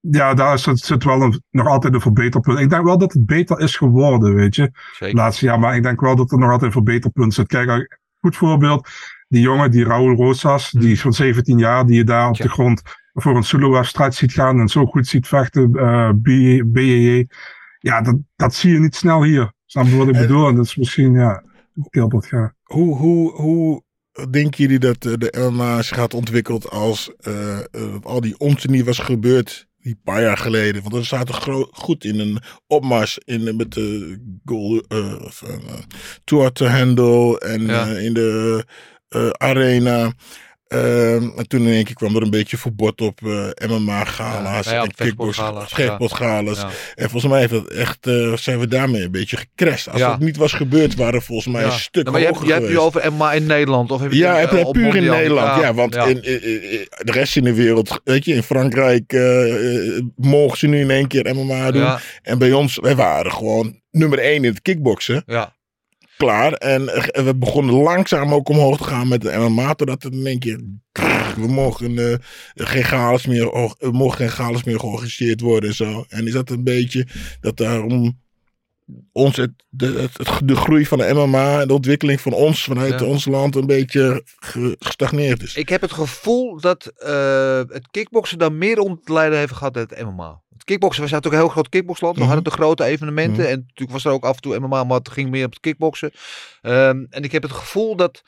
[0.00, 2.58] ja, daar zit wel een, nog altijd een verbeterpunt.
[2.58, 4.70] Ik denk wel dat het beter is geworden, weet je.
[4.98, 5.16] Zeker.
[5.16, 5.58] Laatste jaar.
[5.58, 7.46] Maar ik denk wel dat er nog altijd een verbeterpunt zit.
[7.46, 7.88] Kijk, een
[8.20, 8.88] goed voorbeeld.
[9.28, 12.44] Die jongen, die Raúl Rosas, die is van 17 jaar, die je daar op Ja.
[12.44, 15.70] de grond voor een solo-wedstrijd ziet gaan en zo goed ziet vechten,
[16.72, 17.26] BJJ.
[17.78, 19.52] Ja, dat, dat zie je niet snel hier.
[19.66, 20.48] Snap je wat ik En- bedoel?
[20.48, 21.42] En dat is misschien, ja,
[21.90, 22.52] heel wat gaat.
[22.62, 23.82] Hoe, hoe, hoe
[24.30, 27.64] denken jullie dat eh, de MMA zich gaat ontwikkeld als eh, eh,
[28.02, 30.82] al die onzin was gebeurd die paar jaar geleden?
[30.82, 31.34] Want we zaten
[31.70, 35.74] goed in een opmars in, met de goal, eh, of, eh,
[36.24, 37.88] tour to handle en Ja.
[37.88, 38.64] eh, in de
[39.08, 40.12] eh, arena.
[40.68, 44.82] Ehm, en toen in één keer kwam er een beetje verbod op eh, MMA-gala's Ja,
[44.82, 46.58] en kickbox- vechtsportgala's, vechtsportgala's.
[46.60, 46.68] Ja.
[46.94, 49.92] En volgens mij heeft dat echt, eh, zijn we daarmee een beetje gecrashed.
[49.92, 52.48] Als dat niet was gebeurd, waren volgens mij een stuk Nou, maar je hebt, hoger
[52.54, 52.96] je hebt nu geweest.
[52.96, 53.90] over MMA in Nederland.
[53.90, 55.04] Of heb je Ja, het, op puur in?
[55.04, 55.60] Nederland.
[55.62, 56.42] Ja, want In, in-
[56.72, 60.90] in- de rest in de wereld, weet je, in Frankrijk eh, mogen ze nu in
[60.90, 61.88] één keer MMA doen.
[62.22, 65.22] En bij ons, wij waren gewoon nummer één in het kickboksen.
[65.26, 65.56] ja.
[66.18, 66.52] Klaar.
[66.52, 69.74] En eh, we begonnen langzaam ook omhoog te gaan met de MMA.
[69.74, 70.60] Totdat het in één keer,
[71.36, 72.14] we mogen eh,
[72.54, 76.04] geen galas meer, mogen geen galas meer georganiseerd worden en zo.
[76.08, 77.06] En is dat een beetje
[77.40, 78.18] dat daarom
[79.12, 82.64] ons het, de, het, het- de groei van de MMA en de ontwikkeling van ons
[82.64, 83.06] vanuit Ja.
[83.06, 85.54] ons land een beetje ge- gestagneerd is.
[85.54, 89.74] Ik heb het gevoel dat eh, het kickboksen daar meer onder te lijden heeft gehad
[89.74, 90.40] dan het MMA.
[90.68, 92.14] Kickboksen, we zijn natuurlijk een heel groot kickboxland.
[92.14, 92.30] We Mhm.
[92.32, 93.42] hadden de grote evenementen.
[93.42, 93.52] Mhm.
[93.52, 95.60] En natuurlijk was er ook af en toe MMA, maar het ging meer op het
[95.60, 96.10] kickboksen.
[96.62, 98.22] Ehm, en ik heb het gevoel dat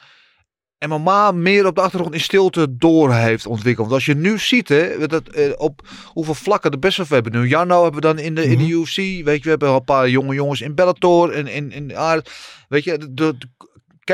[0.89, 3.87] MMA meer op de achtergrond in stilte door heeft ontwikkeld.
[3.89, 7.15] Want als je nu ziet, hè, dat, eh, op hoeveel vlakken de best wel we
[7.15, 7.33] hebben.
[7.33, 8.73] Nu Jarno hebben we dan in de, in de Mhm.
[8.73, 8.97] UFC.
[8.97, 11.33] Weet je, we hebben al een paar jonge jongens in Bellator.
[11.33, 12.21] En in, in, ah,
[12.69, 13.37] weet je, de, de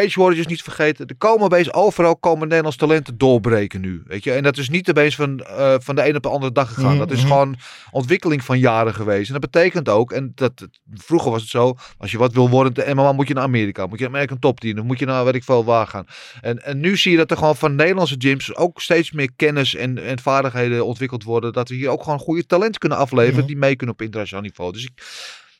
[0.01, 1.07] Cage Warriors niet vergeten.
[1.07, 4.03] Er komen opeens overal komen Nederlands talenten doorbreken nu.
[4.07, 4.33] Weet je?
[4.33, 6.91] En dat is niet opeens van, eh, van de ene op de andere dag gegaan.
[6.91, 7.29] Mhm, Dat is mhm.
[7.29, 7.57] gewoon
[7.91, 9.27] ontwikkeling van jaren geweest.
[9.27, 10.53] En dat betekent ook, en dat,
[10.95, 13.87] vroeger was het zo, als je wat wil worden te MMA moet je naar Amerika.
[13.87, 14.79] Moet je naar American Top Team.
[14.79, 16.07] Of moet je naar weet ik veel waar gaan.
[16.41, 19.75] En, en nu zie je dat er gewoon van Nederlandse gyms ook steeds meer kennis
[19.75, 21.53] en, en vaardigheden ontwikkeld worden.
[21.53, 23.47] Dat we hier ook gewoon goede talent kunnen afleveren Mhm.
[23.47, 24.73] die mee kunnen op internationaal niveau.
[24.73, 24.91] Dus ik,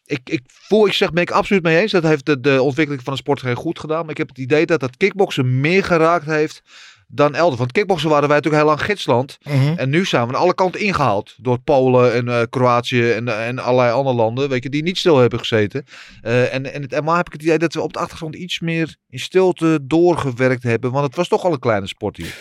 [0.07, 1.93] ik, ik voel, ik zeg, ben ik absoluut mee eens.
[1.93, 4.01] Dat heeft de, de ontwikkeling van de sport heel goed gedaan.
[4.01, 6.63] Maar ik heb het idee dat dat kickboksen meer geraakt heeft
[7.07, 7.59] dan elders.
[7.59, 9.39] Want kickboksen waren wij natuurlijk heel lang gidsland.
[9.43, 9.73] Mhm.
[9.77, 11.35] En nu zijn we aan alle kanten ingehaald.
[11.37, 14.49] Door Polen en eh, Kroatië en, eh, en allerlei andere landen.
[14.49, 15.85] Weet je, die niet stil hebben gezeten.
[16.23, 18.61] Eh, en, en het MMA heb ik het idee dat we op de achtergrond iets
[18.61, 20.93] meer in stilte doorgewerkt hebben.
[20.93, 22.35] Want het was toch al een kleine sport hier.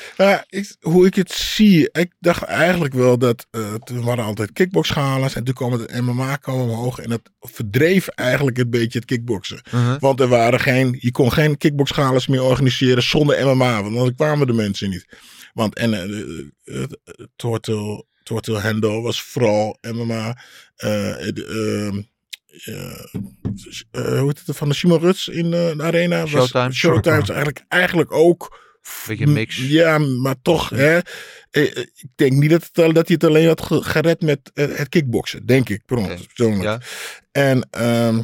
[0.49, 3.47] Ik, hoe ik het zie, ik dacht eigenlijk wel dat
[3.83, 8.57] toen waren altijd kickboxgala's en toen kwam het MMA kwam omhoog en dat verdreef eigenlijk
[8.57, 9.61] een beetje het kickboksen.
[9.99, 14.47] Want er waren geen, je kon geen kickboxgala's meer organiseren zonder MMA, want dan kwamen
[14.47, 15.05] de mensen niet.
[15.53, 16.87] Want en eh, eh, eh,
[17.35, 20.37] Tortel, Tortel Handle was vooral MMA.
[20.75, 22.01] ehm,
[22.65, 22.87] eh,
[23.91, 26.19] eh, hoe heet het, van de Simon Ruts in de arena.
[26.21, 26.71] Was, Showtime.
[26.73, 28.63] Showtime is eigenlijk, eigenlijk ook
[29.07, 29.57] Beetje mix.
[29.57, 30.97] ja, maar toch, hè.
[31.51, 35.45] Ik denk niet dat, het, dat hij het alleen had ge- gered met het kickboksen.
[35.45, 36.63] Denk ik, per persoonlijk.
[36.63, 36.79] Ja.
[37.31, 38.21] En, ehm,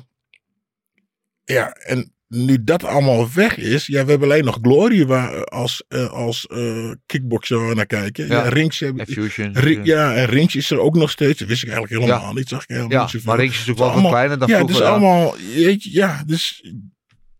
[1.44, 3.86] ja, en nu dat allemaal weg is.
[3.86, 8.28] Ja, we hebben alleen nog Glory waar, eh, als, eh, als eh kickboxer naar kijken.
[8.28, 8.44] Ja.
[8.44, 9.84] Ja, Rings hebben, En Fusion.
[9.86, 11.40] Ja, en Rings is er ook nog steeds.
[11.40, 12.34] Dat wist ik eigenlijk helemaal Ja.
[12.34, 12.48] niet.
[12.48, 13.28] Zag ik helemaal Ja, niet zoveel.
[13.30, 14.76] maar Rings is natuurlijk wel wat is kleiner dan ja, vroeger.
[14.76, 14.90] is ja.
[14.92, 16.72] allemaal, weet je, ja, dus,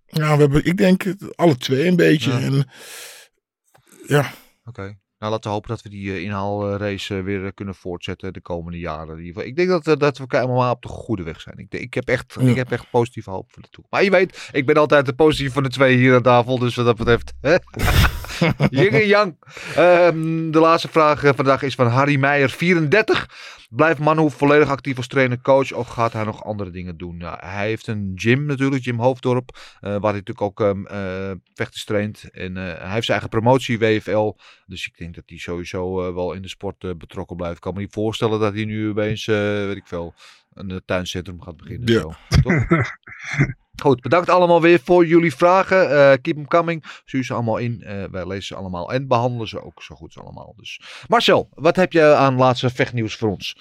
[0.06, 1.04] ja, we hebben, ik denk
[1.36, 2.32] alle twee een beetje.
[2.32, 2.40] Ja.
[2.40, 2.68] En,
[4.08, 4.34] ja,
[4.66, 4.98] Oké.
[5.22, 8.42] Nou, laten we hopen dat we die eh, inhaalrace eh, weer eh, kunnen voortzetten de
[8.42, 9.18] komende jaren.
[9.18, 9.44] In ieder geval.
[9.44, 11.58] Ik denk dat, dat we helemaal op de goede weg zijn.
[11.58, 12.50] Ik, ik, heb echt, Ja.
[12.50, 13.92] ik heb echt positieve hoop voor de toekomst.
[13.92, 16.60] Maar je weet, ik ben altijd de positieve van de twee hier aan tafel.
[16.60, 17.34] Dus wat dat betreft.
[18.70, 19.36] Yin en yang.
[19.76, 23.30] Ehm, de laatste vraag vandaag is van Harry Meijer, 34.
[23.76, 27.20] Blijft Manu volledig actief als trainer-coach of gaat hij nog andere dingen doen?
[27.20, 31.86] Ja, hij heeft een gym natuurlijk, Jim Hoofddorp, eh, waar hij natuurlijk ook eh, vechters
[31.86, 32.30] traint.
[32.32, 34.34] En eh, hij heeft zijn eigen promotie, WFL.
[34.66, 37.56] Dus ik denk dat hij sowieso eh, wel in de sport betrokken blijft.
[37.56, 40.14] Ik kan me niet voorstellen dat hij nu opeens, weet ik veel,
[40.54, 41.94] een tuincentrum gaat beginnen.
[41.94, 42.00] Ja.
[42.00, 42.66] Zo, toch?
[43.82, 45.90] Goed, bedankt allemaal weer voor jullie vragen.
[45.90, 46.84] Eh, keep them coming.
[47.06, 47.82] Stuur ze allemaal in.
[47.82, 50.54] Eh, wij lezen ze allemaal en behandelen ze ook zo goed allemaal.
[50.58, 50.82] Dus.
[51.08, 53.56] Marcel, wat heb je aan laatste vechtnieuws voor ons?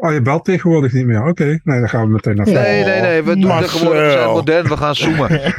[0.00, 1.26] Oh, je belt tegenwoordig niet meer.
[1.26, 3.22] Oké, nee, dan gaan we meteen naar Nee, nee, nee.
[3.22, 4.68] We doen tegenwoordig we zijn modern.
[4.68, 5.28] We gaan zoomen.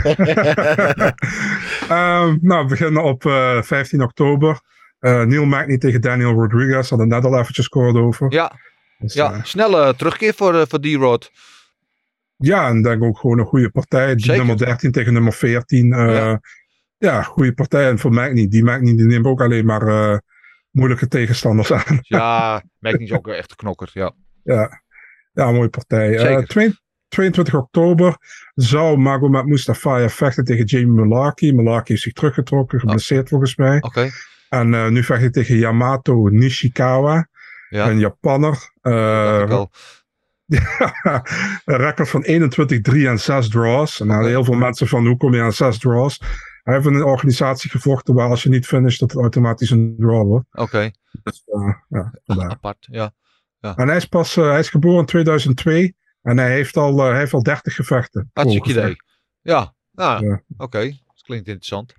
[1.89, 4.59] Ehm, nou, we beginnen op eh, 15 oktober.
[4.99, 6.89] Eh, Neil Magny tegen Daniel Rodriguez.
[6.89, 8.31] Hadden net al eventjes kort over.
[8.31, 8.51] Ja,
[8.97, 11.31] Dus, ja snelle terugkeer voor, voor D-Rod.
[12.41, 14.15] Ja, en denk ook gewoon een goede partij.
[14.15, 15.93] Die nummer 13 tegen nummer 14.
[15.93, 16.41] eh, Ja.
[16.97, 17.21] ja.
[17.23, 17.89] goede partij.
[17.89, 20.17] En voor Magny, die Magny die neemt ook alleen maar eh,
[20.71, 21.97] moeilijke tegenstanders aan.
[22.01, 23.89] Ja, merk niet ook echt een knokker.
[23.93, 24.13] Ja.
[24.43, 24.81] Ja,
[25.33, 26.13] ja mooie partij.
[26.15, 26.47] Eh, Zeker.
[26.47, 28.15] twee- 22 oktober
[28.53, 31.51] zou Magomed Mustafa vechten tegen Jamie Malarkey.
[31.53, 33.81] Malarkey heeft zich teruggetrokken, geblesseerd volgens mij.
[33.81, 34.09] Oké.
[34.49, 37.27] En eh, nu vecht hij tegen Yamato Nishikawa,
[37.69, 38.71] Ja, een Japanner.
[38.81, 39.71] Eh al.
[41.65, 43.99] een record van 21, 3 en 6 draws.
[43.99, 44.27] En Oké.
[44.27, 46.19] heel veel mensen van hoe kom je aan 6 draws?
[46.63, 49.95] Hij heeft in een organisatie gevochten waar als je niet finisht dat het automatisch een
[49.97, 50.45] draw wordt.
[50.51, 50.91] Oké,
[51.23, 52.11] Dus, eh, ja,
[52.49, 52.87] apart.
[52.91, 53.13] Ja.
[53.59, 57.09] En hij is pas, eh, hij is geboren in 2002 en hij heeft al, eh,
[57.09, 58.29] hij heeft al 30 gevechten.
[58.33, 58.95] Hartstikke idee.
[59.41, 60.41] Ja, nou, Ja.
[60.57, 60.79] oké.
[60.85, 61.93] Dat klinkt interessant.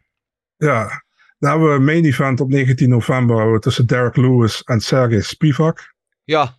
[0.56, 1.04] Ja.
[1.38, 5.94] Dan hebben we een main event op 19 november tussen Derek Lewis en Sergey Spivak.
[6.24, 6.56] Ja,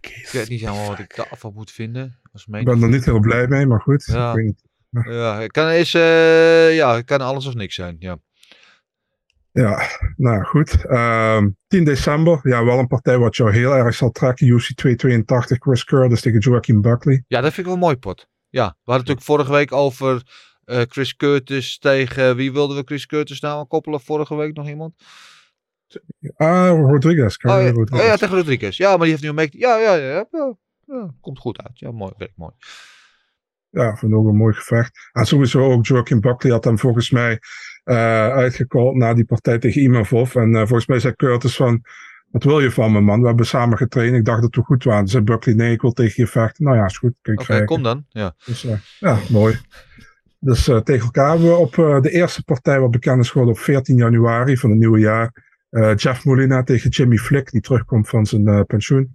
[0.00, 2.18] ik weet niet helemaal wat ik daarvan moet vinden.
[2.32, 4.04] Als Ik ben er niet heel blij mee, maar goed.
[4.04, 4.30] Ja.
[4.30, 4.62] Ik weet niet.
[5.04, 7.96] Ja, het kan, is, eh, ja, het kan alles of niks zijn.
[7.98, 8.18] Ja.
[9.52, 10.84] Ja, nou goed.
[10.84, 14.46] Ehm, 10 december, ja, wel een partij wat jou heel erg zal trekken.
[14.46, 17.24] UC 282, Chris Curtis tegen Joaquin Buckley.
[17.28, 18.28] ja, dat vind ik wel mooi, pot.
[18.48, 20.22] Ja, we hadden natuurlijk vorige week over
[20.64, 22.36] eh, Chris Curtis tegen...
[22.36, 24.56] Wie wilden we Chris Curtis nou koppelen vorige week?
[24.56, 24.94] Nog iemand?
[26.36, 27.36] Ah, Rodriguez.
[27.36, 28.00] Oh ja, Rodriguez.
[28.00, 28.76] oh, ja, tegen Rodriguez.
[28.76, 29.58] Ja, maar die heeft nu een make...
[29.58, 31.78] Ja, ja, ja, ja, ja, Komt goed uit.
[31.78, 32.12] Ja, mooi.
[32.16, 32.52] Werkt mooi.
[33.74, 35.10] Ja, vond ik ook een mooi gevecht.
[35.12, 37.38] En sowieso ook Joaquin Buckley had hem volgens mij
[37.84, 40.34] eh uitgecallt na die partij tegen Imavov.
[40.34, 41.82] En eh, volgens mij zei Curtis van,
[42.30, 43.20] wat wil je van me man?
[43.20, 44.14] We hebben samen getraind.
[44.14, 45.08] Ik dacht dat we goed waren.
[45.08, 46.64] Zei Buckley, nee, ik wil tegen je vechten.
[46.64, 47.14] Nou ja, is goed.
[47.22, 48.04] Oké, kom dan.
[48.08, 48.34] Ja.
[48.44, 49.60] Dus, eh, ja, mooi.
[50.38, 53.96] Dus tegen elkaar hebben we op de eerste partij, wat bekend is geworden op 14
[53.96, 55.43] januari van het nieuwe jaar.
[55.74, 59.12] Eh, Jeff Molina tegen Jimmy Flick, die terugkomt van zijn eh, pensioen.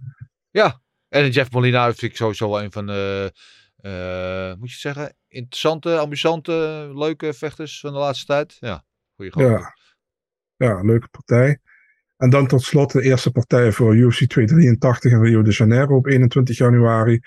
[0.50, 3.32] Ja, en Jeff Molina vind ik sowieso wel een van de,
[3.76, 6.52] eh, moet je zeggen, interessante, amusante,
[6.94, 8.56] leuke vechters van de laatste tijd.
[8.58, 8.84] Ja,
[9.16, 9.50] goeie gozer.
[9.50, 9.74] Ja.
[10.56, 11.58] ja, leuke partij.
[12.16, 16.06] En dan tot slot de eerste partij voor UFC 283 in Rio de Janeiro op
[16.06, 17.20] 21 januari.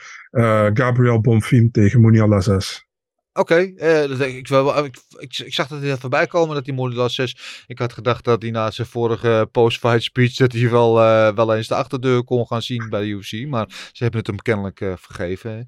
[0.74, 2.88] Gabriel Bonfim tegen Munial Lazes.
[3.34, 4.50] Oké, eh, dat ik.
[4.50, 7.64] Ik, ik, ik zag dat hij net voorbij komen, dat hij Molina 6.
[7.68, 11.56] Ik had gedacht dat hij na zijn vorige post-fight speech, dat hij wel, eh, wel
[11.56, 13.48] eens de achterdeur kon gaan zien bij de UFC.
[13.48, 15.52] Maar ze hebben het hem kennelijk eh, vergeven.
[15.52, 15.62] hè.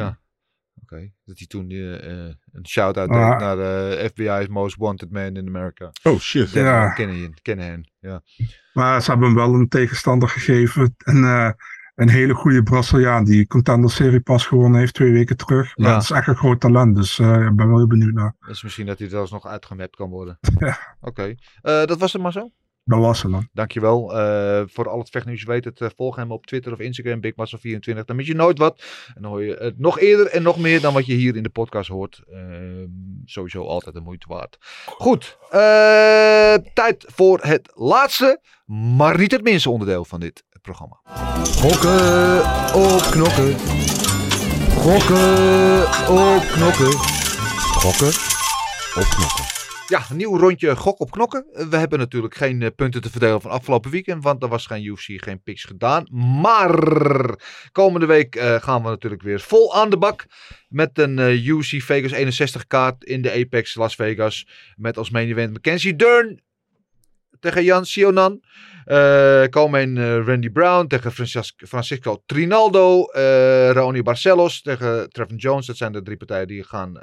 [0.00, 0.20] Ja.
[0.82, 3.30] Oké, dat hij toen een shout-out Ah.
[3.30, 5.90] deed naar de FBI's Most Wanted Man in America.
[6.02, 6.50] Oh shit.
[6.50, 6.92] Ja.
[6.92, 8.22] Kennen kennen hen, ja.
[8.72, 10.94] Maar ze hebben hem wel een tegenstander gegeven.
[10.98, 11.24] En,
[11.94, 15.72] een hele goede Braziliaan die Contender Serie pas gewonnen heeft twee weken terug.
[15.74, 15.94] Ja.
[15.94, 18.34] het is echt een groot talent, dus eh, ik ben wel heel benieuwd naar.
[18.40, 20.38] Dat is misschien dat hij er alsnog uitgemapt kan worden.
[20.58, 20.96] Ja.
[21.00, 22.50] Oké, Eh, dat was het maar zo.
[22.84, 23.48] Dat was hem dan.
[23.52, 25.44] Dankjewel uh, voor al het vechtnieuws.
[25.44, 28.04] Weet het, volg hem op Twitter of Instagram, BigMassa24.
[28.04, 28.84] Dan mis je nooit wat.
[29.14, 31.42] En dan hoor je het nog eerder en nog meer dan wat je hier in
[31.42, 32.22] de podcast hoort.
[32.30, 32.38] Uh,
[33.24, 34.56] sowieso altijd de moeite waard.
[34.86, 35.38] Goed,
[36.74, 38.40] tijd voor het laatste,
[38.96, 41.00] maar niet het minste onderdeel van dit programma.
[41.60, 42.38] Gokken
[42.74, 43.58] op knokken.
[44.84, 46.92] Gokken op knokken.
[47.82, 48.12] Gokken
[48.94, 49.44] op knokken.
[49.88, 51.46] Ja, een nieuw rondje gok op knokken.
[51.70, 54.84] We hebben natuurlijk geen uh, punten te verdelen van afgelopen weekend, want er was geen
[54.84, 56.06] UFC, geen picks gedaan.
[56.40, 57.38] Maar
[57.72, 60.26] komende week uh, gaan we natuurlijk weer vol aan de bak
[60.68, 64.48] met een uh, UFC Vegas 61 kaart in de Apex Las Vegas.
[64.76, 66.40] Met als main event Mackenzie Dern
[67.42, 68.40] tegen Jan Sionan.
[69.50, 73.10] Komen uh, Randy Brown tegen Francisco, Francisco Trinaldo.
[73.16, 75.66] Uh, Ronnie Barcelos tegen Trevin Jones.
[75.66, 76.98] Dat zijn de drie partijen die gaan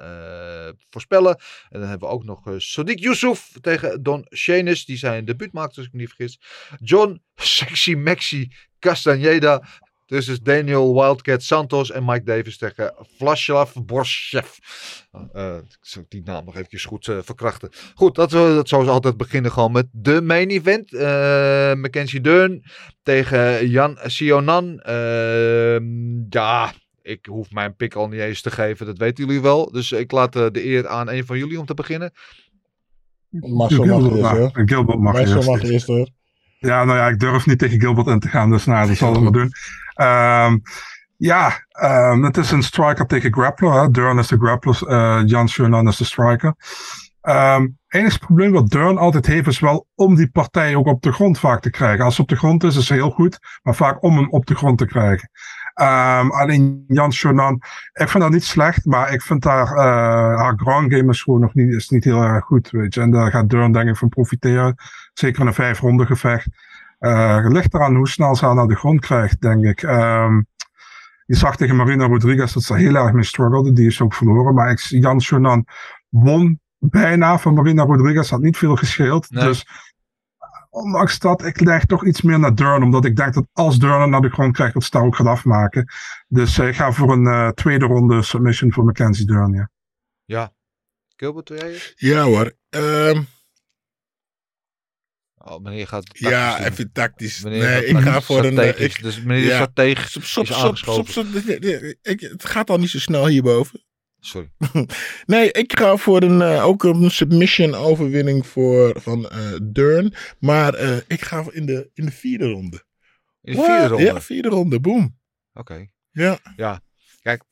[0.89, 1.39] voorspellen.
[1.69, 4.85] En dan hebben we ook nog Sadiq Yusuf tegen Don Shanis.
[4.85, 6.39] Die zijn debuut maakt, als ik me niet vergis.
[6.83, 8.47] John Sexy Maxi
[8.79, 9.63] Castaneda
[10.09, 14.57] Dus is Daniel Wildcat Santos en Mike Davis tegen Vlaslav Borshev.
[15.33, 17.69] Eh, ik zal die naam nog eventjes goed eh, verkrachten.
[17.95, 20.93] Goed, dat, we dat zoals altijd beginnen gewoon met de main event.
[20.93, 22.63] Eh, Mackenzie Deun
[23.03, 24.79] tegen Jan Sionan.
[24.79, 25.83] Ehm,
[26.29, 29.71] ja, ik hoef mijn pick al niet eens te geven, dat weten jullie wel.
[29.71, 32.11] Dus ik laat de eer aan een van jullie om te beginnen.
[33.29, 34.51] Marcel mag Gilbert eerst, mag, hoor.
[34.65, 35.47] Gilbert mag Marcel eerst.
[35.49, 36.09] mag eerst, hoor.
[36.59, 39.15] Ja, nou ja, ik durf niet tegen Gilbert in te gaan, dus nou, dat zal
[39.15, 39.51] ik maar doen.
[39.99, 40.57] Ehm,
[41.17, 43.71] ja, ehm, het is een striker tegen grappler.
[43.73, 44.19] Hè.
[44.19, 46.53] Is de grappler, eh Jan Schoenan is de striker.
[47.21, 51.11] Ehm enige probleem wat Dern altijd heeft is wel om die partij ook op de
[51.11, 52.05] grond vaak te krijgen.
[52.05, 54.45] Als het op de grond is, is het heel goed, maar vaak om hem op
[54.45, 55.29] de grond te krijgen.
[56.31, 57.61] Alleen Jan Schoenan,
[57.93, 61.39] ik vind dat niet slecht, maar ik vind daar, eh, haar ground game is gewoon
[61.39, 63.01] nog niet, is niet heel erg goed, weet je.
[63.01, 64.75] En daar gaat Dern denk ik van profiteren.
[65.13, 66.47] Zeker in een vijf ronde gevecht.
[66.99, 69.83] Eh, het ligt eraan hoe snel ze haar naar de grond krijgt, denk ik.
[69.83, 70.41] Ehm,
[71.25, 73.73] je zag tegen Marina Rodriguez dat ze heel erg mee struggelde.
[73.73, 74.53] Die is ook verloren.
[74.53, 75.65] Maar ik, Jan Schoenan
[76.09, 78.29] won bijna van Marina Rodriguez.
[78.29, 79.29] Had niet veel gescheeld.
[79.29, 79.43] Nee.
[79.43, 79.65] Dus
[80.69, 82.83] ondanks dat, ik leg toch iets meer naar Dern.
[82.83, 85.27] Omdat ik denk dat als hem naar de grond krijgt, dat ze daar ook gaat
[85.27, 85.91] afmaken.
[86.27, 89.69] Dus eh, ik ga voor een eh, tweede ronde submission voor Mackenzie Dern, ja.
[90.25, 90.51] Ja.
[91.15, 91.93] Gilbert, doe jij het?
[91.95, 92.53] Ja hoor.
[92.69, 93.21] Ehm,
[95.49, 96.67] Oh, meneer gaat ja, doen.
[96.67, 97.41] even tactisch.
[97.41, 98.59] Meneer nee, ik ga voor een...
[98.59, 99.55] eh, ik, dus meneer ja.
[99.55, 103.83] strategisch Stop, stop, is nee, ik, het gaat al niet zo snel hierboven.
[104.19, 104.51] Sorry.
[105.25, 110.13] Nee, ik ga voor een, eh, ook een submission overwinning voor, van eh Dern.
[110.39, 112.83] Maar eh, ik ga in de, in de vierde ronde.
[113.41, 114.03] In de vierde ronde?
[114.03, 114.79] Ja, vierde ronde.
[114.79, 115.17] Boom.
[115.53, 115.87] Oké.
[116.11, 116.39] Ja.
[116.55, 116.81] Ja.
[117.21, 117.43] Kijk,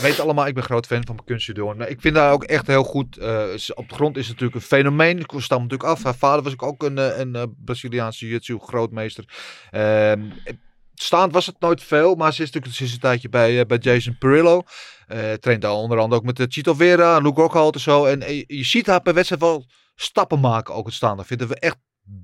[0.00, 1.76] weet allemaal, ik ben groot fan van Kunstje Doorn.
[1.76, 3.16] Nou, Ik vind haar ook echt heel goed.
[3.16, 3.44] eh,
[3.74, 5.18] op de grond is het natuurlijk een fenomeen.
[5.18, 6.02] Ik stam natuurlijk af.
[6.02, 9.24] Haar vader was ook een, eh, een, eh, Braziliaanse jiu-jitsu grootmeester.
[9.70, 10.22] Ehm,
[10.94, 14.16] staand was het nooit veel, maar ze is natuurlijk sinds een tijdje bij, bij Jason
[14.18, 14.62] Perillo.
[15.06, 18.04] Eh traint daar onder andere ook met de Chito Vera, Luke Rockhold en zo.
[18.04, 21.16] En je ziet haar per wedstrijd wel stappen maken, ook het staan.
[21.16, 21.76] Dat vinden we echt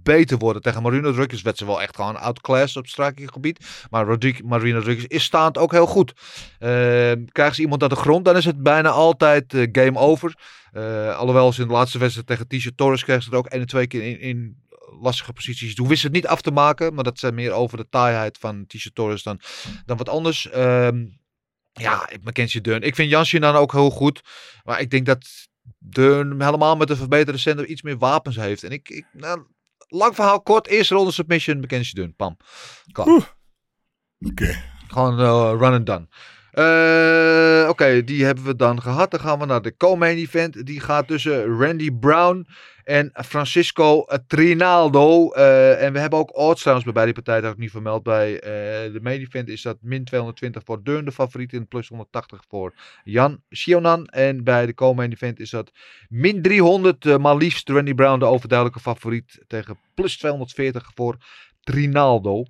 [0.02, 0.62] beter worden.
[0.62, 3.86] Tegen Marina Rodriguez werd ze wel echt gewoon outclass op strikinggebied.
[3.90, 6.12] Maar Rodrig- Marina Rodriguez is staand ook heel goed.
[6.58, 10.34] Ehm krijgen ze iemand aan de grond, dan is het bijna altijd eh, game over.
[10.72, 13.60] Eh, alhoewel ze in de laatste wedstrijd tegen Tisha Torres kreeg ze er ook één
[13.60, 14.62] en twee keer in, in
[15.00, 15.74] lastige posities.
[15.74, 18.66] Toen wist het niet af te maken, maar dat zijn meer over de taaiheid van
[18.66, 19.40] Tisha Torres dan,
[19.86, 20.50] dan wat anders.
[20.50, 21.06] Ehm,
[21.72, 22.82] ja, Mackenzie Deun.
[22.82, 24.22] Ik vind Jansje dan ook heel goed.
[24.64, 25.26] Maar ik denk dat
[25.78, 28.62] Deun helemaal met een verbeterde center iets meer wapens heeft.
[28.64, 29.46] En ik, ik nou,
[29.88, 30.66] lang verhaal kort.
[30.66, 32.14] Eerste ronde submission, Mackenzie Deun.
[32.16, 32.36] Pam.
[32.92, 33.36] Klaar.
[34.26, 34.62] Oké.
[34.88, 36.08] Gewoon eh, run and done.
[36.58, 39.10] Eh, Oké, die hebben we dan gehad.
[39.10, 40.66] Dan gaan we naar de co-main event.
[40.66, 42.46] Die gaat tussen Randy Brown
[42.84, 45.30] en Francisco Trinaldo.
[45.30, 47.42] Eh, en we hebben ook odds bij beide partijen.
[47.42, 49.48] Dat ik niet vermeld bij eh, de main event.
[49.48, 51.52] Is dat min 220 voor Deun de favoriet.
[51.52, 52.74] En plus 180 voor
[53.04, 54.06] Jan Sionan.
[54.06, 55.70] En bij de co-main event is dat
[56.08, 57.06] min 300.
[57.06, 59.38] eh, maar liefst Randy Brown de overduidelijke favoriet.
[59.46, 61.16] Tegen plus 240 voor
[61.60, 62.44] Trinaldo.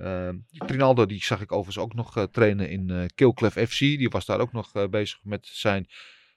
[0.00, 0.28] Uh,
[0.66, 3.78] Trinaldo die zag ik overigens ook nog eh, trainen in eh Killclef FC.
[3.78, 5.86] Die was daar ook nog eh, bezig met zijn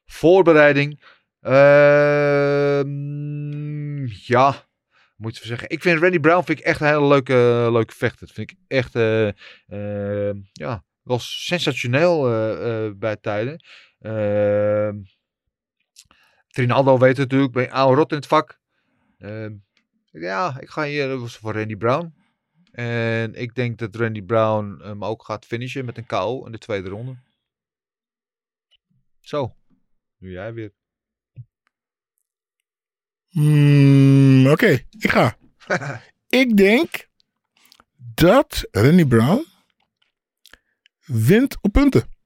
[0.05, 1.01] voorbereiding.
[1.41, 2.85] Ehm,
[4.05, 4.65] ja,
[5.15, 5.69] moet je zeggen.
[5.69, 8.25] Ik vind Randy Brown vind ik echt een hele leuke, leuke vechter.
[8.27, 9.27] Dat vind ik echt eh,
[9.67, 12.21] eh, ja, wel sensationeel
[12.97, 13.63] bij tijden.
[13.99, 14.95] Ehm,
[16.47, 18.59] Trinaldo weet het natuurlijk, ben oude rot in het vak.
[19.17, 19.53] Ehm,
[20.11, 22.13] ja, ik ga hier voor Randy Brown.
[22.77, 26.57] En ik denk dat Randy Brown hem ook gaat finishen met een KO in de
[26.57, 27.17] tweede ronde.
[29.19, 29.55] Zo,
[30.17, 30.73] nu jij weer.
[33.29, 35.37] Hmm, Oké, ik ga.
[36.41, 37.07] ik denk
[37.97, 39.45] dat Randy Brown
[41.05, 42.16] wint op punten.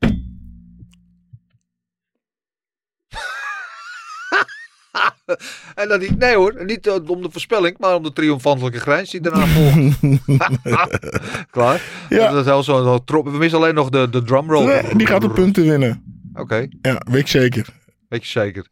[5.82, 9.10] en dan niet, nee hoor, niet eh, om de voorspelling, maar om de triomfantelijke grijns
[9.12, 10.00] die daarna volgt.
[11.52, 11.82] Klaar?
[12.10, 12.30] Ja.
[12.32, 14.66] Dat is wel zo, zo trop- we missen alleen nog de, de drumroll.
[14.66, 16.04] Nee, die gaat op punten winnen.
[16.34, 17.66] Oké, Ja, weet ik zeker.
[17.70, 17.74] 100%.
[18.08, 18.66] weet je zeker.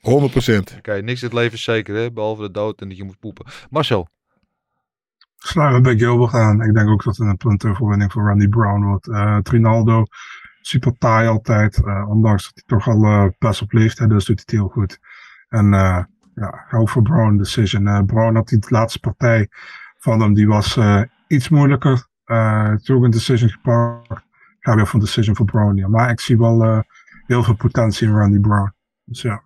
[0.78, 2.12] Oké, niks in het leven is zeker, hè?
[2.12, 3.46] behalve de dood en dat je moet poepen.
[3.70, 4.08] Marcel,
[5.42, 6.62] Sluiten we bij Gilbert aan.
[6.62, 9.10] Ik denk ook dat het een puntoverwinning voor Randy Brown wordt.
[9.10, 10.04] Eh, Trinaldo,
[10.62, 11.84] super taai altijd.
[11.86, 14.68] eh, ondanks dat hij toch al eh, best op leeftijd is, doet hij het heel
[14.68, 15.00] goed.
[15.50, 16.04] En eh,
[16.40, 17.88] ja, voor Brown decision.
[17.88, 19.48] Eh, Brown had die laatste partij
[19.98, 22.08] van hem, die was eh, iets moeilijker.
[22.26, 24.24] Eh het is ook een decision gepakt.
[24.60, 25.76] Ga weer een decision voor Brown.
[25.76, 25.88] Ja.
[25.88, 26.80] Maar ik zie wel eh,
[27.26, 28.74] heel veel potentie in Randy Brown.
[29.04, 29.44] Dus ja.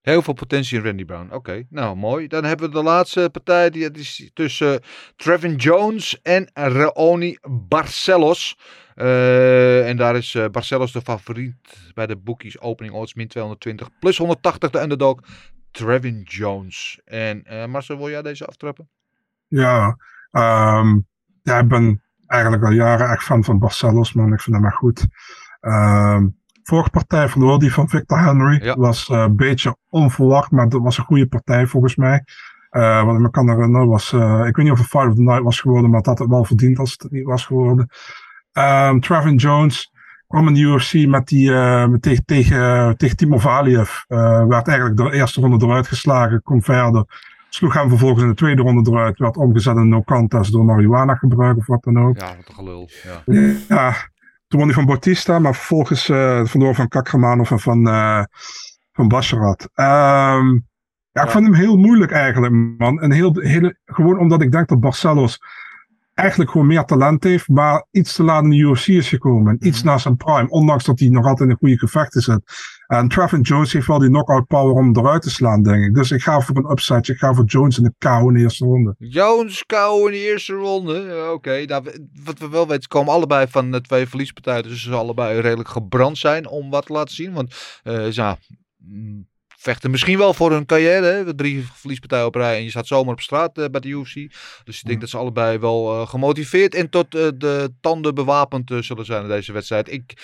[0.00, 1.32] Heel veel potentie in Randy Brown.
[1.32, 2.26] Oké, nou mooi.
[2.26, 3.70] Dan hebben we de laatste partij.
[3.70, 4.80] Die is tussen
[5.16, 8.58] Trevin Jones en Raoni Barcelos.
[8.98, 11.54] Eh, en daar is eh, Barcelos de favoriet
[11.94, 12.60] bij de bookies.
[12.60, 13.88] Opening odds min 220.
[14.00, 15.20] Plus 180 de underdog.
[15.70, 17.00] Trevin Jones.
[17.04, 18.88] En eh Marcel, wil jij deze aftrappen?
[19.46, 19.96] Ja,
[20.30, 20.98] ehm,
[21.42, 24.32] ja, ik ben eigenlijk al jaren echt fan van Barcelos, man.
[24.32, 25.06] Ik vind hem echt goed.
[25.60, 26.26] Ehm,
[26.62, 28.64] vorige partij verloor die van Victor Henry.
[28.64, 28.76] Ja.
[28.76, 32.24] Was een beetje onverwacht, maar dat was een goede partij volgens mij.
[32.70, 35.22] Eh, wat ik me kan herinneren was, ik weet niet of het Fight of the
[35.22, 37.88] Night was geworden, maar het had het wel verdiend als het niet was geworden.
[38.58, 39.92] Ehm Trevin Jones
[40.26, 43.90] kwam in de UFC met die, eh, met tegen, tegen, tegen Timo Valiev.
[44.06, 47.04] Eh, werd eigenlijk de eerste ronde eruit geslagen, kon verder.
[47.48, 49.18] Sloeg hem vervolgens in de tweede ronde eruit.
[49.18, 52.20] Werd omgezet in no contest door marihuana gebruik of wat dan ook.
[52.20, 52.88] Ja, wat een gelul.
[53.24, 53.54] Ja.
[53.68, 53.94] Ja,
[54.48, 58.22] toen won hij van Bautista, maar vervolgens eh verloor van Kakramanov en van, eh
[58.92, 59.68] van Basharat.
[59.74, 60.58] Ehm,
[61.12, 63.00] ja, ik vond hem heel moeilijk eigenlijk, man.
[63.00, 65.38] En heel, heel, gewoon omdat ik denk dat Barcelos
[66.18, 69.52] eigenlijk gewoon meer talent heeft, maar iets te laat in de UFC is gekomen.
[69.58, 72.40] En iets na zijn prime, ondanks dat hij nog altijd in een goede gevechten zit.
[72.86, 75.94] En Trevin Jones heeft wel die knockout power om eruit te slaan, denk ik.
[75.94, 77.08] Dus ik ga voor een upset.
[77.08, 78.94] Ik ga voor Jones in de KO in de eerste ronde.
[78.98, 80.94] Jones kou in de eerste ronde.
[81.00, 84.62] Ja, Oké, nou, we- wat we wel weten, ze komen allebei van de twee verliespartijen.
[84.62, 87.32] Dus ze zullen allebei redelijk gebrand zijn om wat te laten zien.
[87.32, 88.36] Want eh, ja,
[88.76, 89.28] mm,
[89.60, 91.06] vechten misschien wel voor hun carrière.
[91.06, 91.34] Hè?
[91.34, 94.14] Drie verliespartijen op rij en je staat zomaar op straat eh, bij de UFC.
[94.64, 98.72] Dus ik denk dat ze allebei wel eh, gemotiveerd en tot eh, de tanden bewapend
[98.80, 99.92] zullen zijn in deze wedstrijd.
[99.92, 100.22] Ik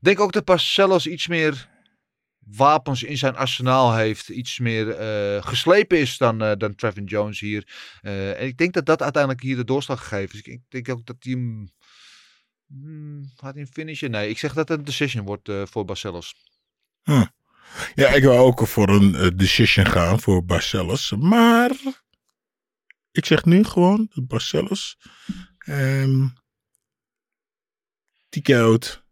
[0.00, 1.68] denk ook dat Parcellos iets meer
[2.38, 4.28] wapens in zijn arsenaal heeft.
[4.28, 4.86] Iets meer
[5.42, 7.68] geslepen is dan, eh, dan Trevin Jones hier.
[8.02, 10.40] En ik denk dat dat uiteindelijk hier de doorslag gegeven is.
[10.40, 11.70] Ik, ik denk ook dat hij hem...
[12.66, 14.10] Hmm, gaat hij hem finishen?
[14.10, 16.34] Nee, ik zeg dat het een decision wordt voor Barcelos.
[17.94, 21.12] Ja, ik wil ook voor een eh, decision gaan voor Barcelos.
[21.18, 21.70] Maar
[23.10, 24.96] ik zeg nu gewoon dat Barcelos
[25.58, 26.26] ehm
[28.46, 29.04] out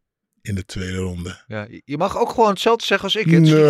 [0.42, 1.42] in de tweede ronde.
[1.46, 3.24] Ja, je- mag ook gewoon hetzelfde zeggen als ik.
[3.30, 3.60] Het is Nee,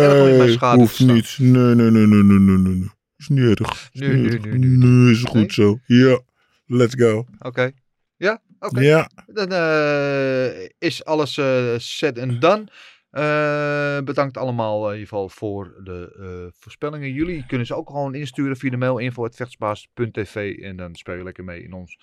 [0.57, 1.35] te hoeft niet.
[1.39, 2.73] Nee, nee, nee, nee, nee, nee, nee.
[2.75, 2.89] nee.
[3.17, 3.89] Is niet erg.
[3.91, 4.43] Is Nee, niet nee, erg.
[4.45, 5.51] nee, nee, Nee, is goed Nee?
[5.51, 5.79] zo.
[5.85, 6.21] Ja,
[6.65, 7.25] let's go.
[7.39, 7.71] Oké.
[8.17, 8.79] Ja, oké.
[8.81, 9.09] Ja.
[9.27, 12.67] Dan eh, is alles eh set en done.
[13.15, 17.11] Eh, bedankt allemaal in ieder geval voor de eh, voorspellingen.
[17.11, 21.43] Jullie kunnen ze ook gewoon insturen via de mail info.vechtsbaas.tv en dan speel je lekker
[21.43, 21.99] mee in ons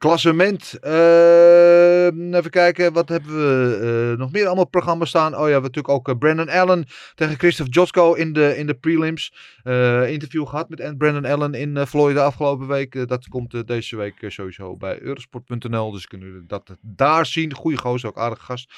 [0.00, 0.78] klassement.
[0.80, 3.78] Eh, even kijken, wat hebben we
[4.12, 5.32] eh, nog meer allemaal op het programma staan?
[5.32, 8.66] Oh ja, we hebben natuurlijk ook eh, Brandon Allen tegen Christoph Jotko in de, in
[8.66, 9.34] de prelims.
[9.62, 13.08] Eh, interview gehad met Brandon Allen in Florida afgelopen week.
[13.08, 15.90] Dat komt deze week sowieso bij Eurosport.nl.
[15.90, 17.54] Dus kunnen jullie dat daar zien.
[17.54, 18.72] Goeie gozer, ook aardig gast.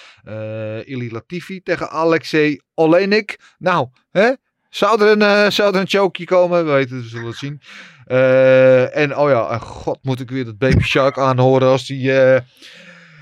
[0.85, 3.55] Ili Latifi tegen Alexei Olenik.
[3.59, 4.33] Nou, hè?
[4.69, 6.65] Zou er een, zou er een chokie komen?
[6.65, 7.61] We weten, we zullen het zien.
[8.13, 12.41] Eh, en oh ja, god moet ik weer dat Baby Shark aanhoren als die eh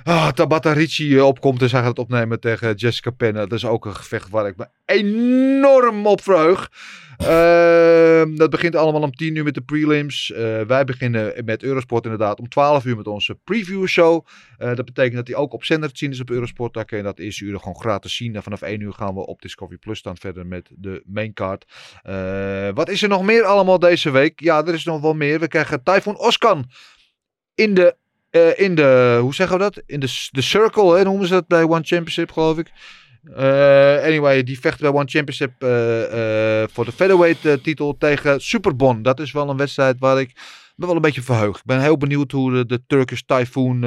[0.04, 3.40] ah, Tabata Ricci eh, opkomt en zij gaat het opnemen tegen Jessica Penna.
[3.40, 6.70] Dat is ook een gevecht waar ik me enorm op verheug.
[7.16, 10.32] Ehm, dat begint allemaal om 10 uur met de prelims.
[10.32, 14.26] Eh, wij beginnen met Eurosport inderdaad om 12 uur met onze preview show.
[14.58, 16.74] Eh, dat betekent dat die ook op zender te zien is op Eurosport.
[16.74, 18.34] Daar kun je dat eerste uur gewoon gratis zien.
[18.34, 21.64] En vanaf 1 uur gaan we op Discovery Plus dan verder met de maincard.
[22.74, 24.40] Wat is er nog meer allemaal deze week?
[24.40, 25.40] Ja, er is nog wel meer.
[25.40, 26.70] We krijgen Typhoon Oskan
[27.54, 27.96] in de,
[28.30, 29.82] eh, in de hoe zeggen we dat?
[29.86, 32.70] In de, de circle, hè, noemen ze dat bij One Championship, geloof ik.
[33.34, 35.68] Eh, anyway, die vecht bij One Championship eh,
[36.72, 39.02] voor de featherweight titel tegen Superbon.
[39.02, 40.32] Dat is wel een wedstrijd waar ik
[40.76, 41.56] me wel een beetje verheug.
[41.56, 43.82] Ik ben heel benieuwd hoe de, Turkish Typhoon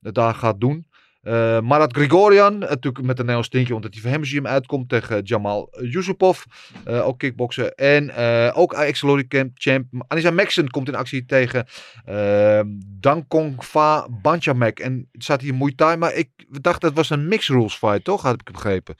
[0.00, 0.86] het daar gaat doen.
[1.24, 5.68] Eh Marat Grigorian, natuurlijk met een heel stintje, omdat hij voor hem uitkomt tegen Jamal
[5.80, 6.42] Yusupov.
[6.84, 7.74] Eh, ook kickboksen.
[7.74, 11.66] En eh, ook ex-Lori Camp champ Anissa Maxson komt in actie tegen
[12.08, 12.60] uh,
[13.00, 14.78] Dankong Fa Banchamek.
[14.78, 16.28] En het staat hier Muay Thai, maar ik
[16.60, 18.22] dacht dat was een mixed rules fight, toch?
[18.22, 18.94] Had ik begrepen.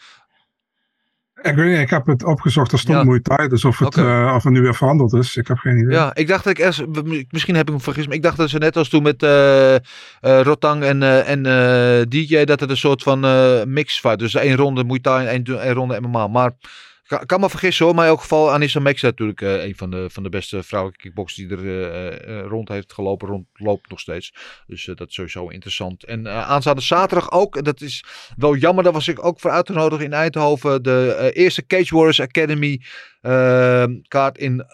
[1.44, 3.04] Ik weet niet, ik heb het opgezocht, er stond Ja.
[3.04, 4.26] Muay Thai, dus of het, Oké.
[4.26, 5.90] eh, of het nu weer veranderd is, ik heb geen idee.
[5.92, 8.50] Ja, ik dacht dat ik ergens, misschien heb ik me vergist, maar ik dacht dat
[8.50, 9.80] ze net als toen met eh, eh,
[10.20, 11.42] Rotang en, en
[12.08, 13.20] DJ, dat het een soort van
[13.72, 14.18] mix fight.
[14.18, 16.26] Dus één ronde Muay Thai en één, één ronde MMA.
[16.28, 16.52] Maar
[17.20, 19.90] ik kan me vergissen hoor, maar in elk geval Anissa Max natuurlijk eh, een van
[19.90, 23.90] de, van de beste vrouwelijke kickboxers die er eh, eh, rond heeft gelopen, rond, loopt
[23.90, 24.34] nog steeds.
[24.66, 26.04] Dus dat is sowieso interessant.
[26.04, 28.04] En aanstaande zaterdag ook, dat is
[28.36, 32.80] wel jammer, daar was ik ook voor uitgenodigd in Eindhoven, de eerste Cage Warriors Academy
[33.20, 34.64] eh, kaart in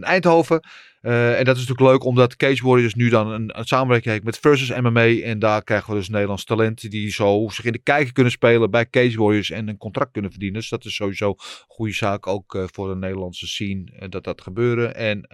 [0.00, 0.60] Eindhoven.
[1.02, 4.38] Eh, en dat is natuurlijk leuk omdat Cage Warriors nu dan een, samenwerking heeft met
[4.38, 5.06] Versus MMA.
[5.06, 8.70] En daar krijgen we dus Nederlands talent die zo zich in de kijker kunnen spelen
[8.70, 10.60] bij Cage Warriors en een contract kunnen verdienen.
[10.60, 11.36] Dus dat is sowieso een
[11.68, 14.94] goede zaak ook eh, voor de Nederlandse scene eh, dat dat gebeuren.
[14.94, 15.26] En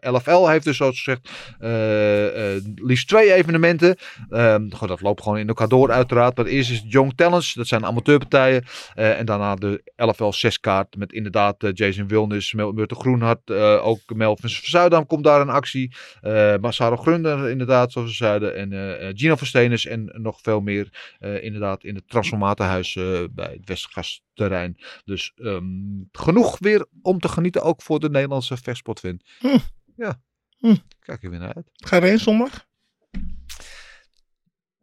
[0.00, 1.30] LFL heeft dus zoals gezegd
[2.74, 3.96] liefst twee evenementen.
[4.70, 6.36] Goed, dat loopt gewoon in elkaar door uiteraard.
[6.36, 8.64] Maar eerst is Young Talents, dat zijn amateurpartijen.
[8.94, 13.50] En daarna de LFL 6 kaart met inderdaad Jason Wilnis, Mel Murte Groenhart,
[13.80, 15.94] ook Melvin Verzuidam komt daar in actie.
[16.20, 18.56] Eh Massaro Grunder inderdaad, zoals we zeiden.
[18.56, 23.20] En eh, eh, Gino Verstenus en nog veel meer eh, inderdaad in het transformatorhuis eh,
[23.30, 24.76] bij het Westgasterrein.
[25.04, 25.64] Dus ehm,
[26.12, 29.20] genoeg weer om te genieten ook voor de Nederlandse vechtsportwin.
[29.38, 29.58] Hm.
[29.96, 30.20] Ja,
[30.58, 30.74] Hm.
[31.00, 31.70] kijk er weer naar uit.
[31.74, 32.66] Ga je zondag?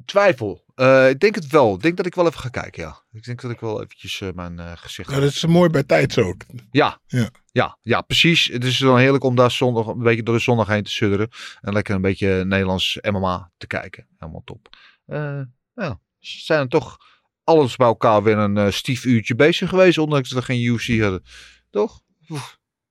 [0.06, 0.64] Twijfel.
[0.80, 1.74] Eh, ik denk het wel.
[1.74, 3.04] Ik denk dat ik wel even ga kijken, ja.
[3.12, 5.10] Ik denk dat ik wel eventjes eh, mijn eh, gezicht...
[5.12, 6.42] Ja, dat is mooi bij tijds ook.
[6.72, 7.02] Ja.
[7.06, 7.30] Ja.
[7.52, 8.46] Ja, ja, precies.
[8.46, 11.30] Het is dan heerlijk om daar zondag een beetje door de zondag heen te sudderen.
[11.62, 14.08] En lekker een beetje Nederlands MMA te kijken.
[14.18, 14.78] Helemaal top.
[15.74, 16.98] Ja, ze zijn er toch
[17.44, 19.98] alles bij elkaar weer een stief uurtje bezig geweest.
[19.98, 21.24] Ondanks dat we geen UFC hadden.
[21.70, 22.02] Toch?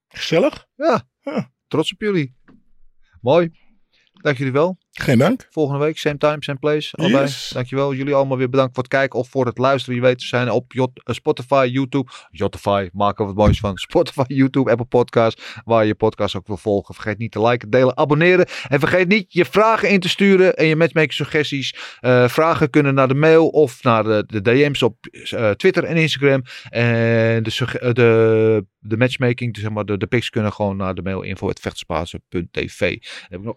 [0.08, 0.66] Gezellig.
[0.76, 1.02] Ja.
[1.20, 1.50] Ja.
[1.68, 2.36] Trots op jullie.
[3.20, 3.67] Mooi.
[4.22, 4.78] Dank jullie wel.
[5.00, 5.46] Geen dank.
[5.50, 6.96] Volgende week, same time, same place.
[6.96, 7.22] Allebei.
[7.22, 7.50] Yes.
[7.54, 7.94] Dankjewel.
[7.94, 9.94] Jullie allemaal weer bedankt voor het kijken of voor het luisteren.
[9.94, 12.10] Je weet, we zijn op eh, Spotify, YouTube.
[12.30, 13.76] Jotify, maken we het moois van.
[13.88, 15.60] Spotify, YouTube, Apple Podcast.
[15.64, 16.94] Waar je je podcast ook wil volgen.
[16.94, 18.46] Vergeet niet te liken, delen, abonneren.
[18.68, 21.74] En vergeet niet je vragen in te sturen en je matchmaking suggesties.
[22.00, 25.96] Eh, vragen kunnen naar de mail of naar de, de DM's op eh, Twitter en
[25.96, 26.42] Instagram.
[26.68, 31.02] En de, de, de matchmaking, dus zeg maar, de, de pics kunnen gewoon naar de
[31.02, 32.80] mail info.vechtspazen.tv.
[32.80, 33.56] Dan heb ik nog